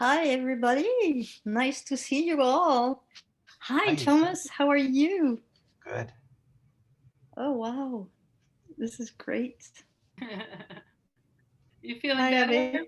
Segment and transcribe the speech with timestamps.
[0.00, 1.28] Hi, everybody.
[1.44, 3.04] Nice to see you all.
[3.58, 3.94] Hi, Hi.
[3.96, 4.48] Thomas.
[4.48, 5.42] How are you?
[5.84, 6.10] Good.
[7.36, 8.06] Oh, wow.
[8.78, 9.62] This is great.
[11.82, 12.52] you feeling Hi, better?
[12.54, 12.78] Abby.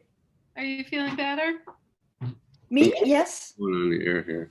[0.56, 1.58] Are you feeling better?
[2.70, 2.94] Me?
[3.04, 3.52] Yes.
[3.58, 4.50] Going on the air here.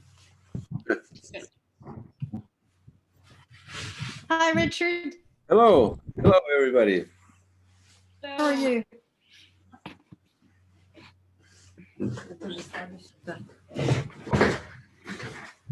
[4.30, 5.16] Hi, Richard.
[5.50, 7.06] Hello, hello, everybody.
[8.24, 8.84] How are you?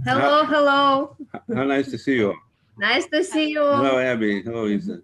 [0.06, 1.18] Hello, hello.
[1.56, 2.36] How nice to see you.
[2.78, 3.62] Nice to see you.
[3.62, 4.44] Hello, Abby.
[4.44, 5.02] Hello, Isa.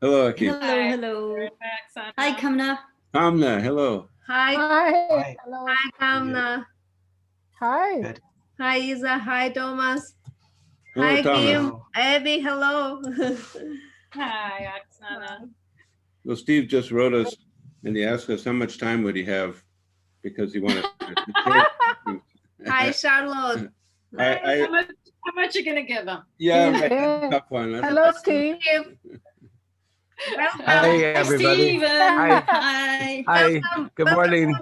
[0.00, 0.46] Hello, Aki.
[0.46, 0.82] Hello, Hi.
[0.88, 1.32] hello.
[1.34, 2.78] We're back, Hi, Kamna.
[3.14, 4.08] Kamna, hello.
[4.26, 4.90] Hi, Hi.
[4.90, 5.36] Hi.
[5.44, 5.66] Hello.
[5.68, 6.66] hi, Kamna.
[7.60, 8.00] Hi.
[8.00, 8.20] Good.
[8.58, 9.16] Hi, Isa.
[9.18, 10.14] Hi, Thomas.
[10.94, 11.44] Hello, Hi, Thomas.
[11.44, 11.76] Kim.
[11.94, 13.00] Abby, hello.
[14.14, 15.48] Hi, Oksana.
[16.24, 17.36] Well, Steve just wrote us
[17.84, 19.63] and he asked us how much time would he have
[20.24, 20.82] because he wanted.
[20.82, 22.20] To-
[22.66, 23.70] Hi, Charlotte.
[24.18, 24.86] I- I- how, much,
[25.24, 26.18] how much you gonna give him?
[26.38, 27.28] Yeah, right, Yeah.
[27.30, 27.72] tough one.
[27.72, 28.56] That's- Hello, Steve.
[28.60, 28.96] Steve.
[30.36, 30.60] Welcome.
[30.64, 31.54] Hi, Hi, everybody.
[31.54, 31.88] Steven.
[31.90, 32.42] Hi.
[32.46, 33.24] Hi.
[33.26, 33.90] Hi, Welcome.
[33.96, 34.54] good morning.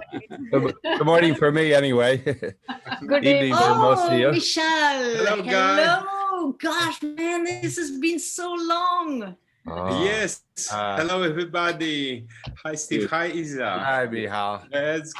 [0.51, 2.17] Good good morning for me, anyway.
[2.17, 4.31] Good Evening for most of Oh, you.
[4.31, 5.15] Michelle.
[5.15, 5.87] Hello, guys.
[5.87, 6.51] Hello.
[6.59, 9.37] Gosh, man, this has been so long.
[9.67, 10.41] Oh, Yes.
[10.73, 12.27] uh, Hello, everybody.
[12.65, 13.09] Hi, Steve.
[13.11, 13.69] Hi, Isa.
[13.79, 14.63] Hi, Mihal.
[14.73, 15.13] Let's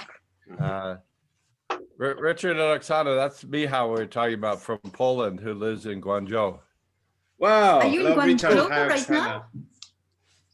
[0.60, 0.96] Uh,
[1.98, 6.60] Ri- Richard and Oksana, that's Mihal we're talking about from Poland, who lives in Guangzhou.
[7.38, 7.80] Wow.
[7.80, 9.46] Are you in Hello, Guangzhou Hi, right now?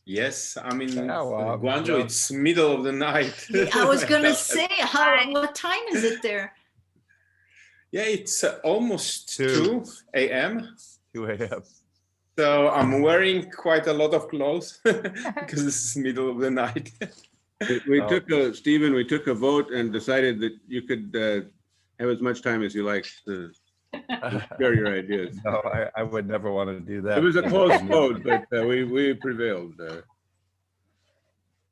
[0.05, 2.01] Yes, I'm in Yeah, well, I'm- Guangzhou.
[2.01, 3.47] It's middle of the night.
[3.73, 5.15] I was gonna say, how?
[5.31, 6.53] What time is it there?
[7.91, 9.83] Yeah, it's uh, almost Two.
[9.83, 10.75] 2 a.m.
[11.15, 11.63] 2 a.m.
[12.37, 16.91] So I'm wearing quite a lot of clothes because it's middle of the night.
[17.67, 18.07] We- We Oh.
[18.07, 21.41] took a, Stephen, we took a vote and decided that you could uh,
[21.99, 23.51] have as much time as you like to
[24.57, 25.37] share your ideas.
[25.45, 27.17] No, I, I would never want to do that.
[27.17, 29.73] It was a close vote, but uh, we, we prevailed.
[29.81, 30.01] uh.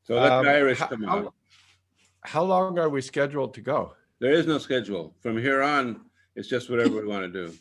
[0.03, 1.33] So let Um, the Irish how- come how- out.
[2.23, 3.93] How long are we scheduled to go?
[4.19, 5.15] There is no schedule.
[5.21, 6.01] From here on,
[6.35, 7.53] it's just whatever we want to do.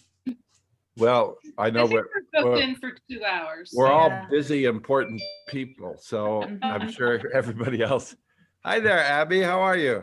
[0.96, 2.00] Well, I I know think
[2.34, 3.70] we're, we're booked in for two hours.
[3.74, 8.16] we're all busy, important people, so I'm sure everybody else.
[8.64, 10.02] Hi there, Abby, how are you?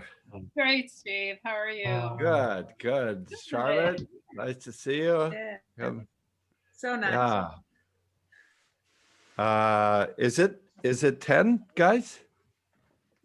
[0.55, 1.37] Great, Steve.
[1.43, 2.11] How are you?
[2.19, 3.27] Good, good.
[3.45, 4.01] Charlotte,
[4.35, 5.31] nice to see you.
[5.33, 6.07] Yeah, Come-
[6.75, 7.13] so nice.
[7.13, 7.49] Yeah.
[9.43, 12.19] Uh, is it, is it ten, guys?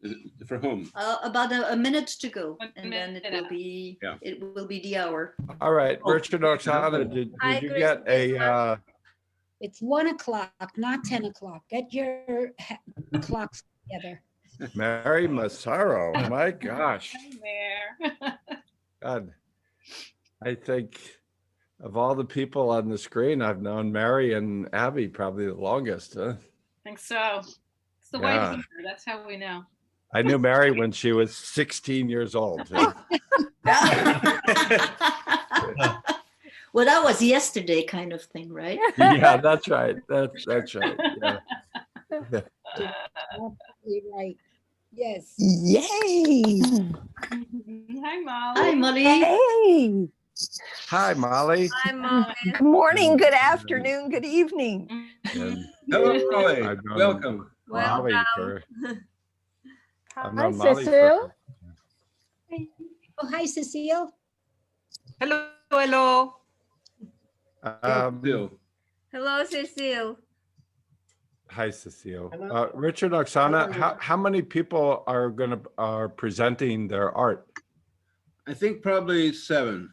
[0.03, 0.91] Is it- For whom?
[0.94, 3.42] Uh, about a, a minute to go, One and then it minute.
[3.42, 4.16] will be Yeah.
[4.22, 5.34] it will be the hour.
[5.60, 8.76] All right, Oh, Richard Oksana, did, Hi, did you get a, uh,
[9.60, 11.62] It's one o'clock, not 10 o'clock.
[11.69, 12.78] Get your ha-
[13.20, 14.22] clocks together.
[14.75, 16.12] Mary Massaro?
[16.28, 18.38] My gosh, Hi there.
[19.03, 19.32] God.
[20.42, 21.00] I think
[21.81, 26.14] of all the people on the screen, I've known Mary and Abby probably the longest,
[26.14, 26.34] huh?
[26.84, 27.41] think so.
[27.41, 28.50] It's the Yeah.
[28.50, 28.64] white hair.
[28.84, 29.64] That's how we know.
[30.14, 32.69] I knew Mary when she was sixteen years old.
[36.72, 38.78] well, that was yesterday, kind of thing, right?
[38.96, 39.96] Yeah, that's right.
[40.08, 40.96] That's, that's right.
[41.22, 41.38] Yeah.
[42.10, 44.36] Absolutely Right.
[44.92, 45.34] Yes.
[45.38, 46.60] Yay!
[48.00, 48.60] Hi, Molly.
[48.60, 49.04] Hi, Molly.
[49.04, 50.08] Hey!
[50.88, 51.70] Hi, Molly.
[51.84, 52.34] Hi, Molly.
[52.44, 54.88] Good morning, good afternoon, good evening.
[55.34, 56.62] And Hello, Molly.
[56.96, 57.50] Welcome.
[57.69, 58.25] Molly Welcome.
[58.36, 58.62] for-
[60.18, 61.32] I've Hi, known Molly for- Cecile.
[63.20, 64.12] Oh, hi, Cecile.
[65.20, 66.34] Hello, hello.
[67.62, 68.50] Um, Bill.
[69.12, 70.16] Hello, Cecile.
[71.50, 72.30] Hi, Cecile.
[72.50, 77.46] Uh, Richard Oksana, how, how many people are gonna, are presenting their art?
[78.46, 79.90] I think probably seven.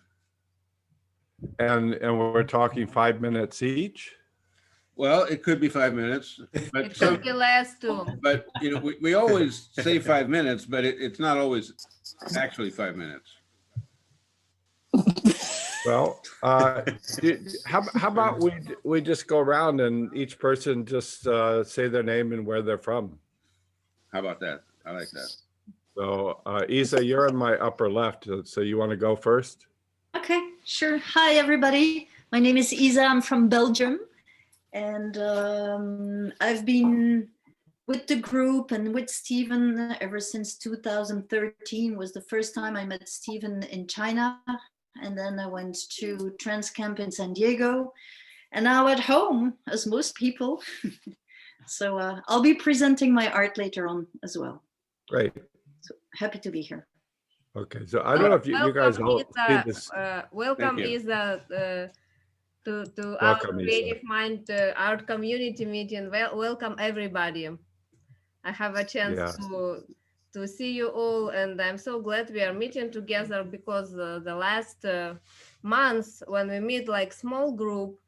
[1.59, 4.13] And, and we're talking five minutes each?
[4.97, 6.39] Well, it could be five minutes,
[6.71, 8.06] but It some, took you last two.
[8.21, 11.74] but you know, we, we always say five minutes, but it, it's not always
[12.36, 13.30] actually five minutes.
[15.86, 16.81] Well, uh,
[17.19, 18.53] do- how, how about we,
[18.83, 22.77] we just go around and each person just, uh, say their name and where they're
[22.77, 23.19] from?
[24.12, 24.63] How about that?
[24.86, 25.30] I like that.
[25.95, 29.68] So, uh, Isa, you're in my upper left, uh, so you want to go first?
[30.15, 30.98] Okay, sure.
[30.98, 32.07] Hi, everybody.
[32.31, 33.03] My name is Isa.
[33.03, 34.00] I'm from Belgium.
[34.75, 37.30] And um, I've been
[37.88, 43.07] with the group and with Stephen ever since 2013 was the first time I met
[43.07, 44.42] Stephen in China.
[45.01, 47.94] And then I went to Transcamp in San Diego.
[48.51, 50.62] And now at home, as most people.
[51.68, 54.62] so uh, I'll be presenting my art later on as well.
[55.07, 55.31] Great.
[55.80, 56.86] So happy to be here.
[57.56, 59.92] Okay, so I don't know if you, you guys Welcome all is, see uh, this.
[59.92, 60.86] uh, Welcome you.
[60.86, 61.88] is uh,
[62.65, 63.69] to, to our Welcome, Isa.
[63.69, 66.09] Creative Mind uh, Art Community Meeting.
[66.12, 67.50] Well, welcome everybody.
[68.44, 69.47] I have a chance Yeah.
[69.47, 69.83] to,
[70.33, 74.35] to see you all and I'm so glad we are meeting together because uh, the
[74.35, 75.13] last uh,
[75.63, 78.00] months when we meet like small group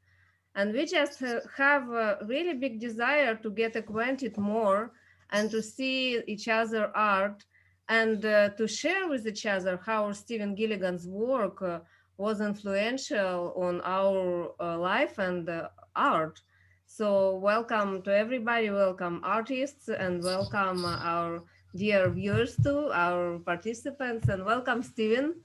[0.54, 1.22] and we just
[1.56, 4.92] have a really big desire to get acquainted more
[5.30, 7.44] and to see each other art
[7.88, 11.78] and uh, to share with each other how Stephen Gilligan's work uh,
[12.18, 16.40] was influential on our uh, life and uh, art.
[16.86, 21.44] So welcome to everybody, welcome artists and welcome our
[21.76, 25.36] dear viewers too, our participants and welcome Stephen.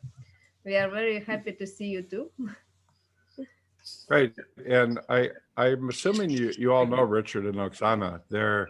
[0.65, 2.31] We are very happy to see you too.
[4.07, 4.33] Great,
[4.67, 8.21] and I, I'm assuming you, you all know Richard and Oksana.
[8.29, 8.69] They're,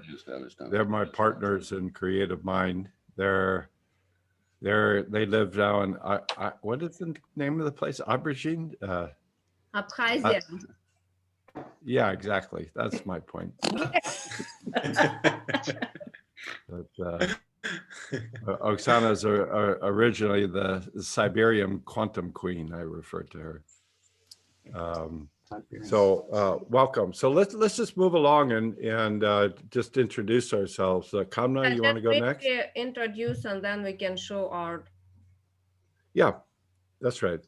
[0.69, 2.89] they're my partners in Creative Mind.
[3.15, 3.69] They're,
[4.63, 7.99] they're, they live down, I, I, what is the name of the place?
[8.07, 8.73] Aubergine?
[8.81, 9.07] Uh,
[9.75, 10.41] Abkhazia.
[11.83, 12.71] yeah, exactly.
[12.73, 13.53] That's my point.
[16.69, 17.27] But, uh,
[18.13, 22.73] uh, Oksana's are, are originally the Siberian quantum queen.
[22.73, 23.63] I refer to her.
[24.73, 25.29] Um,
[25.83, 27.13] so uh, welcome.
[27.13, 31.13] So let's let's just move along and and uh, just introduce ourselves.
[31.13, 32.43] Uh, Kamna, And you want to just go next?
[32.43, 34.83] briefly Introduce and then we can show our,
[36.13, 36.33] Yeah,
[37.01, 37.41] that's right.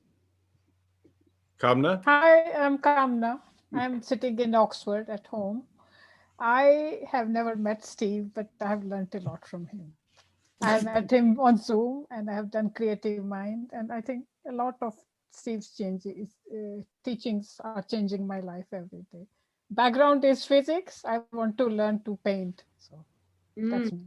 [1.59, 2.03] Kamna.
[2.05, 3.39] Hi, I'm Kamna.
[3.73, 5.63] I'm sitting in Oxford at home.
[6.39, 9.93] I have never met Steve, but I have learned a lot from him.
[10.61, 13.71] I met him on Zoom and I have done Creative Mind.
[13.73, 14.93] And I think a lot of
[15.35, 19.25] Steve's changes, uh, teachings are changing my life every day.
[19.69, 21.03] Background is physics.
[21.05, 22.63] I want to learn to paint.
[22.77, 23.03] So
[23.57, 24.05] that's me.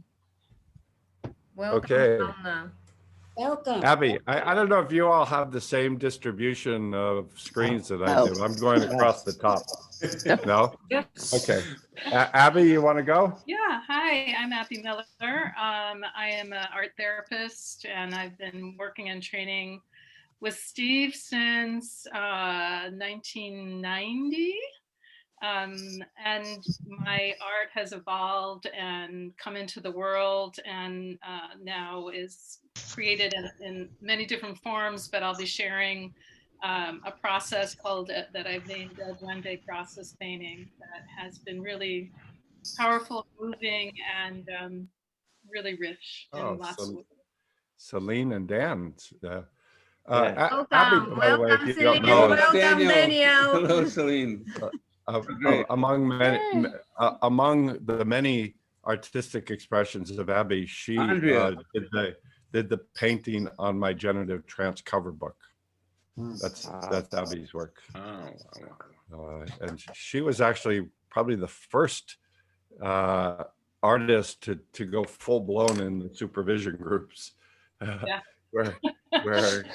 [1.55, 2.19] Welcome, Okay.
[2.39, 2.71] Anna.
[3.35, 3.83] Welcome.
[3.83, 8.01] Abby, I, I don't know if you all have the same distribution of screens that
[8.01, 8.41] I do.
[8.43, 9.63] I'm going across the top.
[10.45, 10.73] No?
[10.89, 11.33] Yes.
[11.33, 11.63] Okay.
[12.07, 13.37] A- Abby, you want to go?
[13.45, 15.03] Yeah, hi, I'm Abby Miller.
[15.21, 19.81] Um, I am an art therapist and I've been working and training
[20.41, 24.53] with Steve since uh, 1990.
[25.41, 25.77] Um,
[26.25, 32.59] and my art has evolved and come into the world and uh, now is
[32.93, 36.13] created in, in many different forms, but I'll be sharing
[36.61, 41.61] um, a process called uh, that I've named a Duende process painting that has been
[41.61, 42.11] really
[42.77, 44.87] powerful, moving, and um,
[45.49, 47.05] really rich in Oh, lots so- of
[47.77, 48.93] Celine and Dan.
[49.25, 49.43] Uh,
[50.09, 50.47] uh, Yeah.
[50.61, 52.05] A- Abby, Welcome, by the way, if welcome, you don't Celine.
[52.05, 52.89] know, Welcome, Daniel.
[52.89, 53.51] Daniel.
[53.51, 54.45] Hello, Celine.
[55.07, 55.65] uh, Great.
[55.69, 56.67] among many,
[56.97, 61.07] uh, among the many artistic expressions of Abby, she uh,
[61.73, 62.15] did the
[62.51, 65.35] did the painting on my generative trance cover book.
[66.41, 68.31] That's that's Abby's work, Oh, wow,
[69.11, 69.41] wow.
[69.43, 72.17] uh, and she was actually probably the first
[72.83, 73.43] uh,
[73.81, 77.33] artist to to go full blown in the supervision groups,
[77.81, 78.19] Yeah.
[78.51, 78.75] where
[79.23, 79.65] where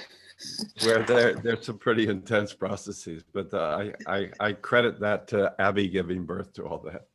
[0.83, 3.23] where there there's some pretty intense processes.
[3.33, 7.07] But uh, I, I I credit that to Abby giving birth to all that.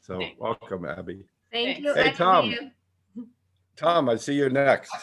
[0.00, 0.40] So Thanks.
[0.40, 1.24] welcome, Abby.
[1.52, 1.94] Thank you.
[1.94, 2.16] Hey, Abby.
[2.16, 2.54] Tom.
[3.76, 4.94] Tom, I see you next.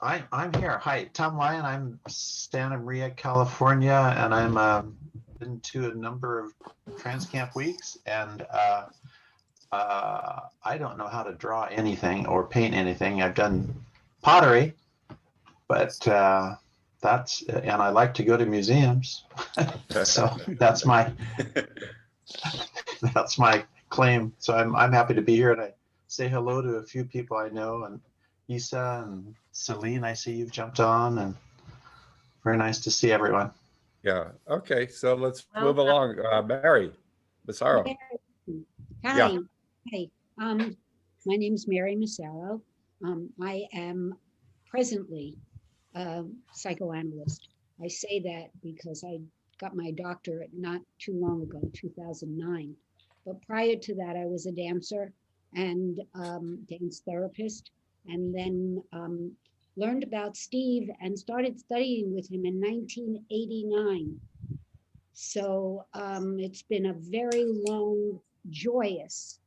[0.00, 0.78] I, I'm here.
[0.78, 1.64] Hi, Tom Lyon.
[1.64, 4.96] I'm Santa Maria, California, and I'm um,
[5.38, 6.52] been to a number of
[6.98, 8.86] Trans Camp weeks, and uh,
[9.72, 13.22] uh, I don't know how to draw anything or paint anything.
[13.22, 13.74] I've done
[14.22, 14.74] pottery,
[15.68, 16.56] but uh,
[17.06, 19.24] that's and I like to go to museums,
[20.04, 21.12] so that's my
[23.14, 24.32] that's my claim.
[24.38, 25.72] So I'm I'm happy to be here, and I
[26.08, 28.00] say hello to a few people I know, and
[28.48, 31.34] Isa and Celine, I see you've jumped on and
[32.42, 33.52] very nice to see everyone.
[34.02, 34.28] Yeah.
[34.48, 34.88] Okay.
[34.88, 36.18] So let's move along.
[36.18, 36.92] Uh, Mary
[37.46, 37.84] Massaro.
[39.02, 39.28] Yeah.
[39.28, 39.38] Hi,
[39.92, 40.10] hi.
[40.40, 40.76] Um,
[41.24, 42.60] my name's Mary Massaro.
[43.04, 44.14] Um, I am
[44.68, 45.36] presently
[45.96, 47.48] a psychoanalyst.
[47.82, 49.18] I say that because I
[49.58, 52.74] got my doctorate not too long ago, 2009.
[53.24, 55.12] But prior to that, I was a dancer
[55.54, 57.70] and um, dance therapist,
[58.06, 59.32] and then um,
[59.76, 64.20] learned about Steve and started studying with him in 1989.
[65.14, 69.40] So um, it's been a very long, joyous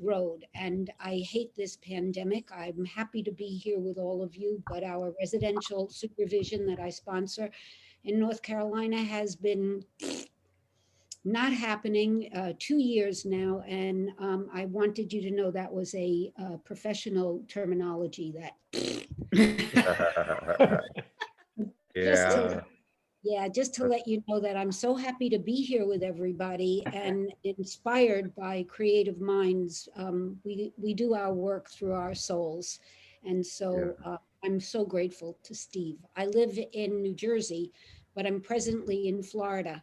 [0.00, 0.44] road.
[0.54, 2.48] And I hate this pandemic.
[2.54, 6.90] I'm happy to be here with all of you, but our residential supervision that I
[6.90, 7.50] sponsor
[8.04, 9.84] in North Carolina has been
[11.22, 13.62] not happening uh, two years now.
[13.66, 18.56] And um, I wanted you to know that was a uh, professional terminology that
[21.94, 22.60] Yeah,
[23.22, 26.82] Yeah, just to let you know that I'm so happy to be here with everybody
[26.94, 29.88] and inspired by creative minds.
[29.96, 32.80] Um, we, we do our work through our souls.
[33.24, 35.98] And so uh, I'm so grateful to Steve.
[36.16, 37.72] I live in New Jersey,
[38.14, 39.82] but I'm presently in Florida.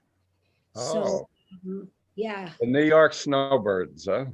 [0.75, 0.93] Oh.
[0.93, 1.29] So,
[1.65, 4.25] um, yeah, the New York snowbirds, huh?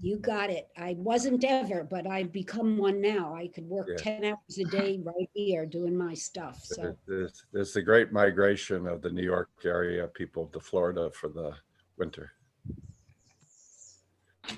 [0.00, 0.68] You got it.
[0.76, 3.34] I wasn't ever, but I've become one now.
[3.34, 3.96] I could work Yeah.
[3.96, 6.62] 10 hours a day right here doing my stuff.
[6.64, 6.82] So.
[6.82, 11.28] There- There's, there's the great migration of the New York area people to Florida for
[11.28, 11.54] the
[11.96, 12.32] winter.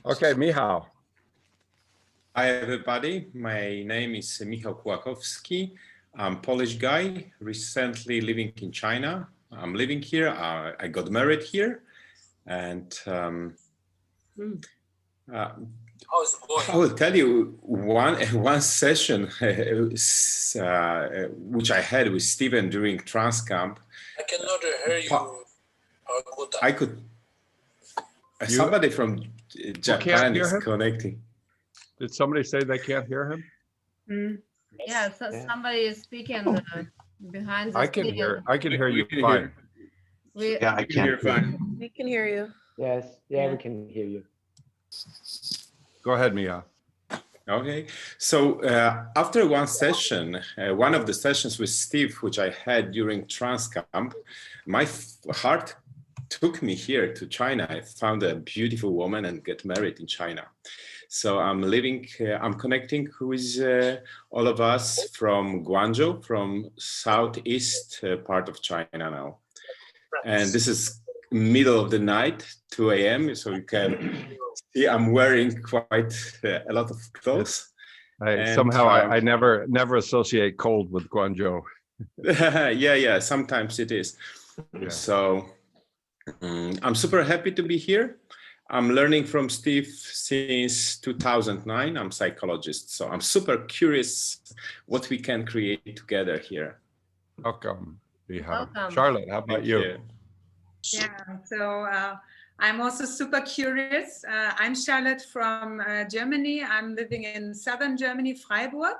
[0.04, 0.86] Okay, Mihao.
[2.34, 3.28] Hi, everybody.
[3.34, 5.74] My name is Michał Kłakowski.
[6.14, 9.28] I'm Polish guy, recently living in China.
[9.52, 10.28] I'm living here.
[10.28, 11.82] Uh, I got married here.
[12.46, 13.54] And um,
[15.32, 15.50] uh,
[16.70, 23.76] I will tell you one one session uh, which I had with Stephen during Transcamp.
[24.18, 25.08] I cannot hear you.
[25.08, 25.30] Pa-
[26.62, 26.92] I could.
[27.98, 28.02] uh,
[28.48, 29.22] You- Somebody from
[29.80, 30.60] Japan is him?
[30.60, 31.20] connecting.
[31.98, 34.42] Did somebody say they can't hear him?
[34.86, 36.84] Yeah, so somebody is speaking uh,
[37.30, 38.14] behind the I can screen.
[38.14, 39.50] hear, I can hear you fine.
[40.34, 41.58] We, Yeah, I You can hear fine.
[41.80, 42.44] We can hear you.
[42.78, 43.50] Yes, yeah, Yeah.
[43.52, 44.22] we can hear you.
[46.02, 46.64] Go ahead, Mia.
[47.48, 47.86] Okay,
[48.18, 52.92] so uh, after one session, uh, one of the sessions with Steve, which I had
[52.92, 54.12] during Transcamp,
[54.66, 54.86] my
[55.32, 55.74] heart
[56.28, 57.66] took me here to China.
[57.70, 60.44] I found a beautiful woman and get married in China.
[61.08, 63.96] So I'm living, uh, I'm connecting with uh,
[64.30, 69.38] all of us from Guangzhou, from southeast uh, part of China now.
[70.26, 73.34] And this is middle of the night, 2 a.m.
[73.34, 74.36] So you can
[74.78, 77.72] see I'm wearing quite uh, a lot of clothes.
[78.20, 81.62] I And, somehow um, I, I never, never associate cold with Guangzhou.
[82.24, 84.16] yeah, yeah, sometimes it is.
[84.80, 84.88] Yeah.
[84.88, 85.46] So
[86.40, 88.18] mm, I'm super happy to be here.
[88.70, 91.96] I'm learning from Steve since 2009.
[91.96, 94.40] I'm psychologist, so I'm super curious
[94.86, 96.78] what we can create together here.
[97.42, 98.48] Welcome, Mihao.
[98.48, 98.90] Welcome.
[98.90, 99.98] Charlotte, how about you?
[100.92, 101.08] Yeah,
[101.44, 102.16] so uh,
[102.60, 104.24] I'm also super curious.
[104.28, 106.64] Uh, I'm Charlotte from uh, Germany.
[106.64, 108.96] I'm living in southern Germany, Freiburg.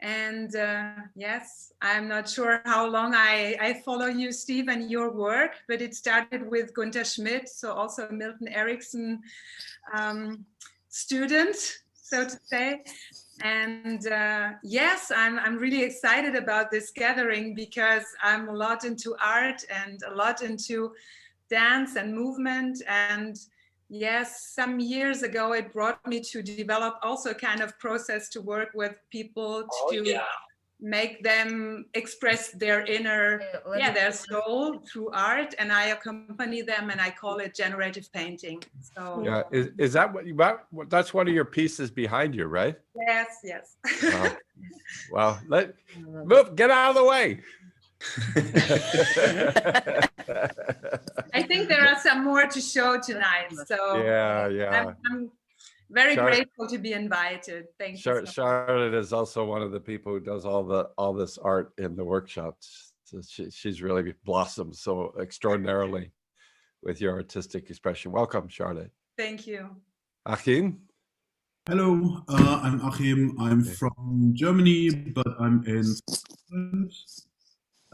[0.00, 5.10] And uh, yes, I'm not sure how long I, I follow you, Steve, and your
[5.10, 9.20] work, but it started with Gunther Schmidt, so also a Milton Erickson
[9.92, 10.44] um,
[10.88, 11.56] student,
[11.94, 12.82] so to say.
[13.42, 19.16] And uh, yes, I'm, I'm really excited about this gathering because I'm a lot into
[19.20, 20.92] art and a lot into
[21.52, 22.74] dance and movement.
[22.88, 23.34] And
[24.06, 24.26] yes,
[24.58, 28.70] some years ago, it brought me to develop also a kind of process to work
[28.74, 30.24] with people Oh, to yeah.
[30.98, 33.24] make them express their inner,
[33.70, 35.50] let yeah, me- their soul through art.
[35.60, 38.58] And I accompany them and I call it generative painting.
[38.94, 42.30] So Yeah, is, is that what you, what- what- that's one of your pieces behind
[42.38, 42.76] you, right?
[43.08, 43.64] yes, yes.
[44.14, 44.28] Wow.
[45.10, 45.74] Well, let,
[46.30, 47.26] move, get out of the way.
[51.34, 53.52] I think there are some more to show tonight.
[53.66, 54.70] So Yeah, yeah.
[54.70, 55.30] I'm, I'm
[55.90, 57.66] very Char- grateful to be invited.
[57.78, 58.02] Thank you.
[58.02, 58.24] So.
[58.24, 61.96] Charlotte is also one of the people who does all the, all this art in
[61.96, 62.92] the workshops.
[63.04, 66.12] So she, she's really blossomed so extraordinarily
[66.82, 68.10] with your artistic expression.
[68.10, 68.90] Welcome, Charlotte.
[69.16, 69.76] Thank you.
[70.26, 70.80] Achim?
[71.66, 73.36] Hello, uh, I'm Achim.
[73.38, 76.92] I'm from Germany, but I'm in Scotland.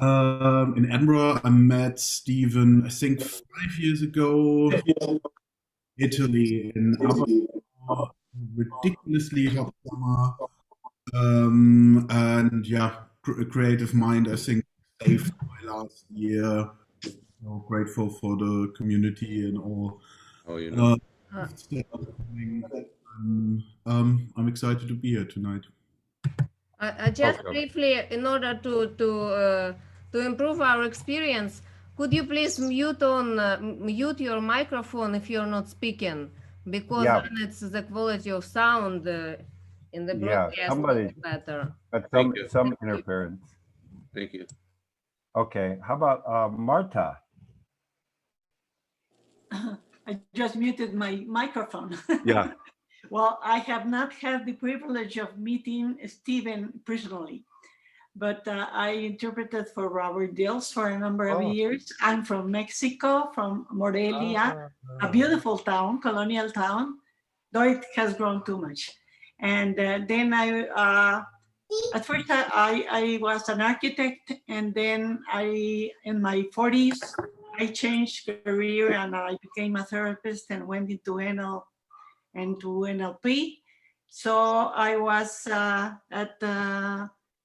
[0.00, 1.40] Um, in Edinburgh.
[1.42, 4.70] I met Stephen, I think, five years ago.
[5.98, 7.48] Italy in Aberystwyth,
[8.54, 10.34] ridiculously hot summer.
[11.14, 14.64] Um, and yeah, cr- Creative Mind, I think,
[15.02, 16.70] saved my last year.
[17.02, 20.00] So grateful for the community and all.
[20.46, 20.96] Oh, you know.
[21.34, 21.46] Uh,
[23.18, 25.62] um, um, I'm excited to be here tonight.
[26.80, 27.50] Uh, uh, just Okay.
[27.50, 29.74] briefly, in order to to uh,
[30.12, 31.62] to improve our experience,
[31.96, 36.30] could you please mute on uh, mute your microphone if you're not speaking,
[36.70, 37.20] because Yeah.
[37.22, 39.36] then it's the quality of sound uh,
[39.92, 41.72] in the broadcast Yeah, broadcast somebody- is better.
[41.90, 43.42] But some, some interference.
[44.14, 44.46] Thank you.
[45.36, 47.18] Okay, how about uh, Marta?
[50.06, 51.98] I just muted my microphone.
[52.24, 52.52] Yeah.
[53.10, 57.44] well, I have not had the privilege of meeting Stephen personally,
[58.18, 61.52] but uh, I interpreted for Robert Dilts for a number of Oh.
[61.52, 61.92] years.
[62.02, 64.70] I'm from Mexico, from Morelia,
[65.00, 66.98] a beautiful town, colonial town,
[67.52, 68.90] though it has grown too much.
[69.38, 71.22] And uh, then I uh,
[71.94, 76.98] at first I, I was an architect and then I, in my 40s,
[77.58, 81.62] I changed career and I became a therapist and went into NL,
[82.34, 83.58] into NLP.
[84.08, 84.34] So
[84.74, 86.42] I was uh, at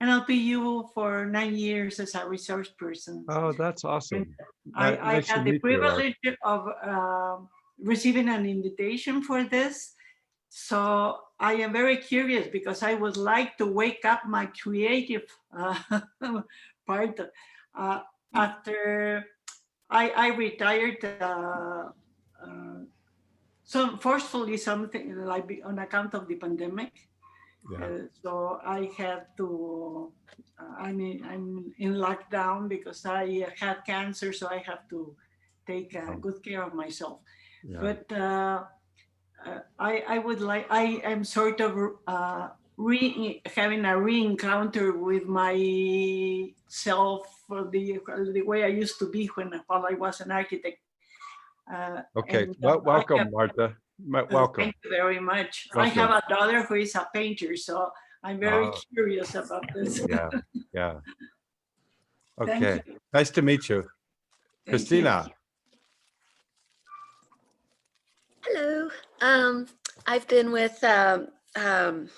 [0.04, 3.26] the NLPU for nine years as a resource person.
[3.30, 4.36] Oh, that's awesome.
[4.76, 7.38] I, I nice had the you, privilege of uh,
[7.82, 9.94] receiving an invitation for this.
[10.50, 15.24] So I am very curious because I would like to wake up my creative
[15.56, 15.76] uh,
[16.88, 17.20] part
[17.76, 18.00] uh,
[18.34, 19.26] after
[19.90, 21.04] I, I retired.
[21.04, 21.90] Uh,
[22.42, 22.86] uh,
[23.64, 27.10] so forcefully something like on account of the pandemic.
[27.72, 27.86] Yeah.
[27.86, 30.12] Uh, so I had to,
[30.60, 35.16] uh, I mean, I'm in lockdown because I had cancer, so I have to
[35.66, 37.20] take uh, good care of myself.
[37.64, 37.80] Yeah.
[37.80, 38.64] But uh,
[39.46, 41.78] uh, I, I would like, I am sort of
[42.08, 46.52] uh, re having a re-encounter with myself,
[47.72, 48.00] the
[48.34, 50.80] the way I used to be when while I was an architect.
[51.72, 53.78] Uh, Okay, well, I welcome, have- Martha.
[54.06, 54.64] Ma- Welcome.
[54.66, 55.68] Thank you very much.
[55.76, 57.90] I have a daughter who is a painter, so
[58.24, 58.80] I'm very Oh.
[58.94, 60.06] curious about this.
[60.10, 60.30] Yeah,
[60.74, 61.00] yeah.
[62.42, 62.82] Okay,
[63.14, 63.76] nice to meet you.
[63.78, 63.90] you.
[64.72, 65.30] Christina,
[68.44, 68.90] Hello.
[69.22, 69.68] Um,
[70.08, 72.10] I've been with um, um,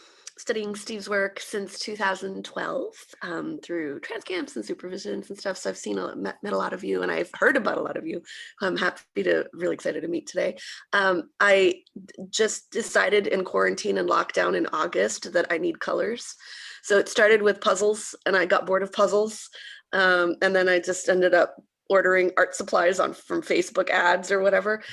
[0.45, 5.57] studying Steve's work since 2012 um, through transcamps and supervisions and stuff.
[5.57, 7.81] So I've seen a, met, met a lot of you, and I've heard about a
[7.81, 8.21] lot of you.
[8.61, 10.57] I'm happy to, really excited to meet today.
[10.93, 11.81] Um, I
[12.29, 16.35] just decided in quarantine and lockdown in August that I need colors.
[16.83, 19.49] So it started with puzzles, and I got bored of puzzles,
[19.93, 21.55] um, and then I just ended up
[21.89, 24.83] ordering art supplies on from Facebook ads or whatever.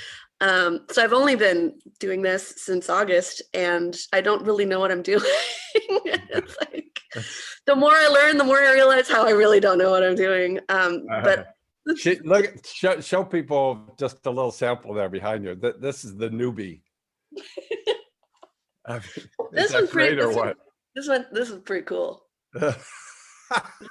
[0.43, 4.91] Um, so I've only been doing this since August, and I don't really know what
[4.91, 5.23] I'm doing.
[5.75, 6.99] it's like
[7.67, 10.17] the more I learn, the more I realize how I really don't know what I'm
[10.17, 10.59] doing.
[10.69, 11.55] Um, but
[11.97, 15.55] She- look, show, show people just a little sample there behind you.
[15.55, 16.81] Th- This is the newbie.
[18.87, 20.17] I mean, Is this one's pretty.
[20.17, 20.55] This one,
[20.97, 22.25] this one, this is pretty cool.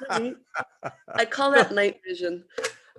[0.10, 2.44] I call that night vision.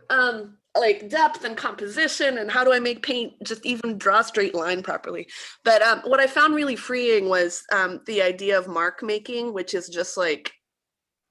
[0.09, 4.55] Um, like depth and composition and how do I make paint just even draw straight
[4.55, 5.27] line properly.
[5.65, 9.75] But um, what I found really freeing was um, the idea of mark making, which
[9.75, 10.53] is just like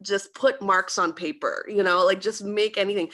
[0.04, 3.10] just put marks on paper, you know, like just make anything.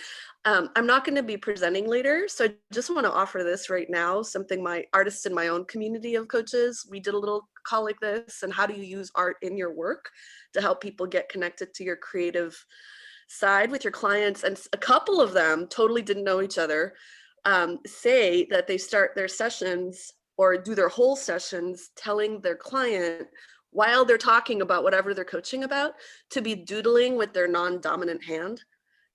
[0.45, 3.69] Um, I'm not going to be presenting later, so I just want to offer this
[3.69, 4.21] right now.
[4.21, 7.99] Something my artists in my own community of coaches, we did a little call like
[7.99, 10.09] this, and how do you use art in your work
[10.53, 12.57] to help people get connected to your creative
[13.27, 14.43] side with your clients?
[14.43, 16.93] And a couple of them totally didn't know each other.
[17.45, 23.27] Um, say that they start their sessions or do their whole sessions telling their client
[23.71, 25.93] while they're talking about whatever they're coaching about
[26.29, 28.61] to be doodling with their non-dominant hand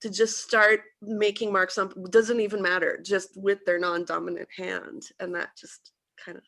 [0.01, 5.33] to just start making marks on doesn't even matter just with their non-dominant hand and
[5.33, 5.91] that just
[6.23, 6.43] kind of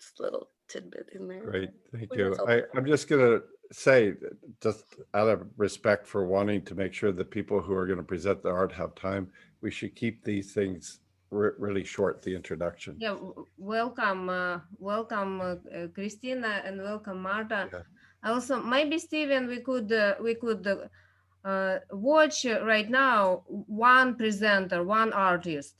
[0.00, 2.36] just a little tidbit in there Great, thank you.
[2.46, 2.62] I.
[2.74, 3.40] I'm just gonna
[3.72, 4.14] say,
[4.62, 8.42] just out of respect for wanting to make sure that people who are gonna present
[8.42, 11.00] the art have time, we should keep these things
[11.30, 12.96] re- really short, the introduction.
[12.98, 17.84] Yeah, w- welcome, uh, welcome, uh, uh, Christina, and welcome, Marta.
[18.24, 24.82] Also, maybe Stephen, we could uh, we could uh, uh, watch right now one presenter,
[24.82, 25.76] one artist,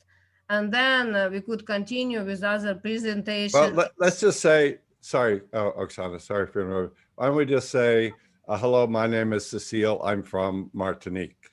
[0.49, 3.53] and then uh, we could continue with other presentations.
[3.53, 6.97] Well, let, let's just say, sorry, oh, Oksana, sorry for interrupting.
[7.19, 8.13] Why don't we just say,
[8.47, 10.01] uh, hello, my name is Cecile.
[10.05, 11.51] I'm from Martinique.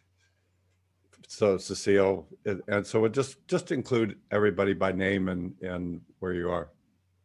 [1.27, 6.35] So Cecile, and, and so we'll just, just include everybody by name and, and where
[6.35, 6.69] you are.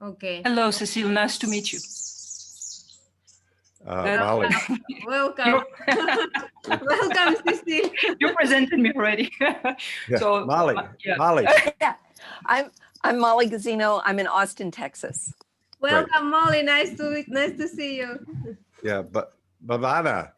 [0.01, 0.41] Okay.
[0.43, 1.07] Hello, Cecile.
[1.09, 1.77] Nice to meet you.
[3.85, 4.49] Uh, That- Molly,
[5.05, 5.63] Welcome,
[6.67, 7.91] welcome, Cecile.
[8.19, 9.29] You presented me already.
[9.39, 9.75] Yeah,
[10.17, 11.15] So Molly, uh, yeah.
[11.17, 11.45] Molly.
[11.79, 11.93] Yeah,
[12.47, 12.71] I'm
[13.03, 14.01] I'm Molly Gazino.
[14.03, 15.31] I'm in Austin, Texas.
[15.81, 16.61] Welcome, Molly.
[16.61, 18.19] Nice to nice to see you.
[18.83, 19.33] yeah, but
[19.65, 20.31] Bavana,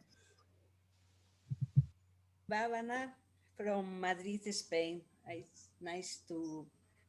[2.50, 3.12] Bavana
[3.56, 5.02] from Madrid, Spain.
[5.28, 6.64] It's nice to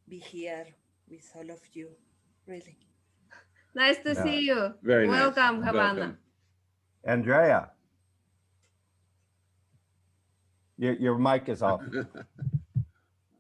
[0.08, 0.68] be here
[1.10, 1.90] with all of you,
[2.48, 2.78] really.
[3.74, 4.24] Nice to Yeah.
[4.24, 4.74] see you.
[4.84, 5.20] Very nice.
[5.20, 6.00] welcome, Havana.
[6.00, 6.18] Welcome.
[7.04, 7.72] Andrea.
[10.78, 11.82] Your, your mic is off.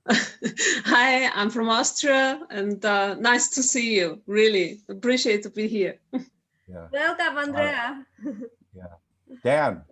[0.86, 4.22] Hi, I'm from Austria and uh, nice to see you.
[4.28, 5.98] Really appreciate to be here.
[6.68, 6.88] Yeah.
[6.92, 8.06] Welcome, Andrea.
[8.76, 8.92] Yeah,
[9.42, 9.84] Dan.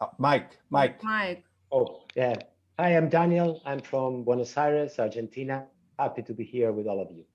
[0.00, 1.04] Uh, Mike, Mike.
[1.04, 1.44] Mike.
[1.70, 2.34] Oh, yeah.
[2.78, 3.60] Hi, I'm Daniel.
[3.66, 5.66] I'm from Buenos Aires, Argentina.
[5.98, 7.26] Happy to be here with all of you.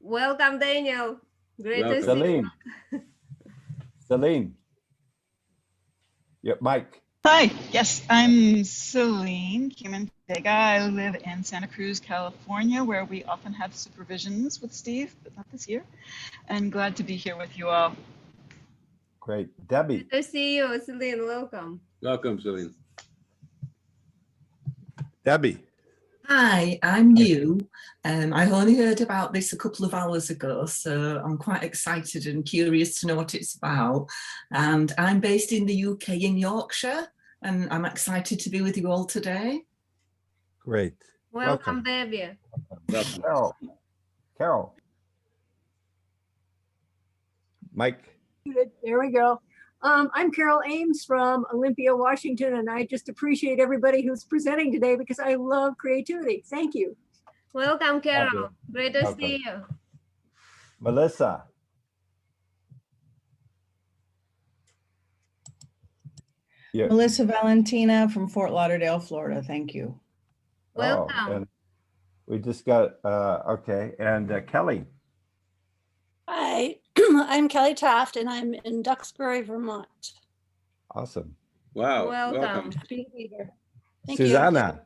[0.00, 1.18] Welcome, Daniel.
[1.60, 2.02] Great to see you.
[2.02, 2.50] Celine.
[4.08, 4.54] Celine.
[6.40, 7.01] Yeah, Mike.
[7.24, 10.46] Hi, yes, I'm Celine Kimantega.
[10.48, 15.46] I live in Santa Cruz, California, where we often have supervisions with Steve, but not
[15.52, 15.84] this year.
[16.48, 17.94] And glad to be here with you all.
[19.20, 19.50] Great.
[19.68, 19.98] Debbie.
[19.98, 21.24] Good to see you, Celine.
[21.24, 21.80] Welcome.
[22.02, 22.74] Welcome, Celine.
[25.24, 25.58] Debbie.
[26.28, 27.58] Hi, I'm new.
[28.04, 32.26] Um, I only heard about this a couple of hours ago, so I'm quite excited
[32.26, 34.06] and curious to know what it's about.
[34.52, 37.08] And I'm based in the UK in Yorkshire,
[37.42, 39.62] and I'm excited to be with you all today.
[40.60, 40.94] Great.
[41.32, 42.38] Welcome, Debbie.
[42.88, 43.56] Carol.
[44.38, 44.74] Carol.
[47.74, 48.04] Mike.
[48.84, 49.40] There we go.
[49.84, 54.94] Um, I'm Carol Ames from Olympia, Washington, and I just appreciate everybody who's presenting today
[54.94, 56.44] because I love creativity.
[56.48, 56.96] Thank you.
[57.52, 58.50] Welcome, Carol.
[58.70, 59.20] Great to Welcome.
[59.20, 59.64] see you.
[60.80, 61.44] Melissa.
[66.72, 66.86] Yeah.
[66.86, 69.42] Melissa Valentina from Fort Lauderdale, Florida.
[69.42, 69.98] Thank you.
[70.76, 71.32] Oh, Welcome.
[71.32, 71.46] and
[72.26, 74.84] We just got, uh, okay, and uh, Kelly.
[76.28, 80.12] Hi, I'm Kelly Taft and I'm in Duxbury, Vermont.
[80.90, 81.36] Awesome.
[81.74, 82.08] Wow.
[82.08, 82.72] Welcome.
[82.72, 83.50] Happy to be here.
[84.06, 84.26] Thank you.
[84.26, 84.82] Susanna.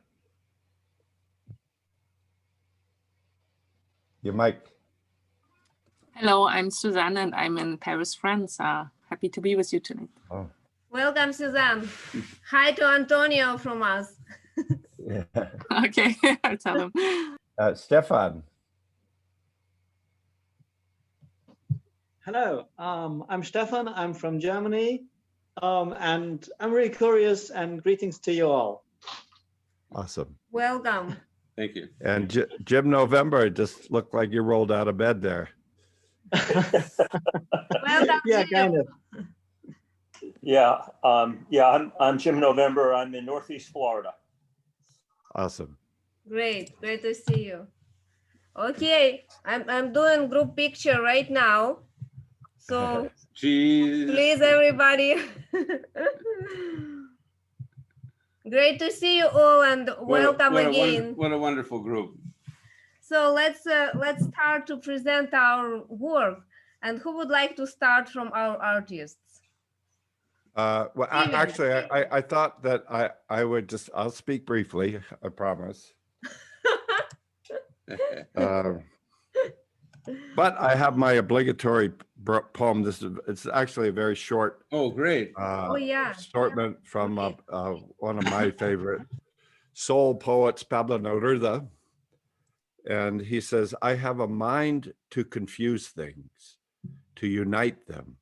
[4.21, 4.59] Your mic.
[6.13, 8.59] Hello, I'm Suzanne and I'm in Paris, France.
[8.59, 10.09] Uh, happy to be with you tonight.
[10.31, 10.49] Oh.
[10.89, 11.89] Welcome, Suzanne.
[12.49, 14.13] Hi to Antonio from us.
[14.97, 15.23] Yeah.
[15.85, 17.37] okay, I'll tell him.
[17.57, 18.43] Uh, Stefan.
[22.27, 23.87] Hello, um, I'm Stefan.
[23.87, 25.05] I'm from Germany.
[25.61, 28.83] Um, and I'm really curious and greetings to you all.
[29.95, 30.35] Awesome.
[30.51, 31.15] Welcome.
[31.55, 31.87] Thank you.
[32.01, 35.47] And J- Jim November, it just looked like you rolled out of bed there.
[36.33, 38.19] Welcome.
[38.25, 38.81] Yeah, to kind you.
[38.81, 38.87] of.
[40.41, 42.93] Yeah, um, yeah, I'm, I'm Jim November.
[42.93, 44.13] I'm in Northeast Florida.
[45.33, 45.77] Awesome.
[46.27, 47.67] Great, great to see you.
[48.59, 51.86] Okay, I'm, I'm doing group picture right now.
[52.69, 54.07] So Jeez.
[54.11, 55.15] please, everybody.
[58.49, 61.13] Great to see you all and What a- welcome what a won- again.
[61.15, 62.17] What a wonderful group.
[63.01, 66.39] So let's uh, let's start to present our work.
[66.81, 69.41] And who would like to start from our artists?
[70.55, 74.45] Uh, well, I, actually, I, I, I thought that I, I would just, I'll speak
[74.45, 75.93] briefly, I promise.
[78.35, 78.83] Um,
[80.35, 81.91] But I have my obligatory
[82.27, 82.83] bro- poem.
[82.83, 84.65] This is, it's actually a very short.
[84.71, 85.31] Oh, great.
[85.39, 86.11] Uh, Oh, yeah.
[86.11, 89.01] Assortment from uh, uh, one of my favorite
[89.73, 91.67] soul poets, Pablo Neruda.
[92.85, 96.57] And he says, I have a mind to confuse things,
[97.17, 98.17] to unite them,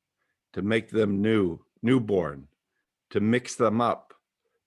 [0.53, 2.47] to make them new, newborn,
[3.11, 4.13] to mix them up,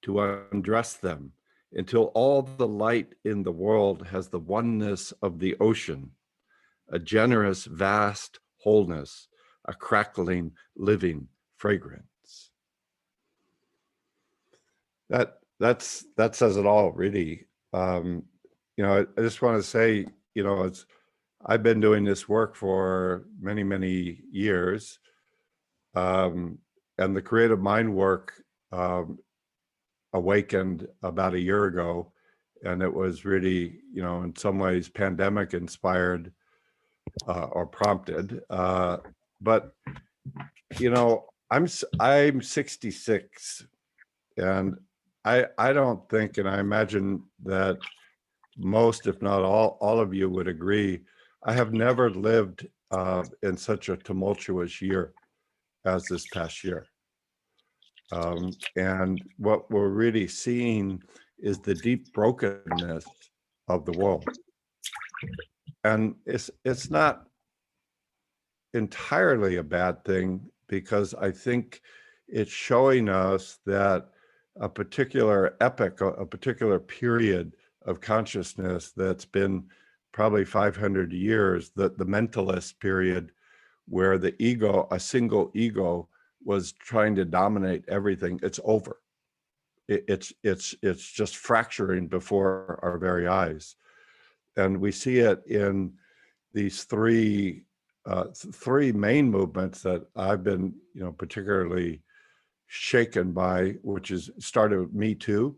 [0.02, 0.20] to
[0.52, 1.32] undress them,
[1.72, 6.10] until all the light in the world has the oneness of the ocean,
[6.90, 9.27] a generous, vast wholeness,
[9.68, 11.28] a crackling, living
[11.58, 12.50] fragrance.
[15.10, 17.46] That that's that says it all, really.
[17.72, 18.24] Um,
[18.76, 20.86] you know, I, I just want to say, you know, it's
[21.44, 24.98] I've been doing this work for many, many years,
[25.94, 26.58] um,
[26.98, 28.32] and the creative mind work
[28.72, 29.18] um,
[30.12, 32.12] awakened about a year ago,
[32.64, 36.32] and it was really, you know, in some ways, pandemic inspired
[37.26, 38.40] uh, or prompted.
[38.50, 38.98] Uh,
[39.40, 39.72] but
[40.78, 41.66] you know, I'm
[42.00, 43.66] I'm 66,
[44.36, 44.76] and
[45.24, 47.78] I I don't think, and I imagine that
[48.56, 51.00] most, if not all, all of you would agree.
[51.44, 55.12] I have never lived uh, in such a tumultuous year
[55.84, 56.86] as this past year.
[58.10, 61.02] Um, and what we're really seeing
[61.38, 63.04] is the deep brokenness
[63.68, 64.24] of the world.
[65.84, 67.27] And it's it's not
[68.74, 71.80] entirely a bad thing because I think
[72.28, 74.10] it's showing us that
[74.60, 79.64] a particular epoch, a particular period of consciousness that's been
[80.12, 83.32] probably 500 years, the, the mentalist period,
[83.86, 86.08] where the ego, a single ego,
[86.44, 89.00] was trying to dominate everything, it's over.
[89.88, 93.76] It, it's it's it's just fracturing before our very eyes,
[94.56, 95.94] and we see it in
[96.52, 97.64] these three
[98.08, 102.02] uh, th- three main movements that I've been, you know, particularly
[102.66, 105.56] shaken by, which is started with Me Too,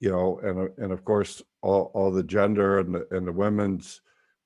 [0.00, 3.32] you know, and uh, and of course all, all the gender and the, and the
[3.32, 4.00] women's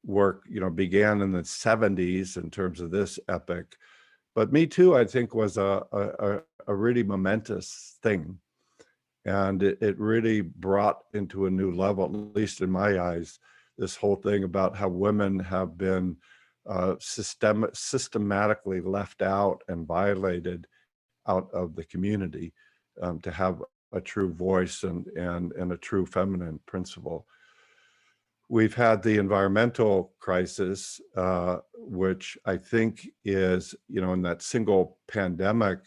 [0.05, 3.77] work, you know, began in the 70s in terms of this epic,
[4.35, 8.39] But Me Too, I think, was a, a, a- a really momentous thing.
[9.25, 13.39] And it, it really brought into a new level, at least in my eyes,
[13.79, 16.17] this whole thing about how women have been
[16.69, 20.67] uh, system, systematically left out and violated
[21.29, 22.53] out of the community
[23.03, 27.27] um, to have a true voice and, and, and a true feminine principle.
[28.49, 34.99] We've had the environmental crisis, uh, which I think is, you know, in that single
[35.09, 35.81] pandemic,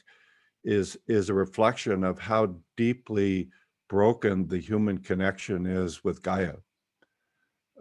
[0.65, 3.49] is is a reflection of how deeply
[3.87, 6.55] broken the human connection is with Gaia.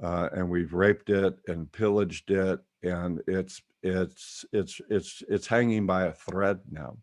[0.00, 5.86] Uh, and we've raped it and pillaged it, and it's it's it's it's it's hanging
[5.86, 6.96] by a thread now.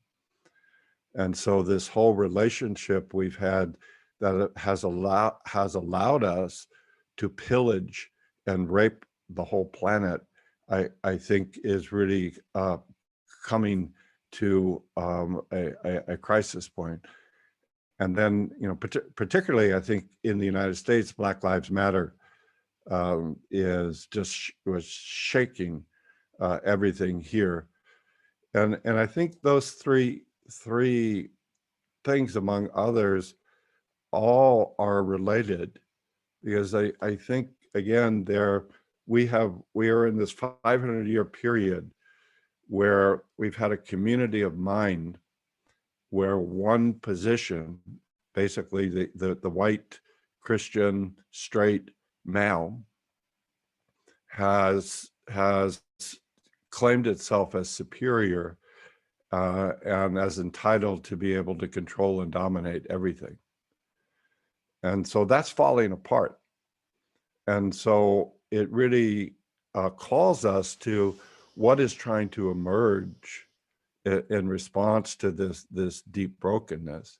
[1.13, 3.75] And so this whole relationship we've had
[4.19, 6.67] that has allowed has allowed us
[7.17, 8.11] to pillage
[8.47, 10.21] and rape the whole planet,
[10.69, 12.77] I I think is really uh,
[13.45, 13.93] coming
[14.33, 16.69] to um, a, a, a crisis.
[17.99, 22.15] And then, you know, parti- particularly, I think in the United States, Black Lives Matter
[22.89, 25.83] um, is just was shaking
[26.39, 27.67] uh, everything here,
[28.53, 31.29] and and I think those three three
[32.03, 33.35] things, among others,
[34.11, 35.79] all are related
[36.43, 38.65] because I I think again there
[39.07, 41.91] we have we are in this 500 year period
[42.67, 45.17] where we've had a community of mind
[46.09, 47.79] where one position,
[48.33, 49.99] basically the, the, the white
[50.41, 51.91] Christian straight
[52.25, 52.81] male,
[54.27, 55.81] has has
[56.71, 58.57] claimed itself as superior
[59.31, 63.37] uh, and as entitled to be able to control and dominate everything.
[64.83, 66.39] And so that's falling apart.
[67.47, 69.35] And so it really
[69.73, 71.17] uh, calls us to
[71.55, 73.47] what is trying to emerge
[74.07, 77.19] i- in response to this this deep brokenness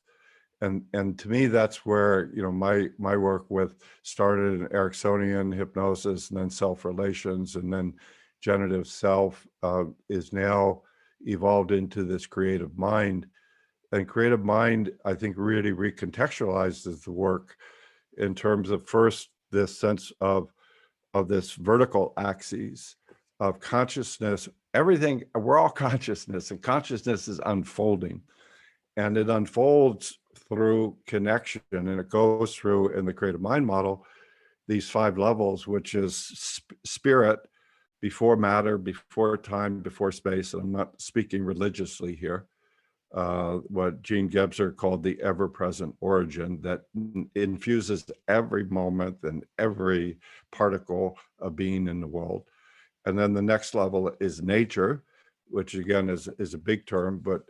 [0.62, 5.54] and and to me that's where you know my my work with started in ericksonian
[5.54, 7.94] hypnosis and then self relations and then
[8.42, 10.82] generative self uh, is now
[11.22, 13.26] evolved into this creative mind.
[13.92, 17.56] And creative mind i think really recontextualizes the work
[18.18, 20.52] in terms of first this sense of
[21.14, 22.98] of this vertical axis
[23.40, 24.50] of consciousness.
[24.74, 28.22] Everything we're all consciousness and consciousness is unfolding.
[28.98, 34.06] And it unfolds through connection and it goes through in the creative mind model
[34.68, 37.40] these five levels which is sp- spirit
[38.02, 42.48] before matter before time before space and i'm not speaking religiously here
[43.16, 46.82] uh, what Jean Gebser called the ever present origin that
[47.36, 50.18] infuses every moment and every
[50.52, 52.44] particle of being in the world.
[53.06, 55.04] And then the next level is nature,
[55.48, 57.44] which again is, is a big term, but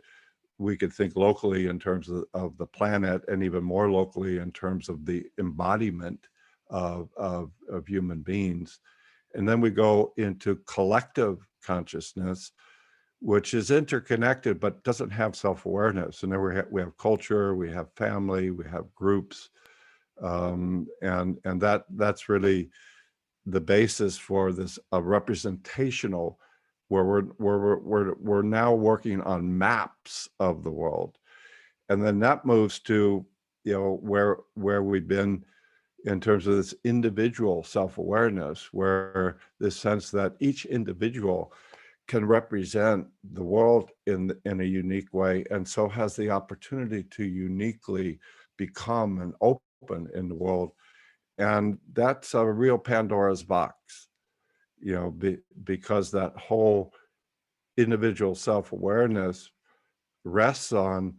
[0.58, 4.50] we could think locally in terms of, of the planet and even more locally in
[4.52, 6.28] terms of the embodiment
[6.70, 8.80] of, of, of human beings.
[9.34, 12.52] And then we go into collective consciousness,
[13.20, 16.22] which is interconnected but doesn't have self-awareness.
[16.22, 19.50] And then we have, we have culture, we have family, we have groups,
[20.22, 22.70] um, and and that that's really
[23.44, 26.38] the basis for this a representational
[26.88, 31.18] where we're we're, we're we're now working on maps of the world.
[31.88, 33.24] And then that moves to
[33.64, 35.44] you know where where we've been
[36.04, 41.52] in terms of this individual self-awareness where this sense that each individual
[42.06, 47.24] can represent the world in in a unique way and so has the opportunity to
[47.24, 48.20] uniquely
[48.56, 50.70] become and open in the world.
[51.38, 54.05] And that's a real pandora's box
[54.86, 56.92] you know be, because that whole
[57.76, 59.50] individual self-awareness
[60.24, 61.12] rests on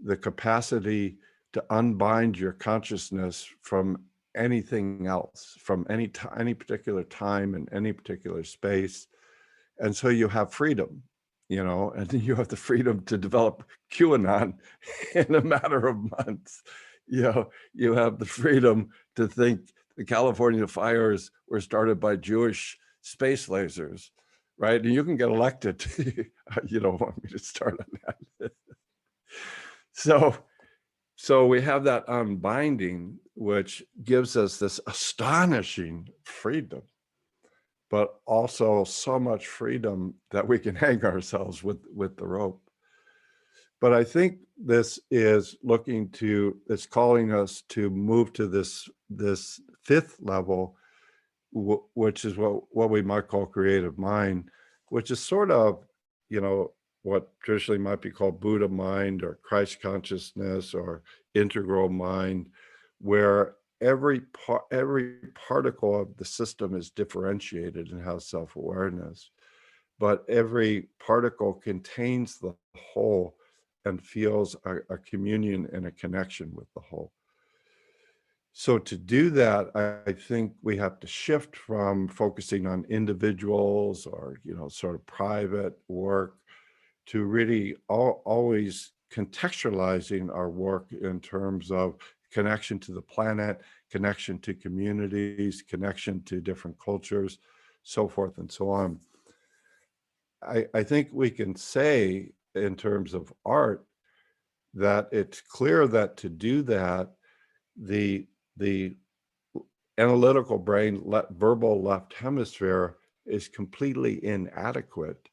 [0.00, 1.16] the capacity
[1.54, 3.98] to unbind your consciousness from
[4.36, 9.06] anything else from any ti any particular time and any particular space.
[9.78, 11.02] And so you have freedom
[11.48, 14.54] you know and you have the freedom to develop qanon
[15.14, 16.62] in a matter of months.
[17.06, 19.60] You know you have the freedom to think
[19.96, 24.10] the california fires were started by jewish space lasers
[24.58, 24.80] right?
[24.84, 25.84] And you can get elected
[26.66, 28.52] you don't want me to start on that.
[29.96, 30.34] So
[31.14, 36.82] so we have that unbinding which gives us this astonishing freedom
[37.90, 42.60] but also so much freedom that we can hang ourselves with with the rope.
[43.80, 49.60] But i think this is looking to it's calling us to move to this this
[49.84, 50.76] fifth level
[51.54, 54.50] wh- which is what what we might call creative mind
[54.88, 55.84] which is sort of
[56.28, 61.02] you know what traditionally might be called Buddha mind or Christ consciousness or
[61.34, 62.46] integral mind,
[62.98, 69.30] where every part every particle of the system is differentiated and has self-awareness
[69.98, 73.36] but every particle contains the whole
[73.84, 77.12] and feels a, a communion and a connection with the whole
[78.56, 79.70] so to do that
[80.06, 85.04] I, think we have to shift from focusing on individuals or you know sort of
[85.06, 86.36] private work
[87.06, 91.96] to really al- always contextualizing our work in terms of
[92.32, 97.38] connection to the planet, connection to communities, connection to different cultures,
[97.82, 98.98] so forth and so on.
[100.42, 103.86] I, I think we can say in terms of art
[104.74, 107.12] that it's clear that to do that,
[107.76, 108.96] the the
[109.98, 115.28] analytical brain, le- verbal left hemisphere is completely inadequate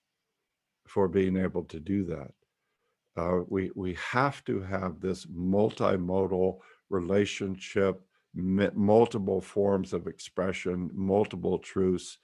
[0.88, 2.32] for being able to do that.
[3.18, 8.02] Uh, we we have to have this multimodal relationship,
[8.34, 12.20] mi- multiple forms of expression, multiple truths,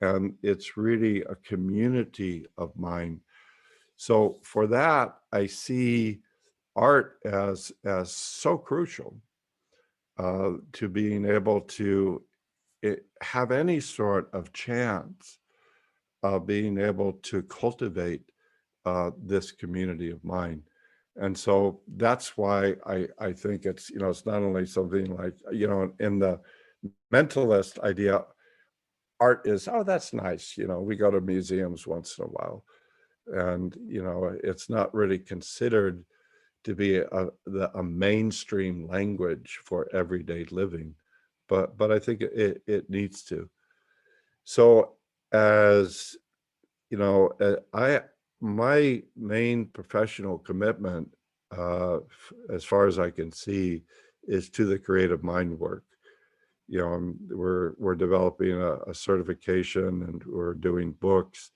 [0.00, 3.20] and it's really a community of mind.
[3.96, 6.22] So for that, I see
[6.74, 9.20] art as as so crucial
[10.18, 12.22] uh, to being able to
[12.84, 15.38] eh, have any sort of chance
[16.22, 18.22] of being able to cultivate
[18.84, 20.62] uh, this community of mine.
[21.16, 25.34] And so that's why I, I think it's, you know, it's not only something like,
[25.52, 26.40] you know, in the
[27.12, 28.24] mentalist idea,
[29.20, 30.56] art is, oh, that's nice.
[30.56, 32.64] You know, we go to museums once in a while.
[33.26, 36.04] And, you know, it's not really considered
[36.64, 37.28] to be a,
[37.74, 40.94] a mainstream language for everyday living.
[41.48, 43.48] But, but I think it, it needs to.
[44.44, 44.94] So
[45.32, 46.16] as
[46.90, 47.30] you know,
[47.72, 48.02] I
[48.42, 51.08] my main professional commitment,
[51.56, 52.00] uh,
[52.52, 53.84] as far as I can see,
[54.24, 55.84] is to the creative mind work.
[56.68, 61.50] You know, I'm, we're we're developing a, a certification and we're doing books,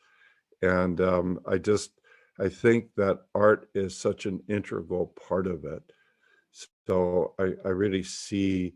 [0.63, 1.91] and um, I just
[2.39, 5.83] I think that art is such an integral part of it.
[6.87, 8.75] So I, I really see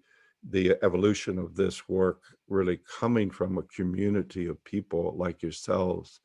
[0.49, 6.20] the evolution of this work really coming from a community of people like yourselves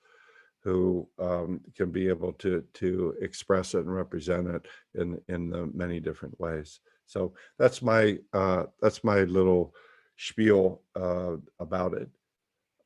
[0.63, 5.69] who um, can be able to to express it and represent it in in the
[5.73, 6.79] many different ways.
[7.05, 9.75] So that's my uh, that's my little
[10.17, 12.09] spiel uh, about it.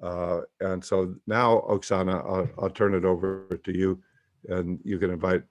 [0.02, 4.02] Uh, and so now, Oksana, I'll, I'll turn it over to you,
[4.48, 5.44] and you can invite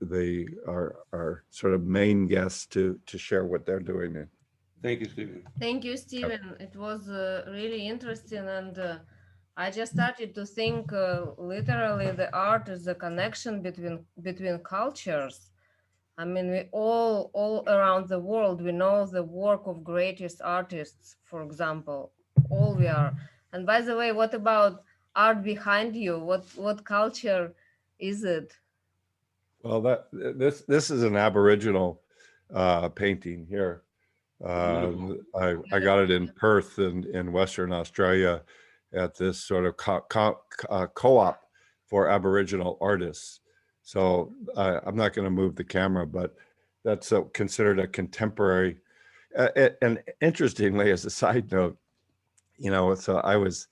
[0.00, 4.14] the our our sort of main guests to to share what they're doing.
[4.14, 4.28] In.
[4.82, 5.42] Thank you, Stephen.
[5.58, 6.56] Thank you, Stephen.
[6.60, 8.98] It was uh, really interesting, and uh,
[9.56, 15.50] I just started to think uh, literally the art is the connection between between cultures.
[16.16, 21.16] I mean, we all all around the world we know the work of greatest artists,
[21.24, 22.12] for example,
[22.50, 23.12] all we are.
[23.52, 24.84] And by the way, what about
[25.16, 26.18] art behind you?
[26.18, 27.52] What what culture
[27.98, 28.52] is it?
[29.62, 32.00] Well, that this this is an Aboriginal
[32.54, 33.82] uh, painting here.
[34.44, 38.42] Um, I I got it in Perth in in Western Australia
[38.94, 41.42] at this sort of co- co- uh, co-op
[41.86, 43.40] for Aboriginal artists.
[43.82, 46.36] So uh, I'm not going to move the camera, but
[46.84, 48.78] that's uh, considered a contemporary.
[49.36, 49.48] Uh,
[49.82, 51.76] and interestingly, as a side note,
[52.58, 53.66] you know, so I was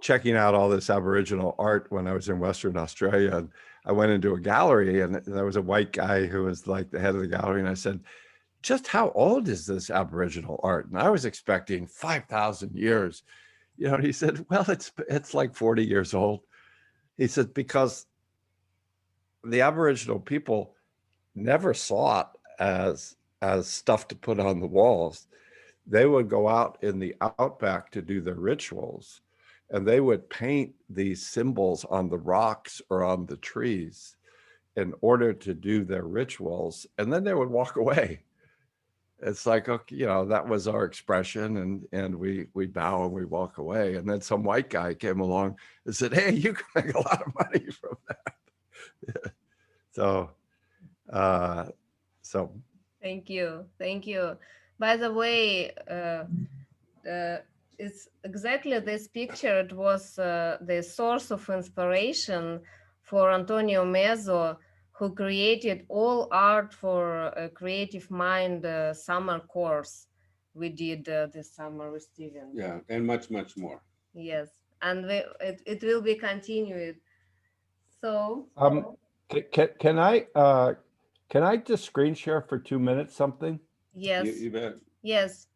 [0.00, 3.50] checking out all this Aboriginal art when I was in Western Australia, and
[3.84, 7.00] I went into a gallery, and there was a white guy who was like the
[7.00, 8.00] head of the gallery, and I said,
[8.62, 13.22] "Just how old is this Aboriginal art?" And I was expecting five thousand years
[13.80, 16.42] you know, he said, well, it's it's like 40 years old.
[17.16, 18.06] He said, because
[19.42, 20.76] the Aboriginal people
[21.34, 22.26] never saw it
[22.58, 25.26] as as stuff to put on the walls.
[25.86, 29.22] They would go out in the outback to do their rituals,
[29.70, 34.16] and they would paint these symbols on the rocks or on the trees
[34.76, 38.22] in order to do their rituals, and then they would walk away.
[39.22, 43.12] It's like okay, you know that was our expression and and we we bow and
[43.12, 43.96] we walk away.
[43.96, 47.22] And then some white guy came along and said hey you can make a lot
[47.26, 49.32] of money from that.
[49.92, 50.30] So
[51.12, 51.66] uh
[52.22, 52.50] so
[53.02, 54.36] Thank you, thank you.
[54.78, 56.24] By the way, uh,
[57.08, 57.38] uh,
[57.80, 59.60] it's exactly this picture.
[59.60, 62.60] It was uh, the source of inspiration
[63.02, 64.58] for Antonio Mezzo,
[64.92, 70.06] who created all art for a creative mind uh, summer course
[70.54, 72.50] we did uh, this summer with Stephen.
[72.54, 73.80] Yeah, and much, much more.
[74.14, 74.48] Yes,
[74.82, 76.96] and we, it, it will be continued.
[78.00, 78.84] So, Um,
[79.28, 80.74] can, can I, uh,
[81.28, 83.60] can I just screen share for two minutes something?
[83.94, 84.74] yes, You you bet.
[85.02, 85.46] yes.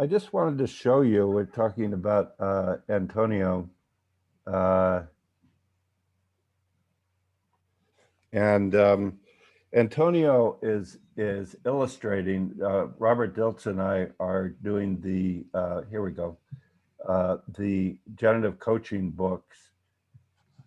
[0.00, 3.68] I just wanted to show you, we're talking about, uh, Antonio.
[4.46, 5.02] Uh,
[8.32, 9.18] And, um,
[9.72, 16.10] Antonio is, is illustrating, uh, Robert Dilts and I are doing the, uh, here we
[16.10, 16.36] go.
[17.06, 19.70] Uh, the generative coaching books.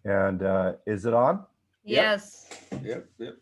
[0.06, 1.46] And, uh, is it on?
[1.84, 2.50] Yes.
[2.84, 3.38] Yep, yep.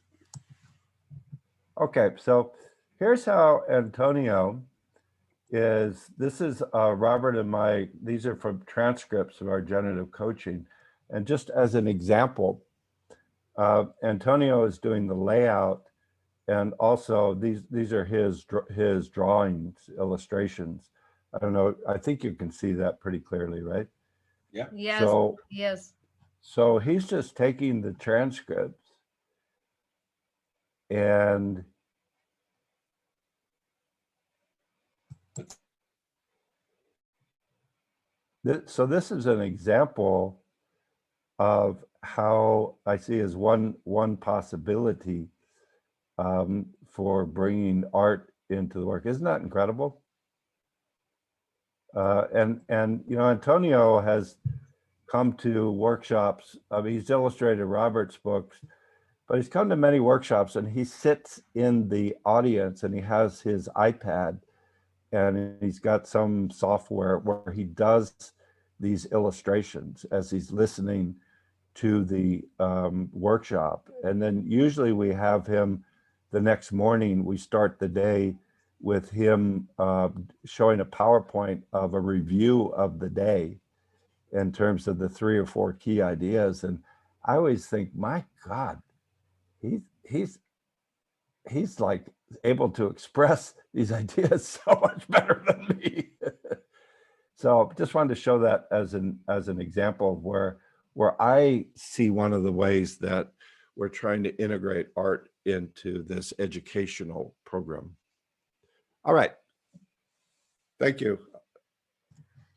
[1.80, 2.52] Okay, so
[3.00, 4.62] here's how Antonio
[5.52, 10.66] is, this is uh, Robert and my, these are from transcripts of our generative coaching.
[11.10, 12.62] And just as an example,
[13.58, 15.84] uh, Antonio is doing the layout
[16.48, 18.46] and also these, these are his,
[18.76, 20.90] his drawings, illustrations.
[21.34, 23.88] I don't know, I think you can see that pretty clearly, right?
[24.52, 24.66] Yeah.
[24.74, 25.94] Yes, So- yes.
[26.42, 28.94] So he's just taking the transcripts
[30.90, 31.64] and
[38.66, 40.42] so this is an example
[41.38, 45.28] of how I see as one one possibility
[46.18, 49.06] um, for bringing art into the work.
[49.06, 50.02] Isn't that incredible?
[51.96, 54.38] Uh, and and you know Antonio has
[55.12, 56.58] come to workshops.
[56.72, 58.58] I mean, he's illustrated Robert's books,
[59.28, 63.42] but he's come to many workshops and he sits in the audience and he has
[63.42, 64.40] his iPad
[65.12, 68.34] and he's got some software where he does
[68.80, 71.16] these illustrations as he's listening
[71.76, 73.90] to the um, workshop.
[74.04, 75.84] And then usually we have him
[76.32, 78.36] the next morning, we start the day
[78.82, 80.10] with him uh,
[80.46, 83.58] showing a PowerPoint of a review of the day
[84.32, 86.64] in terms of the three or four key ideas.
[86.64, 86.80] And
[87.26, 88.82] I always think, my God,
[89.62, 90.40] he's he's
[91.50, 92.06] he's like
[92.44, 96.10] able to express these ideas so much better than me.
[97.36, 100.58] so just wanted to show that as an as an example of where
[100.94, 103.32] where I see one of the ways that
[103.76, 107.96] we're trying to integrate art into this educational program.
[109.06, 109.32] All right.
[110.80, 111.20] Thank you.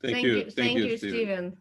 [0.03, 1.57] Thank you, Thank you, Stephen.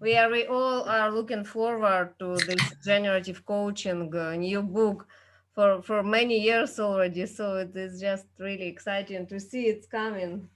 [0.00, 5.06] We are, we all are looking forward to this generative coaching uh, new book
[5.56, 7.26] for, for many years already.
[7.26, 10.48] So it is just really exciting to see it's coming.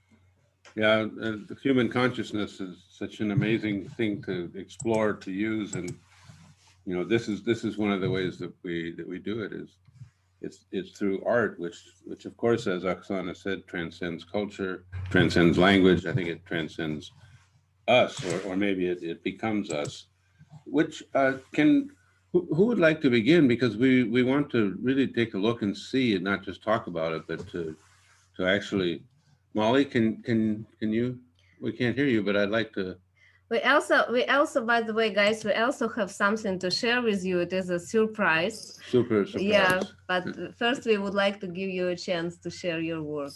[0.75, 5.89] Yeah, and the human consciousness is such an amazing thing to explore, to use, and
[6.85, 9.41] you know, this is this is one of the ways that we that we do
[9.41, 9.69] it is
[10.41, 16.05] it's it's through art, which which of course, as Oksana said, transcends culture, transcends language.
[16.05, 17.11] I think it transcends
[17.87, 20.05] us, or or maybe it, it becomes us.
[20.65, 21.89] Which uh, can
[22.33, 23.47] who, who would like to begin?
[23.47, 26.87] Because we we want to really take a look and see, and not just talk
[26.87, 27.75] about it, but to
[28.37, 29.03] to actually
[29.53, 31.19] Molly, can can can you?
[31.59, 32.97] We can't hear you, but I'd like to.
[33.49, 37.25] We also, we also, by the way, guys, we also have something to share with
[37.25, 37.39] you.
[37.39, 38.79] It is a surprise.
[38.89, 39.43] Super surprise.
[39.43, 40.23] Yeah, but
[40.57, 43.33] first we would like to give you a chance to share your work.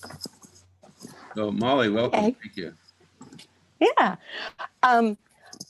[1.36, 2.20] So Molly, welcome.
[2.20, 2.36] Okay.
[2.41, 2.74] Thank you.
[3.80, 4.16] Yeah.
[4.84, 5.18] Um,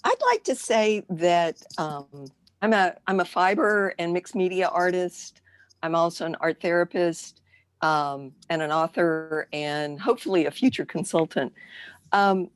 [0.03, 2.27] I'd like to say that um,
[2.65, 5.43] I'm a I'm a fiber and mixed media artist.
[5.83, 7.41] I'm also an art therapist
[7.81, 11.53] um, and an author, and hopefully a future consultant.
[12.11, 12.49] Um,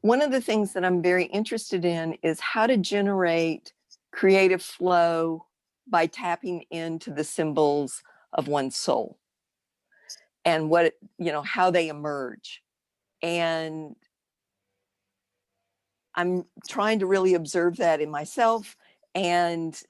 [0.00, 3.74] one of the things that I'm very interested in is how to generate
[4.12, 5.44] creative flow
[5.86, 9.18] by tapping into the symbols of one's soul
[10.46, 12.62] and what you know how they emerge
[13.22, 13.94] and
[16.14, 18.76] i'm trying to really observe that in myself
[19.14, 19.80] and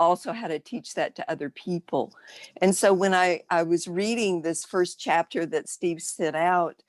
[0.00, 2.12] also how to teach that to other people.
[2.60, 6.82] And so when i i was reading this first chapter that steve set out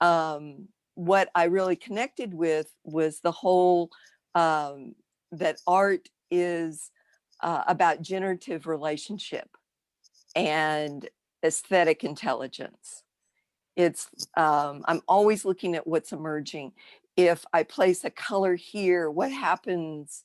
[0.00, 3.90] um, what i really connected with was the whole
[4.34, 4.94] um,
[5.32, 6.90] that art is
[7.42, 9.48] uh, about generative relationship
[10.36, 11.08] and
[11.44, 13.02] aesthetic intelligence.
[13.74, 16.72] It's um, i'm always looking at what's emerging.
[17.16, 20.24] If i place a color here what happens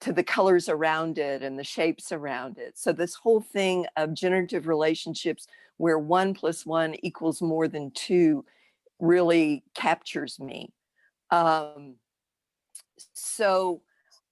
[0.00, 4.14] to the colors around it and the shapes around it so this whole thing of
[4.14, 5.46] generative relationships
[5.76, 8.44] where one plus one equals more than two
[9.00, 10.72] really captures me
[11.30, 11.94] um,
[13.12, 13.82] so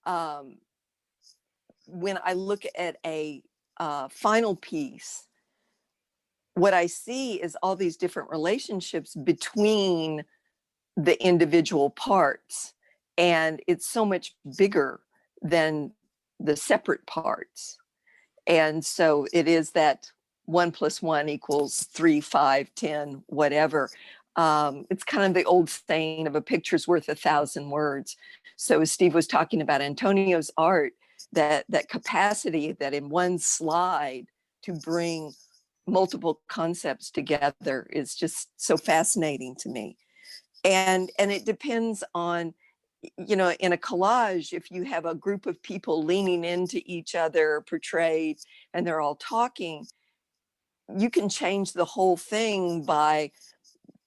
[0.06, 0.56] um,
[1.86, 3.42] when i look at a
[3.78, 5.26] uh, final piece
[6.56, 10.24] what I see is all these different relationships between
[10.96, 12.72] the individual parts.
[13.18, 15.00] And it's so much bigger
[15.48, 15.92] than
[16.40, 17.78] the separate parts.
[18.46, 20.10] And so it is that
[20.44, 23.90] one plus one equals three, five, ten, whatever.
[24.36, 28.16] Um, it's kind of the old saying of a picture's worth a thousand words.
[28.56, 30.92] So as Steve was talking about Antonio's art,
[31.32, 34.26] that that capacity that in one slide
[34.62, 35.32] to bring
[35.86, 39.96] multiple concepts together is just so fascinating to me.
[40.64, 42.54] And and it depends on
[43.18, 47.14] you know, in a collage, if you have a group of people leaning into each
[47.14, 48.38] other portrayed
[48.72, 49.86] and they're all talking,
[50.96, 53.30] you can change the whole thing by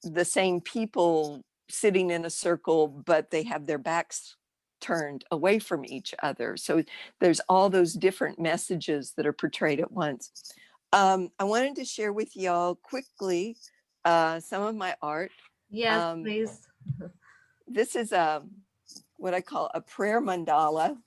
[0.03, 4.35] the same people sitting in a circle, but they have their backs
[4.81, 6.55] turned away from each other.
[6.57, 6.83] So
[7.19, 10.53] there's all those different messages that are portrayed at once.
[10.93, 13.57] Um, I wanted to share with y'all quickly
[14.05, 15.31] uh, some of my art.
[15.69, 16.67] Yes, Um, please.
[17.71, 18.41] This is a
[19.19, 20.97] what I call a prayer mandala,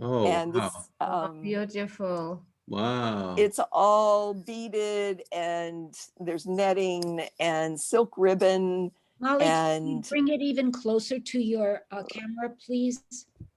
[0.00, 1.24] Oh, and this, wow.
[1.28, 2.42] um, Beautiful.
[2.68, 3.34] Wow.
[3.36, 10.40] it's all beaded and there's netting and silk ribbon Molly, can you and bring it
[10.40, 13.04] even closer to your uh, camera, please?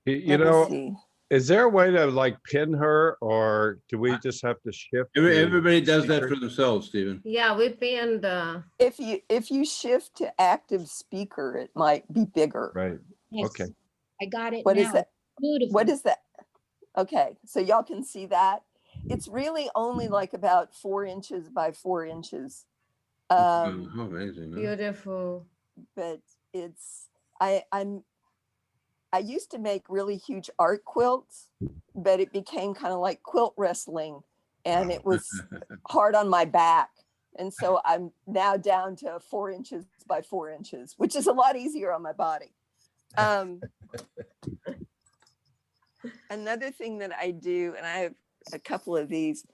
[0.06, 0.94] You, you know, see.
[1.30, 5.10] is there a way to like pin her or do we just have to shift?
[5.16, 6.36] Every- the Everybody does that speaker?
[6.36, 7.22] for themselves, Stephen.
[7.24, 8.26] Yeah, we pinned.
[8.26, 12.72] Uh, if you if you shift to active speaker, it might be bigger.
[12.76, 13.00] Right.
[13.36, 13.72] Yes, Okay.
[14.22, 14.94] I got it What is now.
[14.94, 15.10] that?
[15.40, 15.74] Beautiful.
[15.74, 16.20] What is that?
[16.98, 18.64] Okay, so y'all can see that.
[19.10, 22.66] It's really only like about four inches by four inches.
[23.30, 24.54] Um, How amazing.
[24.54, 24.60] huh?
[24.60, 25.46] beautiful.
[25.96, 26.22] but
[26.54, 27.10] it's
[27.42, 28.04] I I'm
[29.12, 31.50] I used to make really huge art quilts,
[31.96, 34.22] but it became kind of like quilt wrestling
[34.64, 35.42] and it was
[35.88, 36.90] hard on my back.
[37.38, 41.58] And so I'm now down to four inches by four inches, which is a lot
[41.58, 42.54] easier on my body.
[43.18, 43.62] Um,
[46.30, 48.14] another thing that I do, and I have
[48.54, 49.46] a couple of these,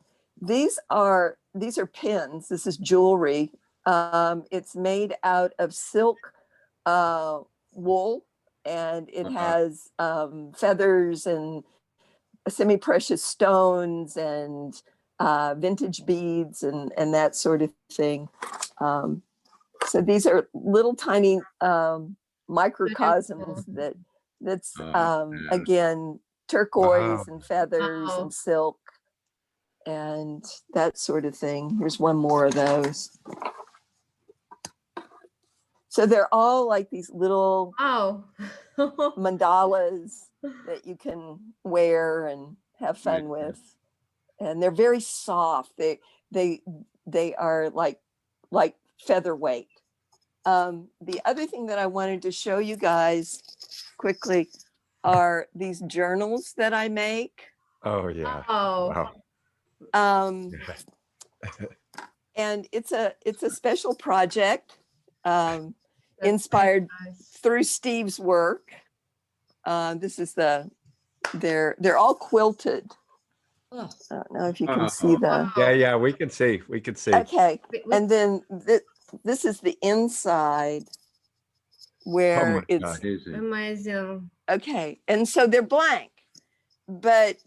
[0.41, 2.49] these are these are pins.
[2.49, 3.51] This is jewelry.
[3.85, 6.17] Um, it's made out of silk
[6.85, 7.39] uh,
[7.73, 8.25] wool,
[8.65, 9.39] and it Uh-huh.
[9.39, 11.63] has um, feathers and
[12.47, 14.81] semi-precious stones and
[15.19, 18.29] uh, vintage beads and and that sort of thing.
[18.79, 19.21] Um,
[19.85, 22.15] so these are little tiny um,
[22.51, 23.95] microcosms that
[24.41, 25.47] that's Oh, um, man.
[25.61, 27.33] again turquoise Wow.
[27.35, 28.21] and feathers Wow.
[28.23, 28.79] and silk
[29.85, 30.43] and
[30.73, 31.77] that sort of thing.
[31.79, 33.17] Here's one more of those.
[35.89, 38.25] So they're all like these little Wow.
[38.77, 40.27] mandalas
[40.65, 43.75] that you can wear and have fun with.
[44.39, 45.71] And they're very soft.
[45.77, 45.99] They
[46.31, 46.61] they
[47.05, 47.99] they are like
[48.51, 49.67] like featherweight.
[50.45, 53.41] Um, the other thing that I wanted to show you guys
[53.97, 54.49] quickly
[55.03, 57.43] are these journals that I make.
[57.83, 58.43] Oh, yeah.
[58.47, 59.11] Oh, Wow.
[59.93, 60.51] Um,
[62.35, 64.77] and it's a it's a special project
[65.25, 65.73] um,
[66.21, 67.17] inspired nice.
[67.41, 68.71] through Steve's work.
[69.65, 70.69] Uh, this is the
[71.33, 72.91] they're they're all quilted.
[73.71, 75.51] Oh, I don't know if you can see the.
[75.57, 77.13] Yeah, yeah, we can see, we can see.
[77.13, 78.81] Okay, We- we- and then th-
[79.23, 80.83] this is the inside
[82.05, 82.99] Oh where my it's God.
[82.99, 83.35] Amazing.
[83.35, 84.31] Amazing.
[84.49, 86.11] okay, and so they're blank,
[86.87, 87.37] but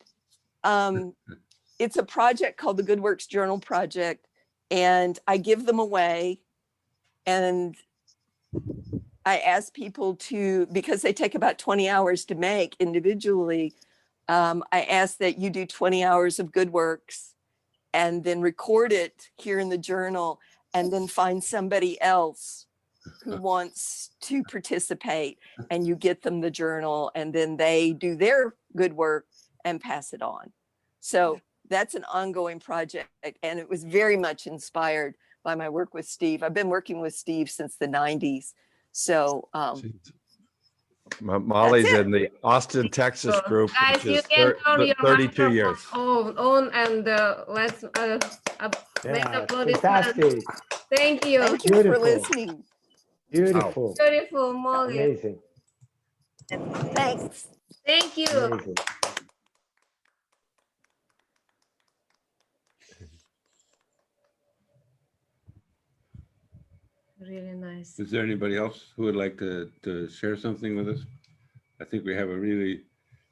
[0.63, 1.15] um,
[1.79, 4.29] it's a project called the Good Works Journal Project,
[4.71, 6.41] and I give them away,
[7.27, 7.77] and
[9.27, 13.75] I ask people to because they take about twenty hours to make individually.
[14.29, 17.35] Um, I ask that you do twenty hours of Good Works,
[17.93, 20.41] and then record it here in the journal,
[20.75, 22.67] and then find somebody else
[23.23, 25.39] who wants to participate
[25.71, 29.27] and you get them the journal and then they do their good work
[29.65, 30.53] and pass it on.
[31.01, 33.09] So that's an ongoing project
[33.43, 35.15] and it was very much inspired
[35.45, 36.43] by my work with Steve.
[36.43, 38.53] I've been working with Steve since the 90s.
[38.93, 40.01] So um,
[41.21, 44.95] Molly's in the Austin, Texas So, group, Guys, which you is can thir- turn your
[44.97, 45.79] 32 years.
[45.93, 48.19] On, on and uh, let's uh,
[48.61, 49.81] up, make Yeah, applaudissements.
[49.81, 50.43] fantastic.
[50.95, 51.41] Thank you.
[51.43, 52.03] thank you for Beautiful.
[52.03, 52.65] listening.
[53.31, 53.95] Beautiful.
[53.99, 54.99] Beautiful, Molly.
[54.99, 55.39] Amazing.
[56.49, 57.49] Thanks.
[57.87, 58.29] Thank you.
[58.29, 58.75] Amazing.
[67.29, 67.99] Really nice.
[67.99, 71.01] Is there anybody else who would like to, to share something with us?
[71.81, 72.83] I think we have a really,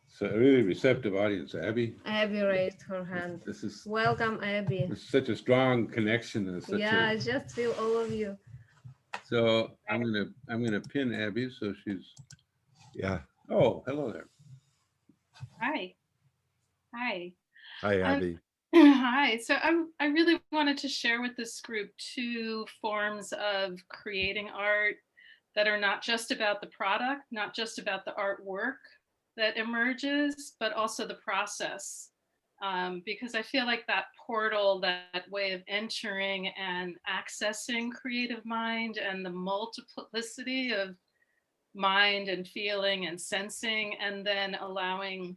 [0.09, 1.55] so a really receptive audience.
[1.55, 3.41] Abby, Abby raised her hand.
[3.45, 4.87] this is Welcome, Abby.
[4.91, 8.37] it's such a strong connection and such Yeah, I a, just feel all of you.
[9.25, 12.15] so I'm gonna, I'm gonna pin Abby so she's,
[12.95, 13.19] Yeah.
[13.51, 14.29] oh, hello there.
[15.61, 15.95] Hi.
[16.95, 17.33] Hi.
[17.83, 18.39] Hi, Um, Abby.
[18.75, 19.37] Hi.
[19.39, 24.97] So I'm, I really wanted to share with this group two forms of creating art
[25.55, 28.77] that are not just about the product, not just about the artwork
[29.37, 32.09] that emerges, but also the process.
[32.63, 38.97] Um, because I feel like that portal, that way of entering and accessing creative mind
[38.99, 40.97] and the multiplicity of
[41.75, 45.37] mind and feeling and sensing, and then allowing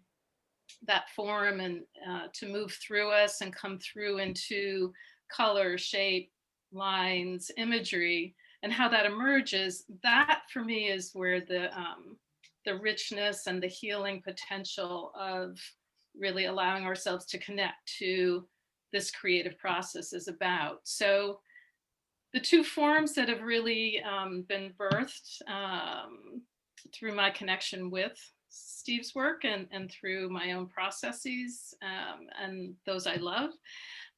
[0.87, 4.93] that form and uh, to move through us and come through into
[5.31, 6.31] color, shape,
[6.71, 9.85] lines, imagery, and how that emerges.
[10.03, 12.17] That for me is where the um,
[12.65, 15.59] the richness and the healing potential of
[16.17, 18.47] really allowing ourselves to connect to
[18.91, 20.79] this creative process is about.
[20.83, 21.39] So
[22.33, 26.41] the two forms that have really um, been birthed um,
[26.93, 28.17] through my connection with
[28.55, 33.51] Steve's work and, and through my own processes um, and those I love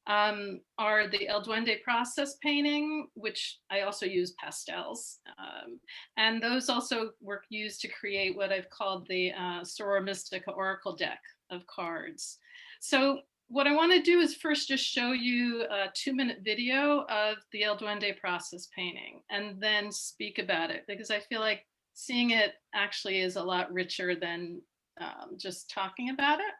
[0.06, 5.18] um, are the El Duende process painting, which I also use pastels.
[5.38, 5.78] Um,
[6.16, 9.64] and those also were used to create what I've called the uh,
[10.02, 11.20] Mystica Oracle deck
[11.50, 12.38] of cards.
[12.80, 17.04] So what I want to do is first just show you a two minute video
[17.10, 21.66] of the El Duende process painting and then speak about it because I feel like
[21.98, 24.62] seeing it actually is a lot richer than
[25.00, 26.54] um, just talking about it.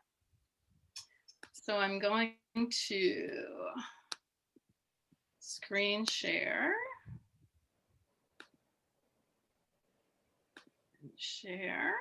[1.53, 2.35] So I'm going
[2.89, 3.29] to
[5.39, 6.75] screen share.
[11.17, 11.95] Share.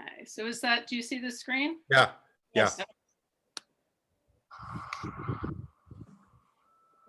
[0.00, 1.76] Okay, so is that, do you see the screen?
[1.88, 2.10] Yeah,
[2.52, 2.62] yeah.
[2.76, 2.80] Yes.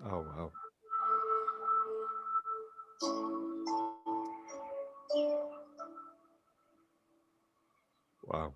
[0.06, 0.24] Oh, wow.
[0.38, 0.52] Wow.
[8.28, 8.56] Wow.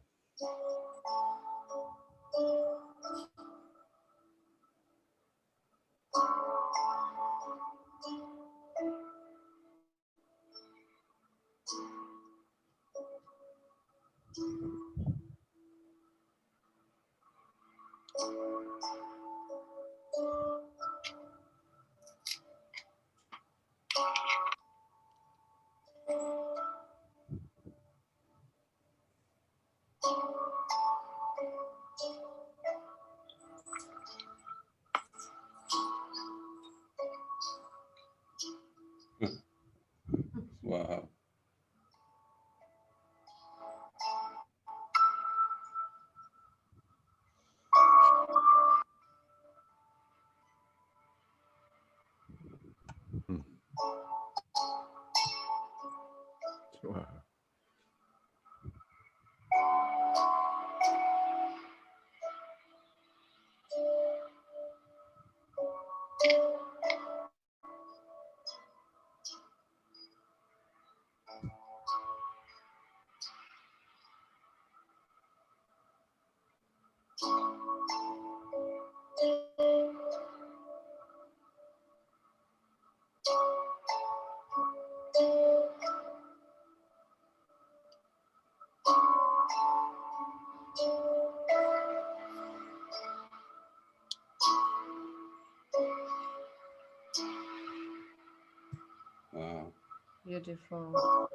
[100.29, 101.29] Beautiful.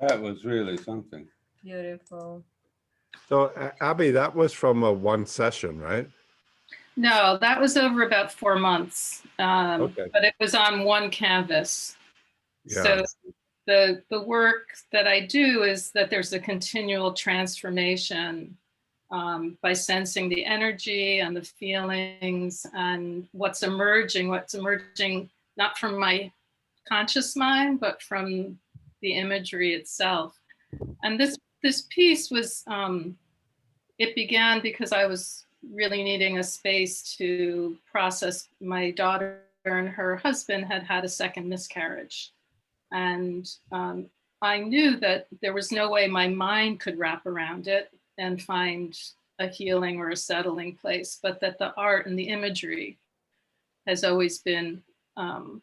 [0.00, 1.26] That was really something.
[1.62, 2.44] Beautiful.
[3.28, 6.08] So A- Abby, that was from a one session, right?
[6.96, 9.22] No, that was over about four months.
[9.38, 10.06] Um, Okay.
[10.12, 11.96] But it was on one canvas.
[12.64, 12.82] Yeah.
[12.82, 13.04] So
[13.66, 18.56] the the work that I do is that there's a continual transformation
[19.10, 25.98] um, by sensing the energy and the feelings and what's emerging, what's emerging not from
[25.98, 26.30] my
[26.88, 28.58] conscious mind, but from
[29.00, 30.38] the imagery itself.
[31.02, 33.16] And this this piece was um,
[33.98, 40.16] it began because I was really needing a space to process my daughter and her
[40.16, 42.32] husband had had a second miscarriage.
[42.92, 44.06] And um,
[44.42, 48.98] I knew that there was no way my mind could wrap around it and find
[49.38, 52.98] a healing or a settling place, but that the art and the imagery
[53.86, 54.82] has always been
[55.16, 55.62] um,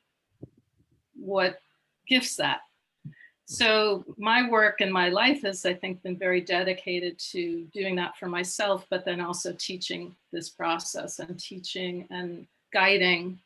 [1.15, 1.59] what
[2.07, 2.61] gifts that.
[3.45, 8.17] So my work and my life has, I think, been very dedicated to doing that
[8.17, 13.39] for myself, but then also teaching this process and teaching and guiding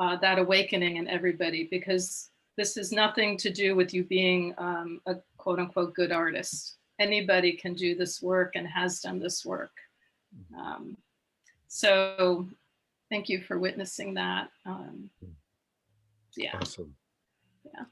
[0.00, 5.00] uh, that awakening in everybody, because this is nothing to do with you being um,
[5.06, 6.76] a quote unquote good artist.
[6.98, 9.70] Anybody can do this work and has done this work.
[10.58, 10.96] Um,
[11.68, 12.48] so
[13.08, 14.50] thank you for witnessing that.
[14.66, 15.10] Um,
[16.36, 16.56] yeah.
[16.60, 16.94] Awesome.
[17.64, 17.84] Yeah.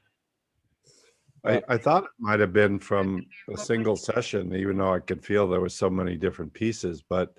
[1.45, 5.23] I, I thought it might have been from a single session, even though I could
[5.23, 7.37] feel there was so many different pieces, but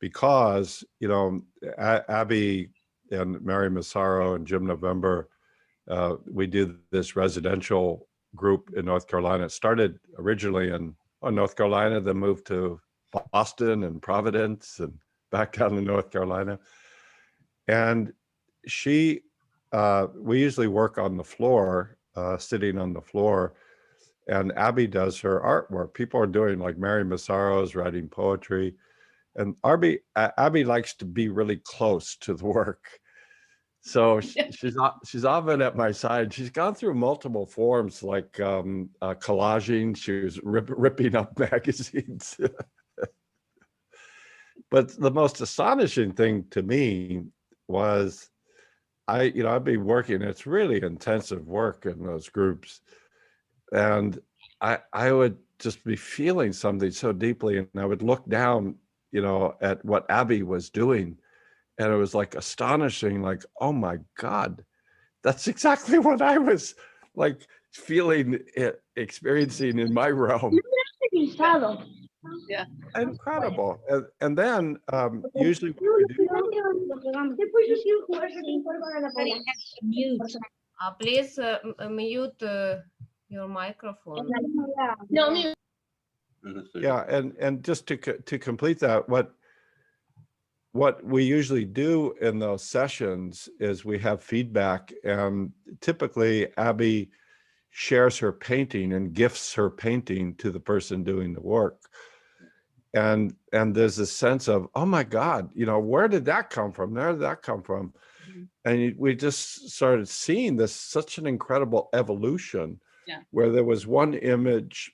[0.00, 1.42] because, you know,
[1.78, 2.70] A- Abby
[3.10, 5.28] and Mary Massaro and Jim November,
[5.88, 9.44] uh, we do this residential group in North Carolina.
[9.44, 12.80] It started originally in oh, North Carolina, then moved to
[13.32, 14.92] Boston and Providence and
[15.30, 16.58] back down to North Carolina.
[17.66, 18.12] And
[18.66, 19.20] she,
[19.72, 23.54] uh, we usually work on the floor, uh, sitting on the floor.
[24.26, 25.94] And Abby does her artwork.
[25.94, 28.74] People are doing like Mary Massaro's writing poetry.
[29.36, 33.00] And Abby, Abby likes to be really close to the work.
[33.80, 34.76] So sh- she's
[35.06, 36.32] she's often at my side.
[36.34, 39.96] She's gone through multiple forms like um, uh, collaging.
[39.96, 42.38] She was rip, ripping up magazines.
[44.70, 47.22] but the most astonishing thing to me
[47.68, 48.30] was
[49.08, 52.82] I, you know, I'd be working, it's really intensive work in those groups.
[53.72, 54.18] And
[54.60, 57.58] I, I would just be feeling something so deeply.
[57.58, 58.76] And I would look down,
[59.10, 61.16] you know, at what Abby was doing.
[61.78, 64.64] And it was like astonishing, like, oh my God,
[65.22, 66.74] that's exactly what I was
[67.14, 70.58] like feeling, it, experiencing in my realm.
[72.48, 72.64] Yeah.
[72.96, 73.80] Incredible.
[73.88, 76.28] And, and then um, usually what we do
[80.80, 82.76] Uh, please uh, uh, mute uh,
[83.28, 84.28] your microphone.
[85.10, 85.54] no mute
[86.74, 89.34] Yeah, and and just to to complete that, what
[90.72, 97.10] what we usually do in those sessions is we have feedback, and typically Abby
[97.70, 101.80] shares her painting and gifts her painting to the person doing the work.
[102.94, 106.72] And and there's a sense of, oh my God, you know, where did that come
[106.72, 106.94] from?
[106.94, 107.92] Where did that come from?
[108.30, 108.42] Mm-hmm.
[108.64, 113.20] And we just started seeing this such an incredible evolution Yeah.
[113.30, 114.92] where there was one image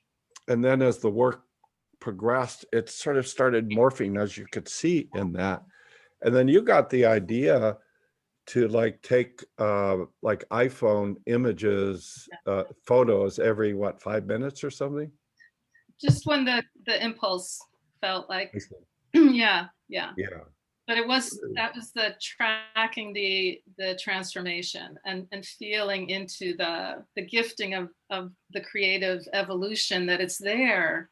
[0.49, 1.45] and then as the work
[2.05, 5.63] progressed it sort of started morphing as you could see in that.
[6.21, 7.79] And then you got the idea
[8.49, 15.11] to like take uh like iphone images uh photos every what five minutes or something?
[15.99, 17.59] Just when the the impulse
[18.03, 18.53] felt like,
[19.15, 20.11] yeah, yeah.
[20.19, 20.45] yeah.
[20.87, 27.03] But it was that was the tracking the the transformation and and feeling into the
[27.17, 31.09] the gifting of of the creative evolution that it's there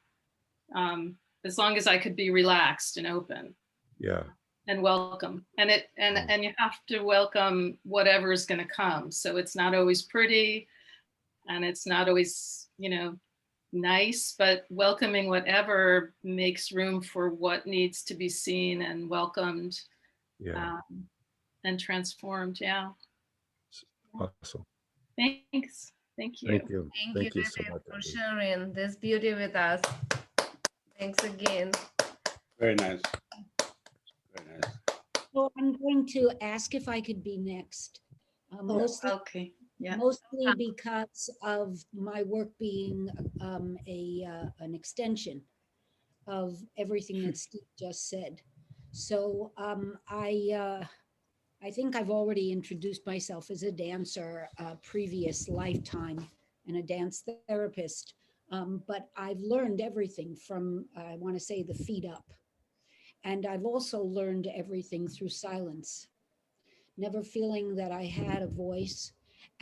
[0.74, 3.54] um as long as i could be relaxed and open.
[3.98, 4.24] Yeah.
[4.68, 5.44] And welcome.
[5.58, 9.10] And it and and you have to welcome whatever is going to come.
[9.10, 10.68] So it's not always pretty
[11.48, 13.16] and it's not always you know
[13.72, 19.80] nice but welcoming whatever makes room for what needs to be seen and welcomed
[20.38, 20.72] yeah.
[20.74, 21.04] um,
[21.64, 22.58] and transformed.
[22.60, 22.90] Yeah.
[24.14, 24.64] Awesome.
[25.16, 25.92] Thanks.
[26.18, 26.48] Thank you.
[26.48, 26.90] Thank you.
[26.94, 29.80] Thank, thank you, you so much for sharing this beauty with us.
[31.02, 31.72] Thanks again.
[32.60, 33.00] Very nice.
[33.58, 34.70] Very nice.
[35.34, 38.02] So I'm going to ask if I could be next.
[38.52, 39.96] Uh, Oh, Mostly, okay, yeah.
[39.96, 45.42] mostly because of my work being um, a, uh, an extension
[46.28, 48.40] of everything that Steve just said.
[48.92, 50.84] So um, I, uh,
[51.64, 56.28] I think I've already introduced myself as a dancer, uh, previous lifetime,
[56.68, 58.14] and a dance therapist.
[58.52, 62.26] Um, but I've learned everything from, I want to say, the feet up.
[63.24, 66.06] And I've also learned everything through silence,
[66.98, 69.12] never feeling that I had a voice.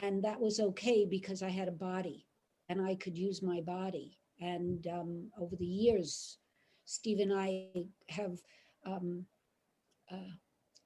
[0.02, 2.26] And that was okay because I had a body
[2.68, 4.18] and I could use my body.
[4.40, 6.38] And um, over the years,
[6.84, 7.68] Steve and I
[8.08, 8.38] have
[8.84, 9.24] um,
[10.10, 10.32] uh,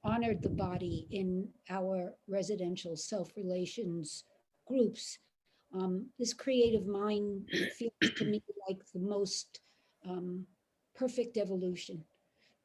[0.03, 4.25] honored the body in our residential self-relations
[4.67, 5.17] groups.
[5.73, 9.59] Um, this creative mind feels to me like the most
[10.07, 10.45] um,
[10.95, 12.03] perfect evolution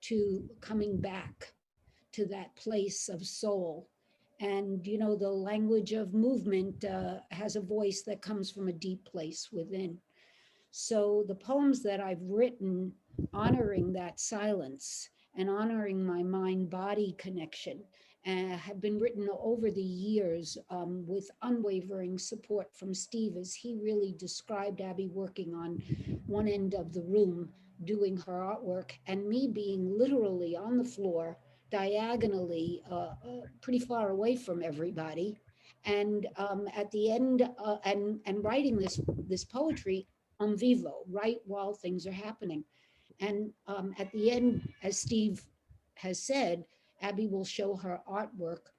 [0.03, 1.53] to coming back
[2.13, 3.89] to that place of soul.
[4.41, 8.73] And, you know, the language of movement uh, has a voice that comes from a
[8.73, 9.99] deep place within.
[10.71, 12.93] So the poems that I've written
[13.35, 17.81] honoring that silence and honoring my mind body connection
[18.27, 23.77] uh, have been written over the years um, with unwavering support from Steve as he
[23.83, 25.83] really described Abby working on
[26.27, 27.49] one end of the room
[27.85, 31.39] doing her artwork and me being literally on the floor
[31.71, 35.39] diagonally uh, uh, pretty far away from everybody.
[35.85, 40.07] And um, at the end uh, and and writing this this poetry
[40.39, 42.65] on vivo right while things are happening.
[43.21, 45.43] And um, at the end as steve
[45.95, 46.65] has said
[47.01, 48.73] abby will show her artwork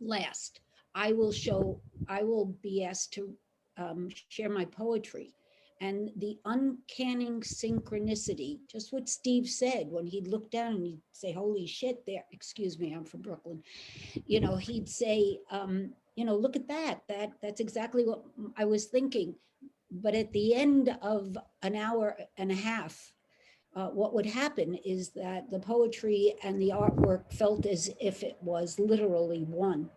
[0.00, 0.60] last
[0.94, 3.34] i will show i will be asked to
[3.78, 5.34] um, share my poetry
[5.82, 11.32] and the uncanny synchronicity, just what Steve said when he'd look down and he'd say,
[11.32, 13.64] Holy shit, there, excuse me, I'm from Brooklyn.
[14.26, 17.00] You know, he'd say, um, you know, look at that.
[17.08, 18.22] That that's exactly what
[18.56, 19.34] I was thinking.
[19.90, 23.11] But at the end of an hour and a half,
[23.74, 28.36] uh, what would happen is that the poetry and the artwork felt as if it
[28.42, 29.88] was literally one.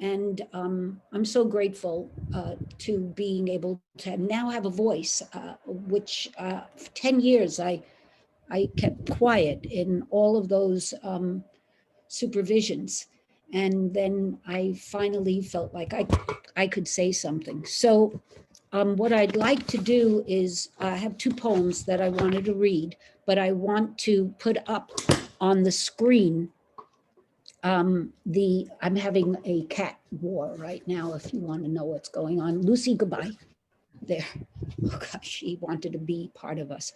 [0.00, 5.54] And um, I'm so grateful uh, to being able to now have a voice, uh,
[5.66, 7.82] which uh, for 10 years I,
[8.50, 11.44] I kept quiet in all of those um,
[12.08, 13.06] supervisions.
[13.52, 16.06] And then I finally felt like I,
[16.56, 17.64] I could say something.
[17.66, 18.20] So
[18.72, 22.54] um, what I'd like to do is I have two poems that I wanted to
[22.54, 22.96] read,
[23.26, 24.90] but I want to put up
[25.40, 26.50] on the screen
[27.62, 32.08] um, the, I'm having a cat war right now, if you want to know what's
[32.08, 32.62] going on.
[32.62, 33.30] Lucy, goodbye.
[34.00, 34.26] There.
[34.84, 36.92] Oh gosh, she wanted to be part of us.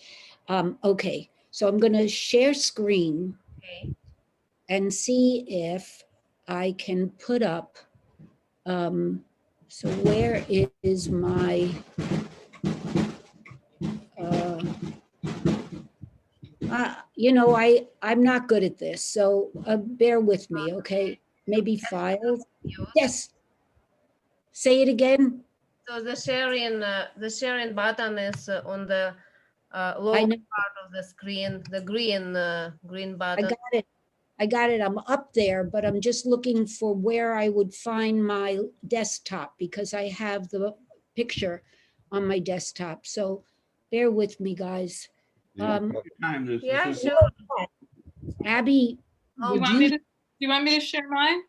[0.49, 3.37] Um, okay, so I'm going to share screen
[4.69, 6.03] and see if
[6.49, 7.77] I can put up.
[8.65, 9.25] Um,
[9.69, 10.45] so where
[10.83, 11.71] is my?
[14.21, 14.63] Uh,
[16.71, 21.21] uh, you know, I, I'm not good at this, so uh, bear with me, okay?
[21.47, 22.45] Maybe files.
[22.95, 23.31] Yes.
[24.53, 25.45] Say it again.
[25.89, 29.15] So the sharing, uh, the sharing button is uh, on the
[29.73, 33.49] uh, lower part of the screen, the green, uh, green I button.
[33.49, 33.87] got it.
[34.39, 34.81] I got it.
[34.81, 39.95] I'm up there, but I'm just looking for where I would find my desktop because
[39.95, 40.75] I have the
[41.15, 41.63] picture
[42.13, 43.07] on my desktop.
[43.07, 43.45] So
[43.91, 45.09] bear with me, guys.
[45.59, 45.97] Um,
[46.63, 47.31] Yeah, sure.
[48.45, 48.99] Abby,
[49.39, 49.99] You would want me you to,
[50.39, 51.41] you want me to share mine?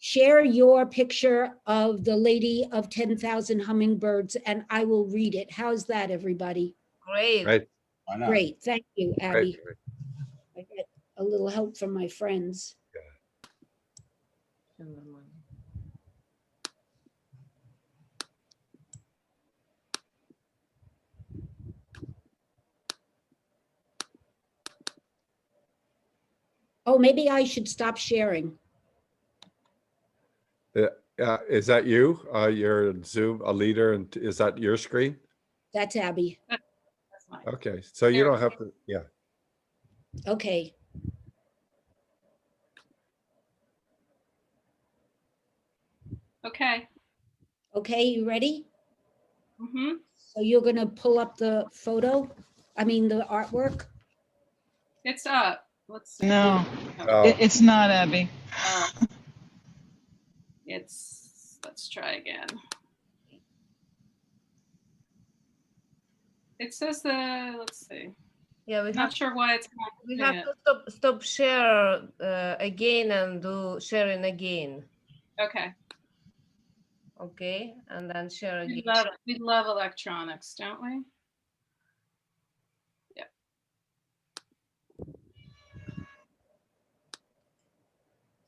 [0.00, 5.52] share your picture of the lady of 10,000 hummingbirds and I will read it.
[5.52, 6.76] How's that, everybody?
[7.00, 7.44] Great.
[7.44, 7.68] Right.
[8.26, 8.62] Great.
[8.62, 9.34] Thank you, Abby.
[9.34, 9.44] right.
[9.44, 9.87] I get
[11.18, 12.76] a little help from my friends.
[26.86, 28.56] Oh, maybe I should stop sharing.
[30.74, 30.86] Uh,
[31.20, 32.26] uh, is that you?
[32.34, 35.16] Uh, you're in Zoom, a leader, and is that your screen?
[35.74, 36.38] That's Abby.
[37.46, 39.02] Okay, so you don't have to, yeah.
[40.26, 40.74] Okay.
[46.46, 46.88] Okay.
[47.74, 48.66] Okay, you ready?
[49.60, 49.96] Mm-hmm.
[50.14, 52.30] So you're gonna pull up the photo?
[52.76, 53.86] I mean, the artwork?
[55.04, 55.66] It's up.
[55.88, 56.18] Let's.
[56.18, 56.26] see.
[56.26, 56.64] No,
[57.08, 57.26] Oh.
[57.26, 58.28] it- it's not Abby.
[58.52, 58.88] Uh,
[60.66, 62.46] It's, let's try again.
[66.58, 68.10] It says the, let's see.
[68.66, 70.44] Yeah, we Not have, sure why it's not we have it.
[70.44, 74.84] to stop, stop share uh, again and do sharing again.
[75.40, 75.72] Okay.
[77.20, 78.82] Okay, and then share We again.
[78.86, 81.02] love, we love electronics, don't we?
[83.16, 83.24] Yeah.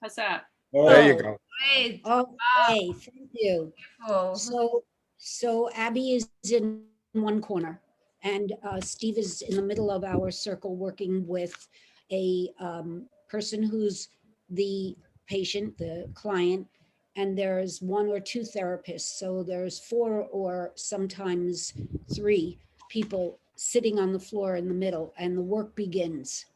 [0.01, 0.45] How's that?
[0.73, 1.37] Oh, there you go.
[1.75, 2.01] Great.
[2.07, 3.73] Okay, thank you.
[4.07, 4.35] Beautiful.
[4.37, 4.85] So,
[5.18, 7.81] so Abby is in one corner
[8.23, 11.68] and uh, Steve is in the middle of our circle working with
[12.12, 14.09] a um, person who's
[14.49, 14.97] the
[15.29, 16.66] patient, the client,
[17.17, 19.19] and there's one or two therapists.
[19.19, 21.73] So there's four or sometimes
[22.15, 22.59] three
[22.89, 26.47] people sitting on the floor in the middle, and the work begins.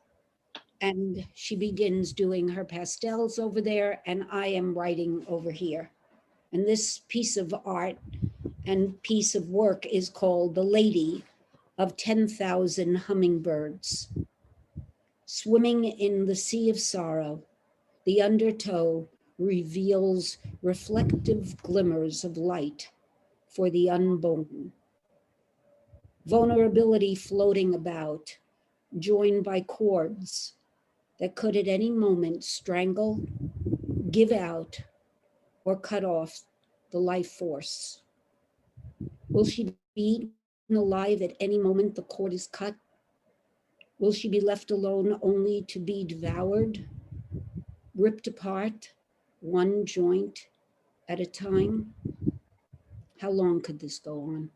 [0.80, 5.90] And she begins doing her pastels over there, and I am writing over here.
[6.52, 7.98] And this piece of art
[8.66, 11.24] and piece of work is called The Lady
[11.78, 14.08] of 10,000 Hummingbirds.
[15.26, 17.42] Swimming in the sea of sorrow,
[18.04, 22.90] the undertow reveals reflective glimmers of light
[23.48, 24.72] for the unborn.
[26.26, 28.38] Vulnerability floating about,
[28.98, 30.54] joined by cords
[31.18, 33.20] that could at any moment strangle,
[34.10, 34.80] give out,
[35.64, 36.42] or cut off
[36.90, 38.02] the life force.
[39.28, 40.30] Will she be
[40.70, 42.74] alive at any moment the cord is cut?
[43.98, 46.88] Will she be left alone only to be devoured,
[47.94, 48.93] ripped apart,
[49.44, 50.48] one joint
[51.06, 51.92] at a time?
[53.20, 54.50] How long could this go on?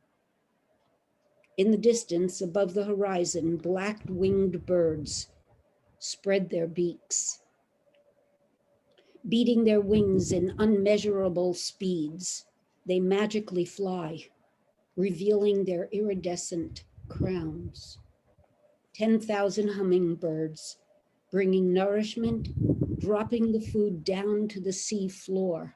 [1.58, 5.28] In the distance, above the horizon, black winged birds
[5.98, 7.42] spread their beaks,
[9.28, 12.46] beating their wings in unmeasurable speeds.
[12.86, 14.24] They magically fly,
[14.96, 17.98] revealing their iridescent crowns.
[18.94, 20.78] 10,000 hummingbirds
[21.30, 22.48] bringing nourishment,
[23.00, 25.74] dropping the food down to the sea floor,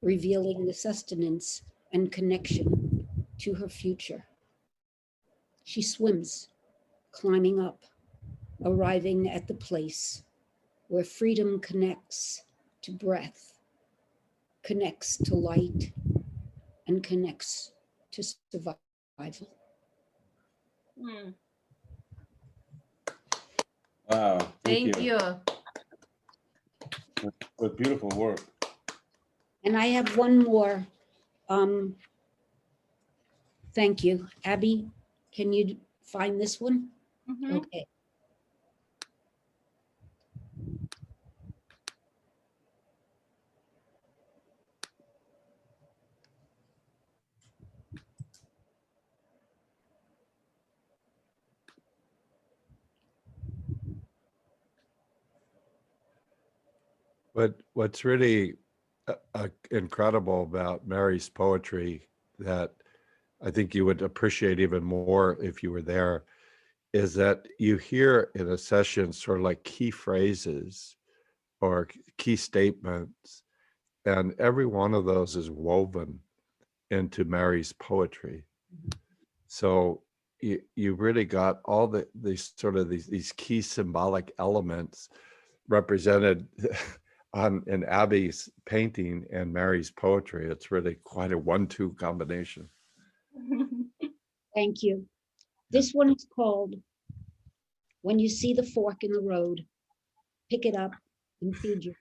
[0.00, 1.62] revealing the sustenance
[1.92, 3.06] and connection
[3.38, 4.24] to her future.
[5.64, 6.48] She swims,
[7.10, 7.82] climbing up,
[8.64, 10.22] arriving at the place
[10.88, 12.44] where freedom connects
[12.82, 13.58] to breath,
[14.62, 15.92] connects to light,
[16.86, 17.72] and connects
[18.12, 18.78] to survival.
[21.00, 21.30] Hmm.
[24.08, 24.38] Wow.
[24.64, 25.18] Thank you.
[27.20, 28.40] What- What beautiful work.
[29.64, 30.86] And I have one more.
[31.48, 31.96] Um,
[33.74, 34.28] thank you.
[34.44, 34.88] Abby,
[35.32, 36.90] can you find this one?
[37.28, 37.56] Mhm.
[37.58, 37.86] Okay.
[57.38, 58.54] What what's really
[59.06, 62.08] uh, uh, incredible about Mary's poetry
[62.40, 62.72] that
[63.40, 66.24] I think you would appreciate even more if you were there
[66.92, 70.96] is that you hear in a session sort of like key phrases
[71.60, 71.86] or
[72.16, 73.44] key statements,
[74.04, 76.18] and every one of those is woven
[76.90, 78.42] into Mary's poetry.
[79.46, 80.02] So
[80.40, 85.08] you you really got all the these sort of these these key symbolic elements
[85.68, 86.44] represented
[87.34, 90.50] on in Abby's painting and Mary's poetry.
[90.50, 92.68] It's really quite a one-two combination.
[94.54, 95.04] Thank you.
[95.70, 96.74] This one is called
[98.02, 99.60] When You See the Fork in the Road,
[100.50, 100.92] Pick It Up
[101.42, 101.94] and Feed You.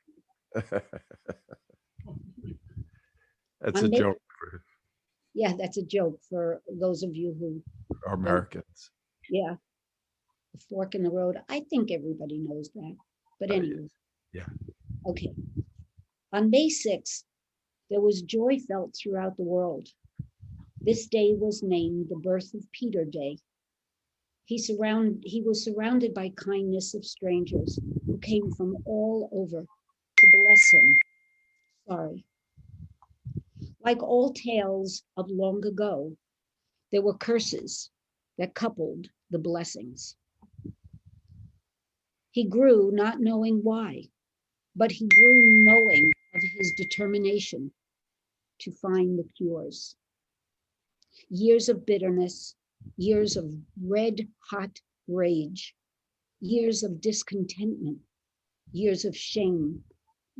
[3.61, 4.61] That's a May- joke for
[5.33, 7.61] Yeah, that's a joke for those of you who,
[8.07, 8.91] our Americans.
[9.29, 9.55] yeah.
[10.53, 11.37] The fork in the road.
[11.49, 12.95] I think everybody knows that.
[13.39, 13.59] But Oh, yeah.
[13.59, 13.87] anyway,
[14.33, 14.45] Yeah.
[15.07, 15.33] Okay.
[16.33, 17.23] On May 6th,
[17.89, 19.87] there was joy felt throughout the world.
[20.85, 23.37] This day was named the birth of Peter Day.
[24.45, 29.65] He surround he was surrounded by kindness of strangers who came from all over
[30.17, 30.97] to bless him.
[31.89, 32.25] Sorry.
[33.81, 36.15] Like all tales of long ago,
[36.91, 37.89] there were curses
[38.37, 40.15] that coupled the blessings.
[42.31, 44.03] He grew not knowing why,
[44.77, 47.71] but he grew knowing of his determination
[48.59, 49.95] to find the cures.
[51.29, 52.55] Years of bitterness,
[52.95, 53.51] years of
[53.81, 55.75] red hot rage,
[56.39, 57.97] years of discontentment,
[58.71, 59.83] years of shame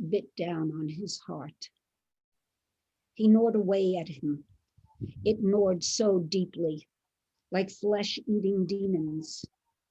[0.08, 1.68] bit down on his heart.
[3.14, 4.44] He gnawed away at him.
[5.24, 6.86] It gnawed so deeply,
[7.50, 9.44] like flesh eating demons,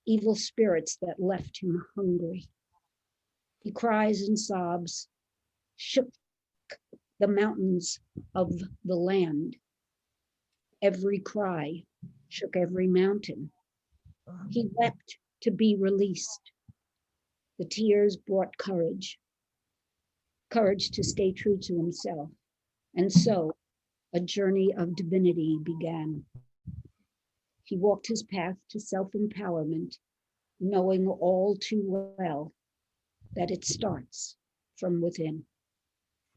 [0.05, 2.45] evil spirits that left him hungry.
[3.68, 5.09] He cries and sobs,
[5.76, 6.09] shook
[7.20, 7.99] the mountains
[8.34, 8.49] of
[8.86, 9.57] the land.
[10.82, 11.84] Every cry
[12.30, 13.51] shook every mountain.
[14.51, 16.53] He wept to be released.
[17.59, 19.20] The tears brought courage,
[20.49, 22.30] courage to stay true to himself.
[22.95, 23.51] And so
[24.13, 26.24] a journey of divinity began.
[27.65, 29.97] He walked his path to self empowerment,
[30.61, 31.84] knowing all too
[32.18, 32.53] well
[33.36, 34.36] that it starts
[34.78, 35.45] from within.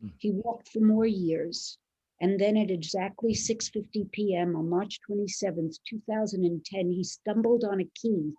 [0.01, 0.09] Hmm.
[0.19, 1.79] He walked for more years.
[2.23, 4.55] And then at exactly 6:50 p.m.
[4.55, 8.35] on March 27th, 2010, he stumbled on a key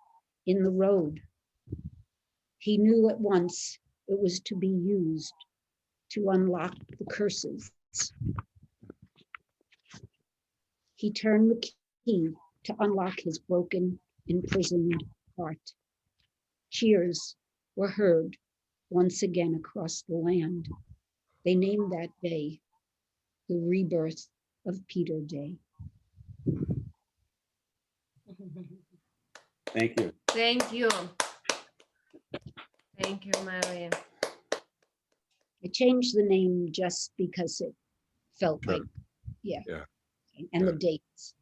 [0.46, 1.20] in the road.
[2.58, 5.34] He knew at once it was to be used
[6.10, 7.72] to unlock the curses.
[10.94, 11.72] He turned the
[12.04, 12.30] key
[12.64, 13.98] to unlock his broken,
[14.28, 15.02] imprisoned
[15.36, 15.72] heart.
[16.70, 17.34] Cheers
[17.74, 18.36] were heard
[18.92, 20.68] once again across the land.
[21.44, 22.60] They named that day
[23.48, 24.28] the rebirth
[24.66, 25.56] of Peter Day.
[29.74, 30.12] Thank you.
[30.28, 30.90] Thank you.
[33.00, 33.90] Thank you, Maria.
[35.64, 37.74] I changed the name just because it
[38.38, 38.74] felt Sure.
[38.74, 38.82] like,
[39.42, 39.60] yeah.
[39.66, 39.84] Yeah.
[40.52, 41.34] And the dates.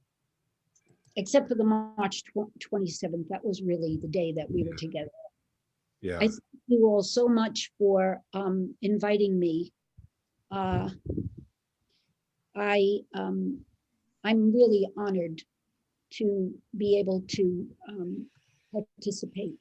[1.16, 5.10] Except for the March tw- 27th, that was really the day that we were together.
[6.00, 6.16] Yeah.
[6.18, 6.40] I thank
[6.70, 9.72] you all so much for um, inviting me.
[10.50, 10.90] Uh,
[12.56, 13.60] I, um,
[14.24, 15.42] I'm really honored
[16.14, 18.26] to be able to um,
[18.72, 19.54] participate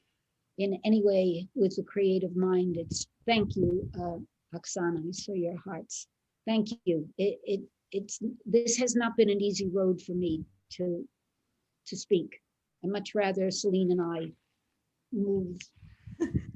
[0.58, 2.76] in any way with the creative mind.
[2.76, 6.06] It's, thank you, uh, Oksana, I your hearts.
[6.46, 7.08] Thank you.
[7.18, 7.60] It, it,
[7.92, 11.06] it's, this has not been an easy road for me to,
[11.86, 12.40] to speak.
[12.84, 14.32] I much rather Celine and I
[15.12, 15.58] move.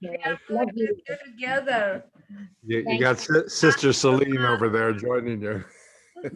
[0.00, 0.36] Yeah.
[0.48, 0.96] Love you.
[1.08, 2.04] We're together.
[2.64, 3.42] You, you got you.
[3.48, 5.64] Si- Sister Celine over there joining you.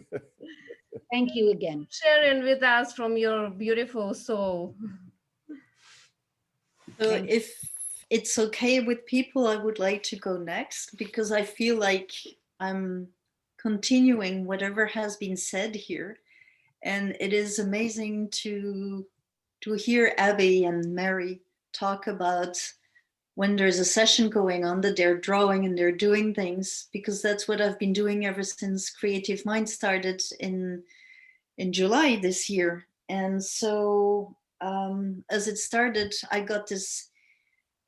[1.11, 1.87] Thank you again.
[1.89, 4.75] Sharing with us from your beautiful soul.
[6.99, 7.53] So if
[8.09, 12.11] it's okay with people, I would like to go next because I feel like
[12.59, 13.07] I'm
[13.57, 16.19] continuing whatever has been said here.
[16.83, 19.05] And it is amazing to
[19.61, 21.41] to hear Abby and Mary
[21.73, 22.57] talk about
[23.35, 27.47] when there's a session going on that they're drawing and they're doing things because that's
[27.47, 30.83] what I've been doing ever since Creative Mind started in
[31.57, 32.87] in July this year.
[33.07, 37.09] And so um, as it started, I got this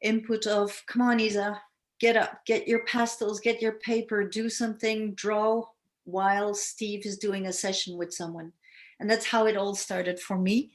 [0.02, 1.60] input of come on, Isa,
[2.00, 5.64] get up, get your pastels, get your paper, do something, draw
[6.04, 8.52] while Steve is doing a session with someone.
[9.00, 10.72] And that's how it all started for me.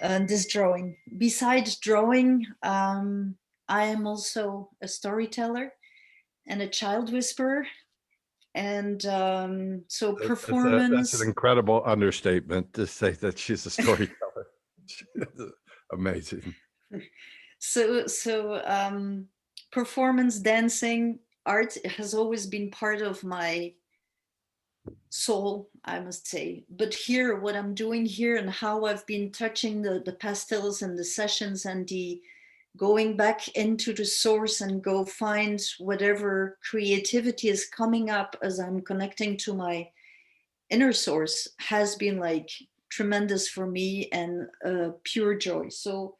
[0.00, 0.96] Uh, this drawing.
[1.16, 3.34] Besides drawing, um,
[3.68, 5.72] I am also a storyteller
[6.46, 7.66] and a child whisperer.
[8.54, 11.10] And um, so That- that's a- performance.
[11.12, 14.46] That's an incredible understatement to say that she's a storyteller.
[15.92, 16.54] Amazing.
[17.58, 19.26] so so um
[19.72, 23.72] performance dancing art has always been part of my
[25.10, 29.82] soul i must say but here what i'm doing here and how i've been touching
[29.82, 32.20] the the pastels and the sessions and the
[32.76, 38.80] going back into the source and go find whatever creativity is coming up as i'm
[38.80, 39.88] connecting to my
[40.70, 42.50] inner source has been like
[42.88, 46.14] tremendous for me and uh, pure joy so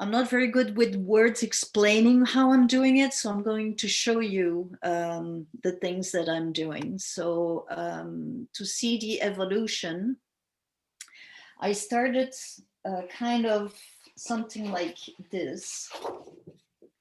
[0.00, 3.86] I'm not very good with words explaining how I'm doing it, so I'm going to
[3.86, 6.98] show you um, the things that I'm doing.
[6.98, 10.16] So um, to see the evolution,
[11.60, 12.34] I started
[12.84, 13.72] uh, kind of
[14.16, 14.98] something like
[15.30, 15.90] this.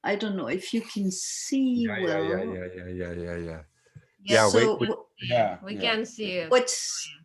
[0.03, 2.23] I don't know if you can see Yeah, yeah, well.
[2.23, 3.61] yeah, yeah, yeah, yeah, yeah, yeah.
[4.26, 5.57] Yeah, Yeah, so we, we, yeah.
[5.64, 5.81] We yeah.
[5.81, 6.45] can see you.
[6.49, 6.76] what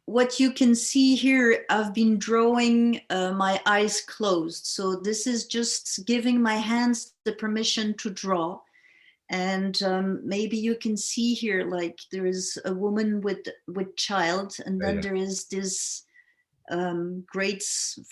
[0.07, 5.47] what you can see here i've been drawing uh, my eyes closed so this is
[5.47, 8.59] just giving my hands the permission to draw
[9.31, 14.57] and um, maybe you can see here like there is a woman with with child
[14.65, 15.01] and Yeah, then yeah.
[15.03, 16.05] there is this
[16.71, 17.63] um, great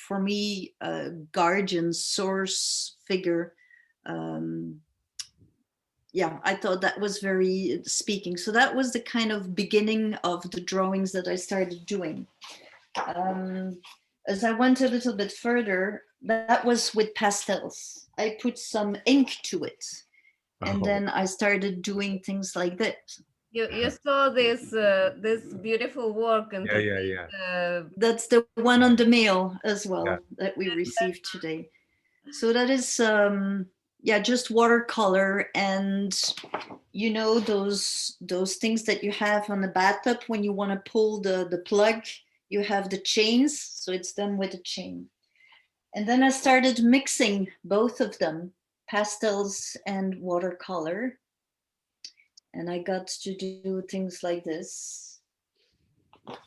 [0.06, 3.54] for me uh, guardian source figure
[4.06, 4.80] um,
[6.16, 8.38] yeah, I thought that was very speaking.
[8.38, 12.26] So that was the kind of beginning of the drawings that I started doing.
[13.14, 13.78] Um,
[14.26, 18.08] as I went a little bit further, that was with pastels.
[18.16, 19.84] I put some ink to it.
[20.62, 20.86] And Oh.
[20.86, 22.96] then I started doing things like that.
[23.52, 27.26] You you saw this uh, this beautiful work and Yeah, yeah, yeah.
[27.40, 30.18] uh, That's the one on the mail as well Yeah.
[30.38, 31.70] that we received today.
[32.32, 33.66] So that is um
[34.02, 36.12] yeah, just watercolor and
[36.92, 40.90] you know those those things that you have on the bathtub when you want to
[40.90, 42.02] pull the the plug,
[42.50, 45.08] you have the chains, so it's done with a chain.
[45.94, 48.52] And then I started mixing both of them,
[48.90, 51.18] pastels and watercolor.
[52.56, 55.20] And I got to do things like this.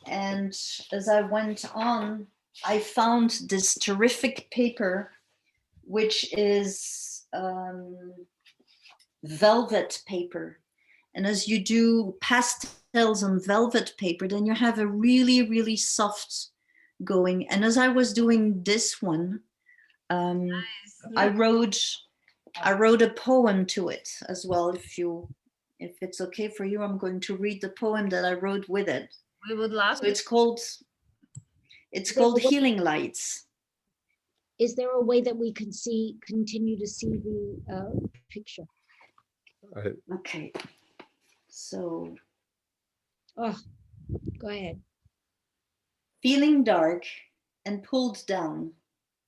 [0.06, 0.52] And
[0.92, 2.26] as I went on,
[2.64, 5.12] I found this terrific paper,
[5.84, 7.96] which is um,
[9.22, 10.58] velvet paper.
[11.14, 16.48] And as you do pastels on velvet paper, then you have a really, really soft
[17.04, 17.48] going.
[17.48, 19.40] And as I was doing this one,
[20.10, 20.50] um,
[21.16, 21.80] I wrote
[22.60, 24.70] I wrote a poem to it as well.
[24.70, 25.28] If you
[25.80, 28.88] if it's okay for you, I'm going to read the poem that I wrote with
[28.88, 29.12] it.
[29.48, 30.60] We would love So it's called
[31.92, 33.46] it's Is there a called way- Healing Lights.
[34.58, 38.64] Is there a way that we can see, continue to see the uh, picture?
[40.14, 40.52] Okay.
[41.48, 42.14] So
[43.38, 43.56] Oh,
[44.38, 44.78] go ahead.
[46.22, 47.04] feeling dark
[47.64, 48.72] and pulled down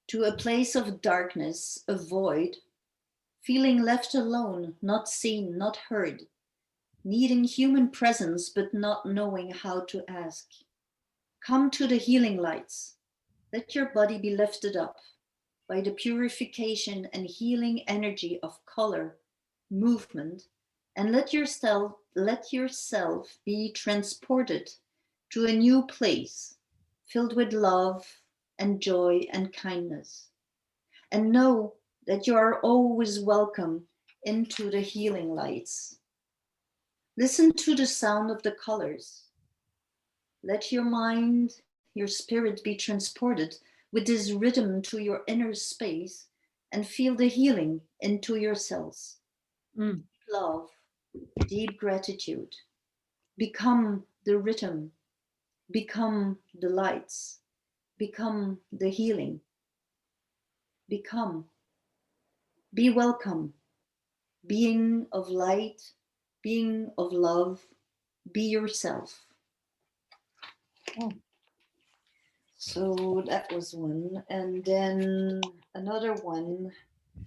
[0.09, 2.57] to a place of darkness, a void,
[3.43, 6.23] feeling left alone, not seen, not heard,
[7.05, 10.49] needing human presence but not knowing how to ask.
[11.45, 12.97] Come to the healing lights.
[13.53, 14.97] Let your body be lifted up
[15.69, 19.17] by the purification and healing energy of color,
[19.71, 20.45] movement,
[20.97, 24.71] and let yourself let yourself be transported
[25.31, 26.57] to a new place
[27.07, 28.07] filled with love
[28.59, 30.29] and joy and kindness.
[31.11, 31.75] And know
[32.07, 33.83] that you are always welcome
[34.25, 35.99] into the healing lights.
[37.19, 39.25] Listen to the sound of the colors.
[40.43, 41.53] Let your mind,
[41.95, 43.55] your spirit be transported
[43.93, 46.27] with this rhythm to your inner space
[46.73, 49.19] and feel the healing into your cells.
[49.79, 50.03] Mm.
[50.33, 50.71] Love,
[51.47, 52.55] deep gratitude.
[53.37, 54.91] Become the rhythm,
[55.71, 57.41] become the lights,
[57.99, 59.41] become the healing.
[60.89, 61.45] Become,
[62.73, 63.53] be welcome,
[64.47, 65.83] being of light,
[66.43, 67.61] being of love,
[68.33, 69.25] be yourself.
[71.01, 71.13] Oh.
[72.57, 74.23] So that was one.
[74.29, 75.41] And then
[75.75, 76.71] another one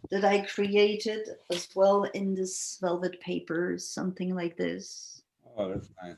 [0.09, 5.21] that I created as well in this velvet paper, something like this.
[5.57, 6.15] Oh, that's nice.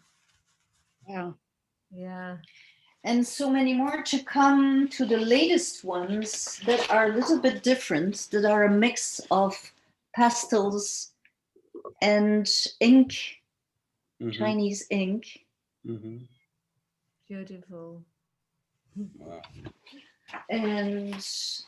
[1.08, 1.32] Yeah.
[1.92, 2.38] Yeah.
[3.04, 7.64] And so many more to come to the latest ones that are a little bit
[7.64, 9.56] different, that are a mix of
[10.16, 11.12] pastels
[12.02, 12.48] and
[12.80, 13.42] ink,
[14.22, 14.34] Mhm.
[14.34, 15.46] Chinese ink.
[15.86, 16.28] Mhm.
[17.28, 18.04] Beautiful.
[19.18, 19.42] Wow.
[20.50, 21.14] And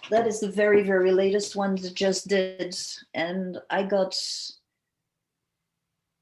[0.10, 2.77] that is the very, very latest one that just did.
[3.14, 4.15] And I got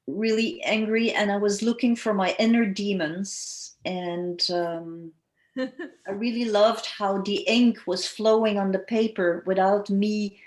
[0.06, 3.76] really angry and I was looking for my inner demons.
[3.84, 5.12] And um,
[5.58, 10.40] I really loved how the ink was flowing on the paper without me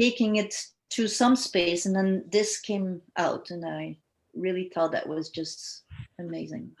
[0.00, 0.54] taking it
[0.90, 1.86] to some space.
[1.86, 3.98] And then this came out, and I
[4.34, 5.84] really thought that was just
[6.18, 6.72] amazing.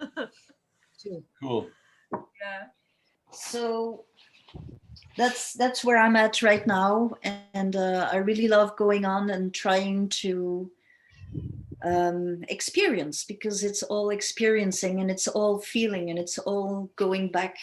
[1.40, 1.68] Cool.
[2.12, 2.64] Yeah.
[3.30, 4.06] So
[5.16, 7.12] that's that's where I'm at right now,
[7.54, 10.70] and uh, I really love going on and trying to
[11.84, 17.56] um, experience because it's all experiencing and it's all feeling and it's all going back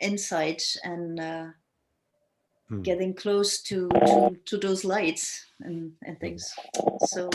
[0.00, 1.46] inside and uh,
[2.68, 2.82] Hmm.
[2.82, 6.52] getting close to, to to those lights and and things.
[7.06, 7.30] So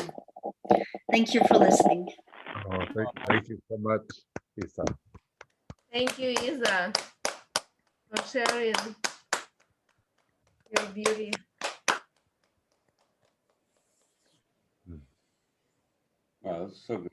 [1.11, 2.09] thank you for listening.
[2.69, 4.01] Oh, thank, thank you so much,
[4.63, 4.85] Isa.
[5.91, 6.93] Thank you, Isa,
[8.09, 8.75] for sharing
[10.71, 11.31] your beauty.
[16.41, 17.11] Wow, that's so great.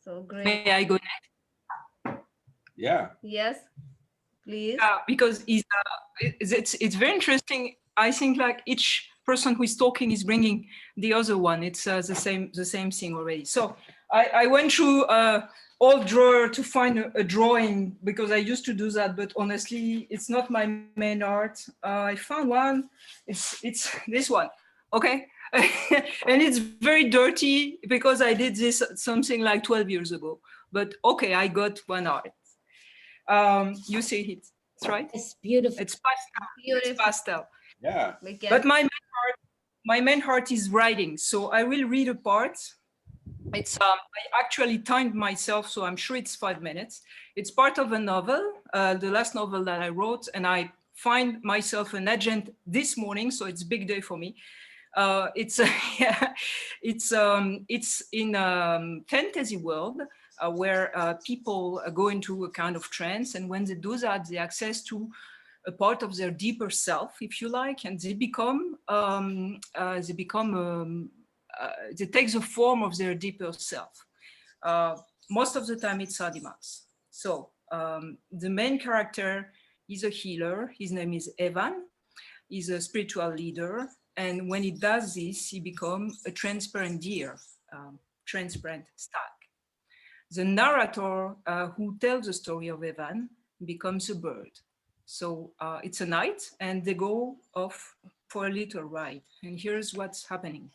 [0.00, 0.44] So great.
[0.44, 2.20] May I go next?
[2.76, 3.08] Yeah.
[3.22, 3.58] Yes,
[4.44, 4.76] please.
[4.78, 7.76] Yeah, because it's, uh, it's it's it's very interesting.
[7.96, 11.62] I think like each person who is talking is bringing the other one.
[11.62, 13.44] It's uh, the same the same thing already.
[13.44, 13.76] So
[14.12, 15.46] I, I went through uh,
[15.80, 20.06] old drawer to find a, a drawing because I used to do that, but honestly,
[20.10, 21.58] it's not my main art.
[21.82, 22.90] Uh, I found one.
[23.26, 24.48] It's it's this one.
[24.92, 25.26] Okay.
[26.26, 30.40] and it's very dirty because I did this something like 12 years ago.
[30.72, 32.32] But okay, I got one art.
[33.28, 34.46] Um, you see it,
[34.76, 35.08] it's right?
[35.14, 35.80] It's beautiful.
[35.80, 36.90] It's pastel.
[36.90, 37.48] It's pastel.
[37.84, 38.14] Yeah.
[38.22, 39.38] We But my main heart,
[39.84, 41.18] my main heart is writing.
[41.18, 42.56] So I will read a part.
[43.52, 47.02] It's um, I actually timed myself, so I'm sure it's five minutes.
[47.36, 48.42] It's part of a novel,
[48.72, 53.30] uh, the last novel that I wrote, and I find myself an agent this morning,
[53.30, 54.34] so it's big day for me.
[54.96, 55.58] Uh, it's
[56.00, 56.32] yeah,
[56.82, 60.00] it's um, it's in um, fantasy world
[60.40, 63.96] uh, where uh, people uh, go into a kind of trance, and when they do
[63.98, 65.10] that, they access to
[65.66, 70.12] a part of their deeper self, if you like, and they become um, uh, they
[70.12, 71.10] become um,
[71.60, 74.06] uh, they take the form of their deeper self.
[74.62, 74.96] Uh,
[75.30, 76.82] most of the time, it's Adimas.
[77.10, 79.52] So um, the main character
[79.88, 80.72] is a healer.
[80.78, 81.86] His name is Evan.
[82.48, 87.36] He's a spiritual leader, and when he does this, he becomes a transparent deer.
[87.72, 89.20] Um, transparent stag.
[90.30, 93.30] The narrator uh, who tells the story of Evan
[93.64, 94.50] becomes a bird.
[95.06, 97.94] So uh, it's a night and they go off
[98.28, 99.22] for a little ride.
[99.42, 100.70] And here's what's happening.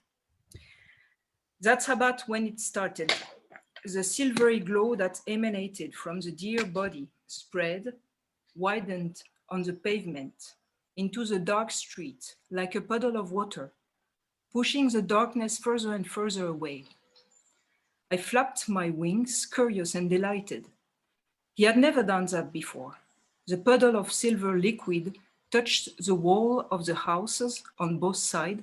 [1.61, 3.14] That's about when it started.
[3.84, 7.93] The silvery glow that emanated from the deer body spread,
[8.56, 10.53] widened on the pavement
[10.95, 13.72] into the dark street like a puddle of water,
[14.51, 16.85] pushing the darkness further and further away.
[18.11, 20.65] I flapped my wings, curious and delighted.
[21.56, 22.95] He had never done that before.
[23.50, 25.18] The puddle of silver liquid
[25.50, 28.62] touched the wall of the houses on both sides,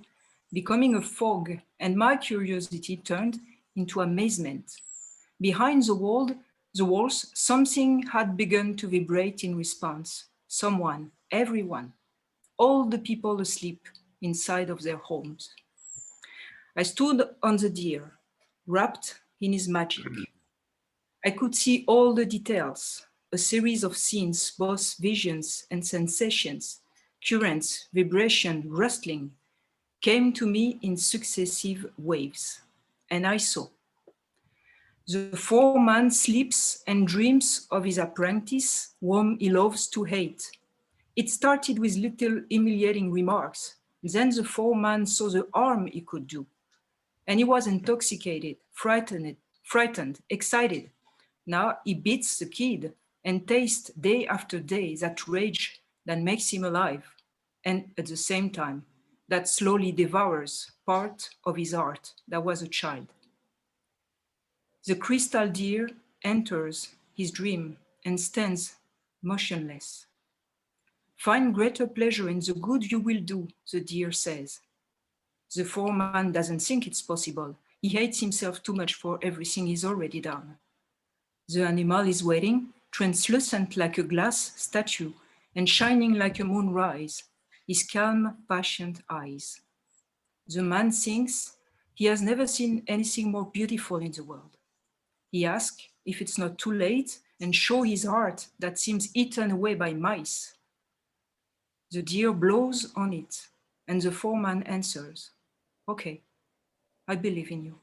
[0.52, 3.40] becoming a fog, and my curiosity turned
[3.74, 4.76] into amazement.
[5.40, 6.30] Behind the wall,
[6.72, 10.26] the walls, something had begun to vibrate in response.
[10.46, 11.92] Someone, everyone,
[12.56, 13.88] all the people asleep
[14.22, 15.50] inside of their homes.
[16.76, 18.12] I stood on the deer,
[18.68, 20.06] wrapped in his magic.
[21.24, 23.04] I could see all the details,
[23.36, 26.80] a series of scenes, both visions and sensations,
[27.22, 29.30] currents, vibration, rustling,
[30.00, 32.62] came to me in successive waves,
[33.10, 33.66] and I saw.
[35.06, 40.50] The foreman sleeps and dreams of his apprentice, whom he loves to hate.
[41.14, 43.74] It started with little humiliating remarks.
[44.02, 46.46] Then the foreman saw the harm he could do.
[47.26, 50.88] And he was intoxicated, frightened, frightened, excited.
[51.44, 52.94] Now he beats the kid
[53.26, 57.02] and taste day after day that rage that makes him alive.
[57.64, 58.86] And at the same time,
[59.28, 63.08] that slowly devours part of his heart that was a child.
[64.86, 65.90] The crystal deer
[66.22, 68.76] enters his dream and stands
[69.22, 70.06] motionless.
[71.16, 74.60] Find greater pleasure in the good you will do, the deer says.
[75.52, 77.56] The foreman doesn't think it's possible.
[77.82, 80.58] He hates himself too much for everything he's already done.
[81.48, 85.12] The animal is waiting, translucent like a glass statue
[85.54, 87.24] and shining like a moonrise,
[87.68, 89.60] his calm, patient eyes.
[90.46, 91.58] The man thinks
[91.92, 94.56] he has never seen anything more beautiful in the world.
[95.30, 99.74] He asks if it's not too late and show his heart that seems eaten away
[99.74, 100.54] by mice.
[101.90, 103.46] The deer blows on it,
[103.86, 105.32] and the foreman answers,
[105.86, 106.22] Okay,
[107.06, 107.78] I believe in you.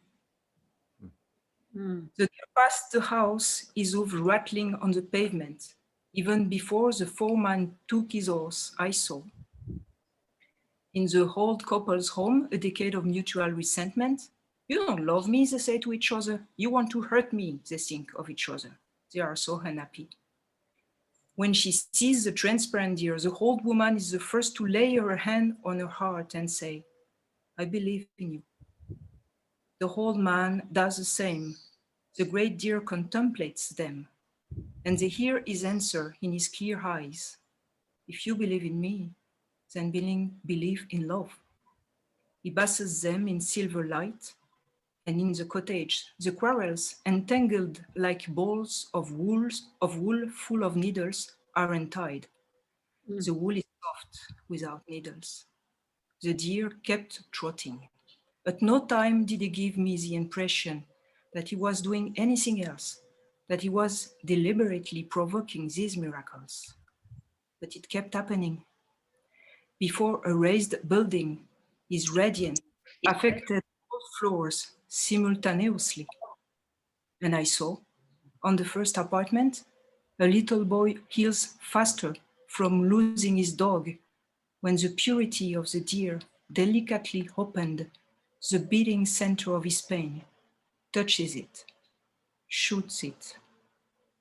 [1.73, 2.01] Hmm.
[2.17, 5.73] The deer past the house, is hoof rattling on the pavement.
[6.13, 9.23] Even before the foreman took his horse, I saw.
[10.93, 14.29] In the old couple's home, a decade of mutual resentment.
[14.67, 16.45] You don't love me, they say to each other.
[16.55, 18.77] You want to hurt me, they think of each other.
[19.11, 20.09] They are so unhappy.
[21.35, 25.15] When she sees the transparent deer, the old woman is the first to lay her
[25.15, 26.83] hand on her heart and say,
[27.57, 28.43] I believe in you.
[29.83, 31.57] The old man does the same.
[32.15, 34.07] The great deer contemplates them,
[34.85, 37.35] and they hear his answer in his clear eyes.
[38.07, 39.11] If you believe in me,
[39.73, 41.37] then believe in love.
[42.41, 44.33] He basses them in silver light,
[45.05, 49.49] and in the cottage, the quarrels, entangled like balls of wool,
[49.81, 52.27] of wool full of needles, are untied.
[53.11, 53.25] Mm.
[53.25, 55.43] The wool is soft without needles.
[56.21, 57.89] The deer kept trotting.
[58.45, 60.83] At no time did he give me the impression
[61.33, 63.01] that he was doing anything else,
[63.47, 66.73] that he was deliberately provoking these miracles.
[67.61, 68.65] But it kept happening.
[69.79, 71.47] Before a raised building
[71.89, 72.59] is radiant,
[73.07, 76.05] affected all floors simultaneously.
[77.21, 77.77] And I saw
[78.43, 79.63] on the first apartment,
[80.19, 82.13] a little boy heals faster
[82.47, 83.89] from losing his dog
[84.59, 86.19] when the purity of the deer
[86.51, 87.89] delicately opened
[88.51, 90.21] the beating center of his pain,
[90.91, 91.65] touches it,
[92.47, 93.37] shoots it.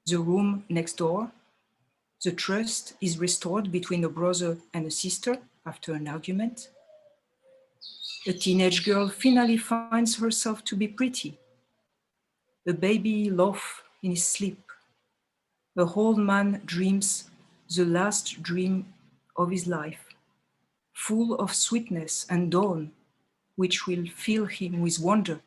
[0.07, 1.31] The room next door,
[2.23, 6.69] the trust is restored between a brother and a sister after an argument.
[8.27, 11.39] A teenage girl finally finds herself to be pretty.
[12.66, 14.61] A baby laughs in his sleep.
[15.77, 17.31] A old man dreams
[17.74, 18.86] the last dream
[19.36, 20.05] of his life,
[20.93, 22.93] full of sweetness and dawn,
[23.57, 25.41] which will fill him with wonder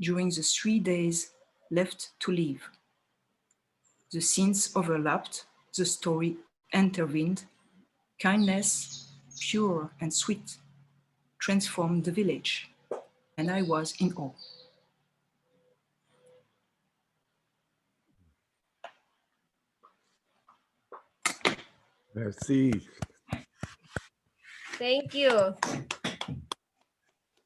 [0.00, 1.30] during the three days
[1.70, 2.62] left to live.
[4.12, 5.46] The scenes overlapped,
[5.76, 6.36] the story
[6.72, 7.44] intervened,
[8.20, 10.56] kindness, pure and sweet,
[11.38, 12.70] transformed the village,
[13.36, 14.32] and I was in awe.
[22.14, 22.72] Merci.
[24.78, 25.54] Thank you.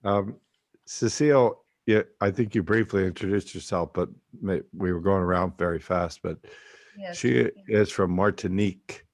[0.04, 0.36] Um,
[0.84, 4.08] Cecile, yeah, I think you briefly introduced yourself, but
[4.40, 6.38] may- we were going around very fast, but
[6.98, 9.04] Yes, she is from Martinique.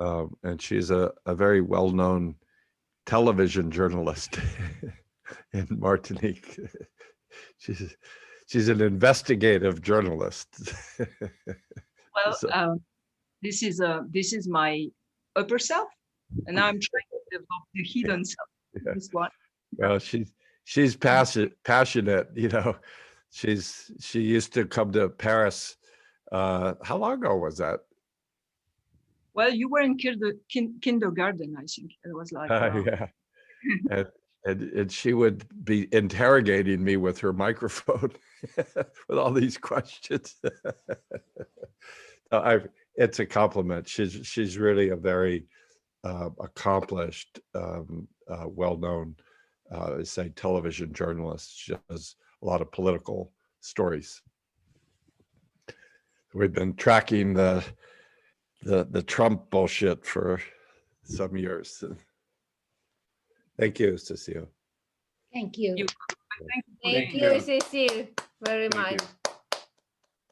[0.00, 2.34] Um, and she's a, a very well-known
[3.06, 4.38] television journalist
[5.52, 6.58] in Martinique.
[7.58, 7.94] She's,
[8.48, 10.72] she's an investigative journalist.
[12.16, 12.80] Well, So- um,
[13.42, 14.86] this is uh, this is my
[15.36, 15.88] upper self,
[16.46, 18.48] and now I'm trying to develop the hidden self.
[18.84, 18.94] Yeah.
[18.94, 19.30] This one.
[19.76, 20.32] Well, she's
[20.64, 22.28] she's passionate, passionate.
[22.34, 22.76] You know,
[23.30, 25.76] she's she used to come to Paris.
[26.32, 27.80] Uh, how long ago was that?
[29.34, 31.92] Well, you were in kinder, kin- kindergarten, I think.
[32.04, 32.50] It was like.
[32.60, 33.06] Uh, yeah,
[33.90, 34.06] and,
[34.44, 38.12] and and she would be interrogating me with her microphone
[38.56, 40.36] with all these questions.
[42.32, 42.60] I,
[42.94, 43.88] it's a compliment.
[43.88, 45.46] She's she's really a very
[46.04, 49.16] uh, accomplished, um, uh, well-known,
[49.70, 51.56] uh, say, television journalist.
[51.56, 54.22] She does a lot of political stories.
[56.34, 57.64] We've been tracking the
[58.62, 60.40] the the Trump bullshit for
[61.02, 61.82] some years.
[63.58, 64.48] Thank you, Cecile.
[65.32, 65.76] Thank you.
[65.76, 67.40] Thank Thank you, you.
[67.40, 68.06] Cecile,
[68.44, 69.00] very much.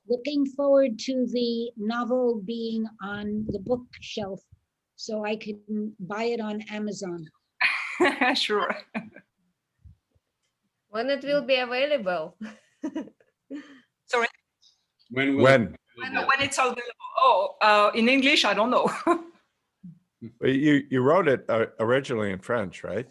[0.08, 4.40] Looking forward to the novel being on the bookshelf
[4.96, 7.28] so I can buy it on Amazon.
[8.34, 8.74] sure.
[10.90, 12.36] When it will be available?
[14.06, 14.26] Sorry.
[15.10, 15.36] When?
[15.36, 15.76] will- When?
[15.96, 16.82] When, when it's available.
[17.18, 18.90] Oh, uh, in English, I don't know.
[20.42, 23.06] You you wrote it uh, originally in French, right?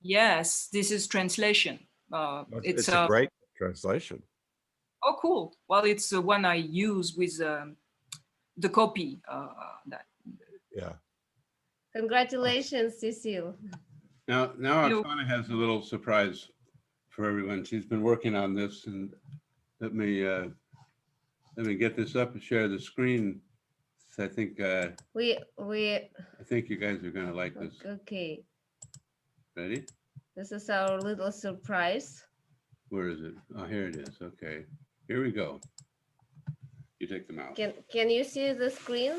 [0.00, 1.78] yes, this is translation.
[2.10, 4.22] Uh, It's, it's a uh, great translation.
[5.02, 5.52] Oh, cool.
[5.68, 7.76] Well, it's the one I use with um,
[8.56, 9.20] the copy.
[9.28, 9.48] Uh,
[9.88, 10.06] that
[10.74, 10.94] Yeah.
[11.94, 13.54] Congratulations, Cecile.
[14.26, 16.48] Now, now You- Oksana has a little surprise
[17.14, 17.64] for everyone.
[17.64, 19.14] She's been working on this and
[19.80, 20.46] let me, uh,
[21.56, 23.40] let me get this up and share the screen.
[24.10, 27.74] So I think, uh, We, we, I think you guys are gonna like this.
[27.84, 28.44] okay,
[29.56, 29.84] Ready?
[30.36, 32.24] this is our little surprise.
[32.88, 33.34] Where is it?
[33.56, 34.16] Oh, here it is.
[34.22, 34.64] Okay,
[35.08, 35.60] here we go.
[37.00, 37.56] You take them out.
[37.56, 39.14] Can, can you see the screen?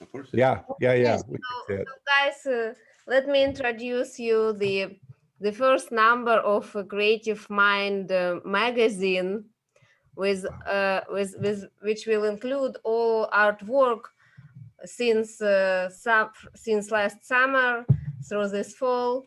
[0.00, 0.28] Of course.
[0.32, 1.20] Yeah, yeah, yeah.
[1.28, 1.88] we can see it.
[2.06, 2.74] Guys, uh,
[3.06, 4.98] let me introduce you the,
[5.42, 9.44] the first number of uh, Creative Mind uh, magazine
[10.14, 14.02] with, uh, with, with, which will include all artwork
[14.84, 17.84] since, uh, some, since last summer
[18.28, 19.24] through this fall.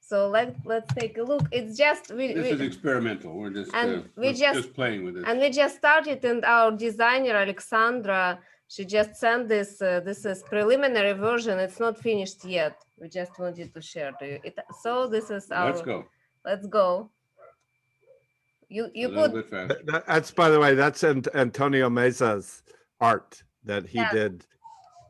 [0.00, 1.44] So let, let's take a look.
[1.52, 3.32] It's just, we, This we- is experimental.
[3.38, 5.24] We're just, uh, And we we're just- just playing with it.
[5.26, 8.38] and we just started and our designer Alexandra,
[8.72, 11.58] she just sent this, uh, this is preliminary version.
[11.58, 12.76] It's not finished yet.
[13.00, 14.38] We just wanted to share to you.
[14.44, 15.70] It, so this is our.
[15.70, 16.04] Let's go.
[16.44, 17.10] Let's go.
[18.68, 19.74] You, you little put, bit faster.
[19.74, 22.62] Th- that- That's, by the way, that's Ant- Antonio Mesa's
[23.00, 24.12] art that he Yeah.
[24.12, 24.46] did.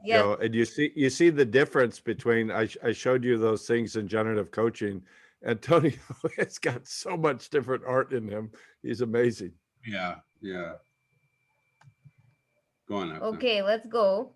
[0.03, 0.19] You Yeah.
[0.23, 3.97] know, and you see, you see the difference between, I, I showed you those things
[3.97, 5.03] in generative coaching.
[5.45, 5.93] Antonio
[6.39, 8.51] has got so much different art in him.
[8.83, 9.53] He's amazing.
[9.87, 10.73] Yeah, yeah.
[12.91, 13.13] Go on.
[13.23, 14.33] Okay, let's go.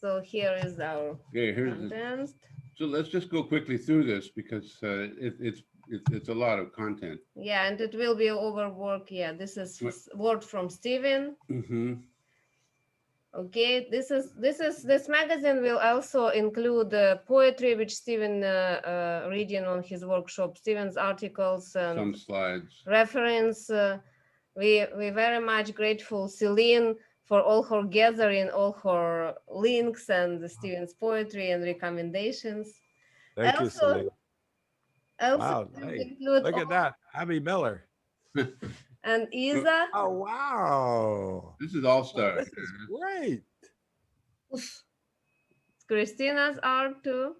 [0.00, 2.28] So here is our Okay, here's, the-
[2.76, 6.60] so let's just go quickly through this because uh, it, it's, it's, it's a lot
[6.60, 7.18] of content.
[7.34, 9.10] Yeah, and it will be overwork.
[9.10, 9.82] Yeah, this is
[10.14, 11.34] word from Stephen.
[11.48, 11.94] hmm
[13.34, 18.80] Okay, this is this is this magazine will also include uh, poetry, which Stephen uh,
[19.26, 20.56] uh, reading on his workshop.
[20.56, 22.82] Stephen's articles and Some slides.
[22.86, 23.68] reference.
[24.58, 26.96] We we very much grateful Celine
[27.28, 32.66] for all her gathering, all her links and the students' poetry and recommendations.
[33.36, 34.08] Thank you, Also- Celine.
[35.20, 36.94] Also Wow, will hey, look all- at that.
[37.14, 37.86] Abby Miller.
[39.04, 39.88] and Isa.
[39.94, 41.54] Oh, wow.
[41.60, 42.36] This is all star.
[42.38, 43.42] This is great.
[45.88, 47.34] Christina's art too.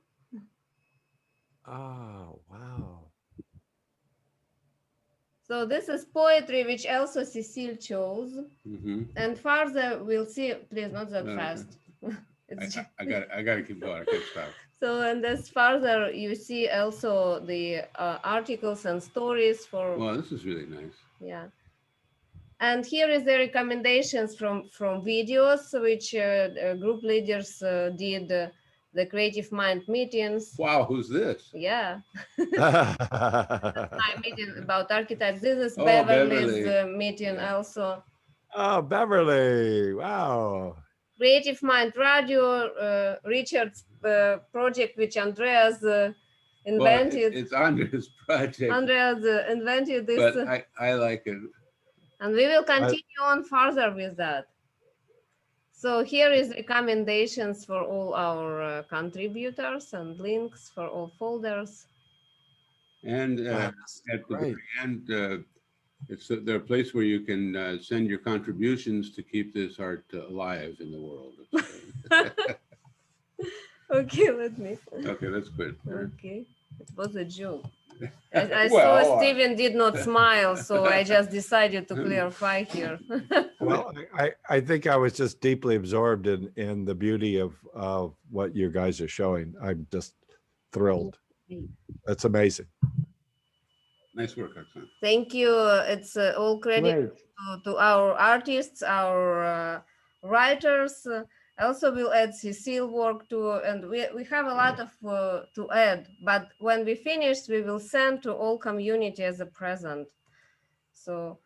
[1.66, 2.97] Oh, wow.
[5.48, 8.38] So this is poetry, which also Cecile chose.
[8.64, 11.78] hmm And further, we'll see, please not that No, no, fast.
[12.08, 12.12] I,
[12.48, 14.02] It's I- I got, I gotta keep going.
[14.02, 14.54] I can't stop.
[14.80, 20.32] So, and as further, you see also the uh, articles and stories for, Well, this
[20.32, 20.96] is really nice.
[21.20, 21.48] yeah.
[22.60, 28.30] And here is the recommendations from, from videos, which uh, uh, group leaders uh, did
[28.32, 28.48] uh,
[28.98, 30.54] the Creative Mind meetings.
[30.58, 31.50] Wow, who's this?
[31.54, 32.00] Yeah.
[32.38, 35.40] My meeting about archetypes.
[35.40, 36.78] This is Oh, Beverly's Beverly.
[36.78, 38.02] uh, meeting also.
[38.54, 39.94] Oh, Beverly.
[39.94, 40.76] Wow.
[41.16, 42.42] Creative Mind Radio,
[42.86, 46.12] uh, Richard's uh, project, which Andreas uh,
[46.66, 50.18] Well, invented, It's Andrea's project, Andreas uh, invented this.
[50.34, 51.38] but I, I like it.
[52.20, 54.46] And we will continue on further with that.
[55.78, 61.86] So here is recommendations for all our uh, contributors and links for all folders.
[63.04, 64.56] And uh, That's at the great.
[64.56, 65.38] very end, uh,
[66.08, 69.78] it's, a- there a place where you can uh, send your contributions to keep this
[69.78, 71.36] art uh, alive in the world.
[73.90, 74.76] Okay, let me.
[75.06, 75.76] Okay, that's good.
[75.88, 76.44] Okay,
[76.80, 77.64] it was a joke.
[78.34, 82.64] I, I Well, saw uh, Stephen did not smile, so I just decided to clarify
[82.64, 82.98] here.
[83.60, 87.52] Well, I, I I think I was just deeply absorbed in, in the beauty of,
[87.74, 89.54] of what you guys are showing.
[89.60, 90.14] I'm just
[90.72, 91.18] thrilled.
[92.06, 92.66] That's amazing.
[94.14, 94.86] Nice work, Oksana.
[95.00, 95.52] Thank you.
[95.94, 99.80] It's uh, all credit to, to our artists, our uh,
[100.22, 101.06] writers.
[101.58, 105.40] I also will add Cecile work too, and we, we have a lot of uh,
[105.56, 106.06] to add.
[106.22, 110.08] But when we finish, we will send to all community as a present.
[110.92, 111.38] So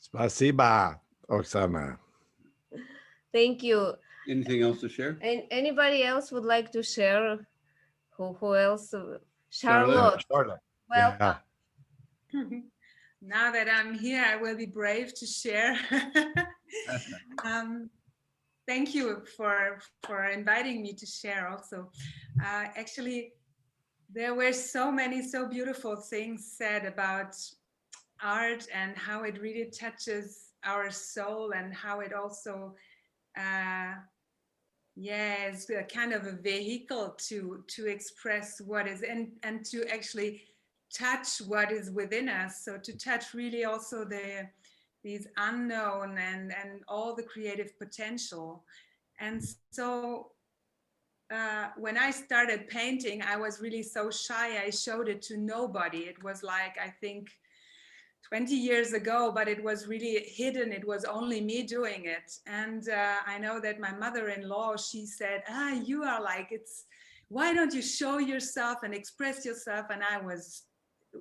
[0.00, 1.98] Spasiba, Oksana.
[3.32, 3.94] thank you.
[4.28, 5.18] Anything else to share?
[5.22, 7.38] And anybody else would like to share?
[8.16, 8.94] Who who else?
[9.50, 10.22] Charlotte.
[10.22, 10.24] Charlotte.
[10.30, 10.60] Charlotte.
[10.88, 11.36] Welcome.
[13.22, 15.76] now that I'm here, I will be brave to share.
[17.44, 17.90] um,
[18.70, 21.48] thank you for for inviting me to share.
[21.48, 21.90] Also,
[22.48, 23.32] uh, actually,
[24.18, 27.34] there were so many so beautiful things said about
[28.22, 32.54] art and how it really touches our soul and how it also
[33.36, 33.92] uh,
[34.96, 39.78] yeah it's a kind of a vehicle to to express what is and and to
[39.96, 40.42] actually
[40.92, 44.26] touch what is within us so to touch really also the
[45.02, 48.64] these unknown and and all the creative potential
[49.20, 50.32] and so
[51.30, 54.60] uh, when I started painting, I was really so shy.
[54.64, 55.98] I showed it to nobody.
[55.98, 57.28] It was like, I think
[58.28, 60.72] 20 years ago, but it was really hidden.
[60.72, 62.32] It was only me doing it.
[62.46, 66.84] And uh, I know that my mother-in-law, she said, ah, you are like, it's,
[67.28, 69.86] why don't you show yourself and express yourself?
[69.90, 70.62] And I was,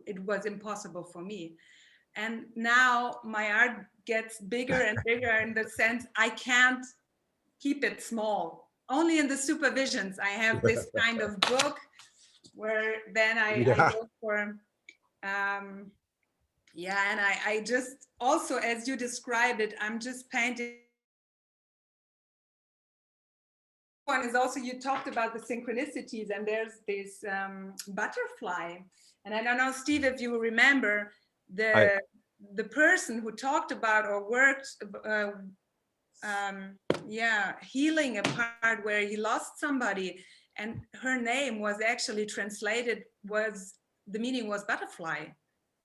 [0.08, 1.56] it was impossible for me.
[2.20, 6.86] And now my art gets bigger and bigger in the sense I can't
[7.62, 8.70] keep it small.
[8.90, 11.78] Only in the supervisions, I have this kind of book
[12.56, 13.72] where then I, Yeah.
[13.72, 14.58] I go for,
[15.24, 15.92] um,
[16.74, 20.74] yeah, and I, I just also, as you described it, I'm just painting.
[24.06, 28.80] One is also you talked about the synchronicities, and there's this um, butterfly,
[29.24, 31.12] and I don't know, Steve, if you remember
[31.54, 32.00] the I-
[32.56, 34.68] the person who talked about or worked
[35.06, 35.32] uh,
[36.24, 40.24] um, yeah, healing a part where he lost somebody,
[40.58, 43.76] and her name was actually translated was
[44.08, 45.26] the meaning was butterfly.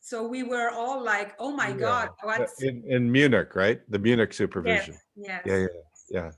[0.01, 1.77] So we were all like, "Oh my Yeah.
[1.87, 3.81] God, what's In, in Munich, right?
[3.91, 4.95] The Munich supervision.
[5.17, 5.43] yes.
[5.47, 5.67] Yeah, yeah,
[6.11, 6.31] yeah.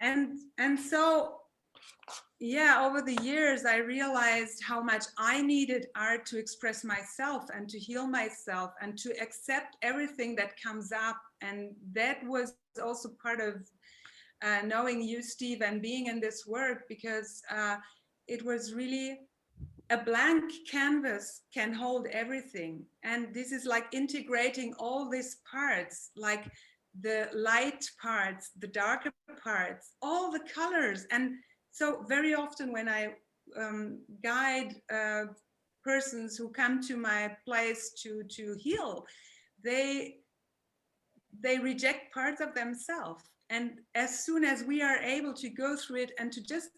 [0.00, 1.41] and and so
[2.40, 7.68] yeah over the years i realized how much i needed art to express myself and
[7.68, 11.16] to heal myself and to accept everything that comes up.
[11.40, 13.54] And that was also part of
[14.42, 17.76] uh, knowing you steve and being in this work because uh,
[18.26, 19.20] it was really
[19.90, 22.82] a blank canvas can hold everything.
[23.04, 26.50] And this is like integrating all these parts like
[27.00, 29.12] the light parts the darker
[29.42, 31.06] parts all the colors.
[31.10, 31.32] And
[31.72, 33.12] so very often when i
[33.58, 35.24] um, guide uh,
[35.82, 39.04] persons who come to my place to to heal
[39.64, 40.22] they
[41.40, 43.24] they reject parts of themselves.
[43.50, 46.70] And as soon as we are able to go through it and to just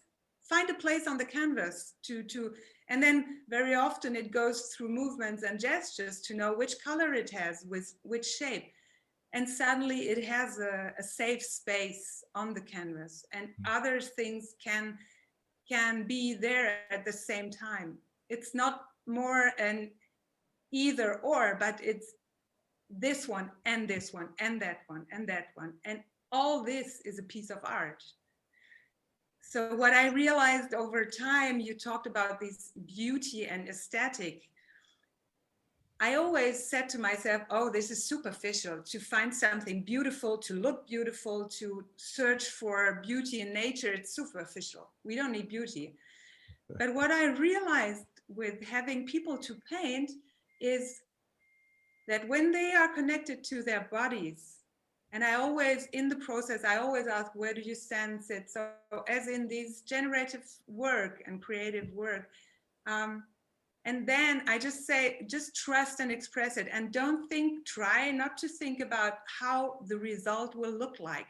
[0.49, 2.53] find a place on the canvas to to
[2.87, 7.31] and then very often it goes through movements and gestures to know which color it
[7.31, 8.71] has with which shape
[9.35, 13.75] and suddenly it has a, a safe space on the canvas and hmm.
[13.75, 14.97] other things can
[15.69, 17.97] can be there at the same time.
[18.29, 19.91] It's not more an
[20.71, 22.13] either or but it's
[22.89, 25.99] this one and this one and that one and that one and
[26.31, 28.03] all this is a piece of art.
[29.41, 34.49] So what i realized over time you talked about this beauty and aesthetic
[36.01, 40.85] I always said to myself, oh, this is superficial to find something beautiful, to look
[40.87, 43.93] beautiful, to search for beauty in nature.
[43.93, 44.89] It's superficial.
[45.05, 45.95] We don't need beauty.
[46.77, 50.11] But what I realized with having people to paint
[50.59, 51.01] is
[52.07, 54.57] that when they are connected to their bodies,
[55.13, 58.49] and I always, in the process, I always ask, where do you sense it?
[58.49, 58.69] So,
[59.07, 62.29] as in this generative work and creative work,
[62.87, 63.23] Um,
[63.85, 66.67] and then I just say, just trust and express it.
[66.71, 71.27] And don't think, try not to think about how the result will look like.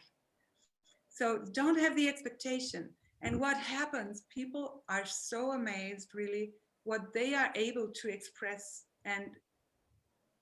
[1.09, 2.89] So don't have the expectation.
[3.21, 6.53] And what happens, people are so amazed, really,
[6.85, 8.83] what they are able to express.
[9.03, 9.31] And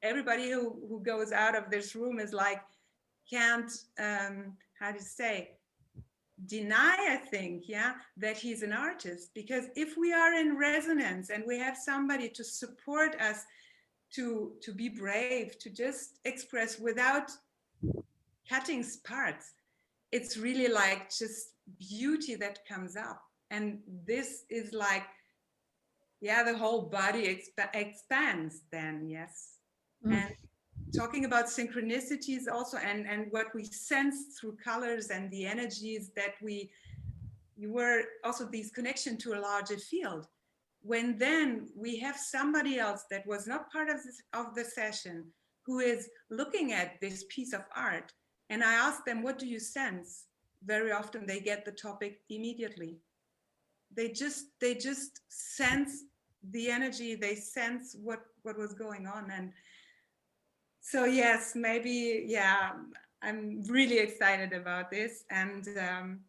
[0.03, 2.61] everybody who, who goes out of this room is like,
[3.27, 5.57] can't, um, how to say,
[6.45, 9.31] deny, I think, yeah, that he's an artist.
[9.34, 13.43] Because if we are in resonance and we have somebody to support us
[14.15, 17.31] to, to be brave, to just express without
[18.49, 19.53] cutting parts,
[20.11, 23.22] it's really like just beauty that comes up.
[23.49, 25.03] And this is like,
[26.22, 29.57] yeah, the whole body exp expands then, yes.
[30.05, 30.14] Mm.
[30.14, 30.35] And
[30.95, 36.35] talking about synchronicities also and and what we sense through colors and the energies that
[36.41, 36.69] we
[37.57, 40.27] you were also these connection to a larger field.
[40.81, 45.25] When then we have somebody else that was not part of this of the session
[45.65, 48.11] who is looking at this piece of art
[48.49, 50.25] and i ask them what do you sense?
[50.65, 52.97] Very often they get the topic immediately.
[53.95, 56.03] They just they just sense
[56.51, 59.53] the energy they sense what what was going on and
[60.84, 62.73] so yes maybe yeah
[63.23, 66.19] i'm really excited about this and um,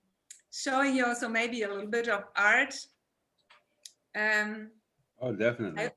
[0.51, 2.75] showing you also maybe a little bit of art
[4.17, 4.71] um,
[5.21, 5.89] Oh, definitely.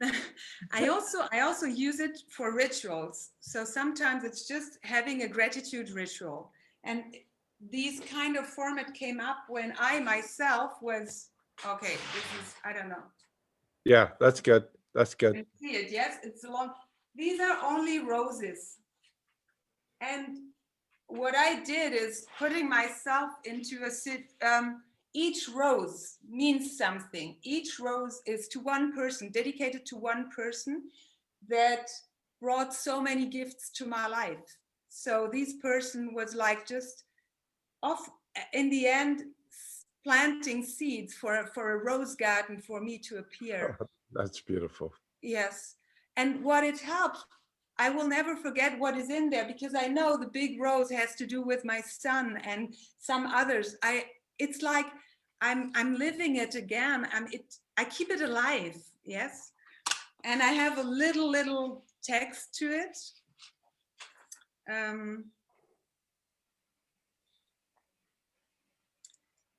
[0.72, 3.30] I also I also use it for rituals.
[3.40, 6.50] So sometimes it's just having a gratitude ritual.
[6.84, 7.16] And
[7.70, 11.30] these kind of format came up when I myself was
[11.64, 13.04] okay, this is I don't know.
[13.84, 14.64] Yeah, that's good.
[14.94, 15.46] That's good.
[15.60, 16.72] see it, yes, it's a long.
[17.16, 18.76] These are only roses.
[20.00, 20.38] And
[21.08, 24.32] what I did is putting myself into a sit.
[24.42, 24.82] Um,
[25.14, 27.36] each rose means something.
[27.42, 30.82] Each rose is to one person, dedicated to one person
[31.48, 31.88] that
[32.40, 34.58] brought so many gifts to my life.
[34.88, 37.04] So this person was like just
[37.82, 38.10] off
[38.52, 39.22] in the end
[40.04, 43.78] planting seeds for for a rose garden for me to appear.
[44.12, 44.92] That's beautiful.
[45.22, 45.75] Yes.
[46.16, 47.24] And what it helps,
[47.78, 51.14] I will never forget what is in there because I know the big rose has
[51.16, 53.76] to do with my son and some others.
[53.82, 54.04] I
[54.38, 54.86] it's like
[55.40, 57.06] I'm I'm living it again.
[57.12, 58.76] I'm it I keep it alive.
[59.04, 59.52] Yes.
[60.24, 62.96] And I have a little little text to it.
[64.72, 65.26] Um,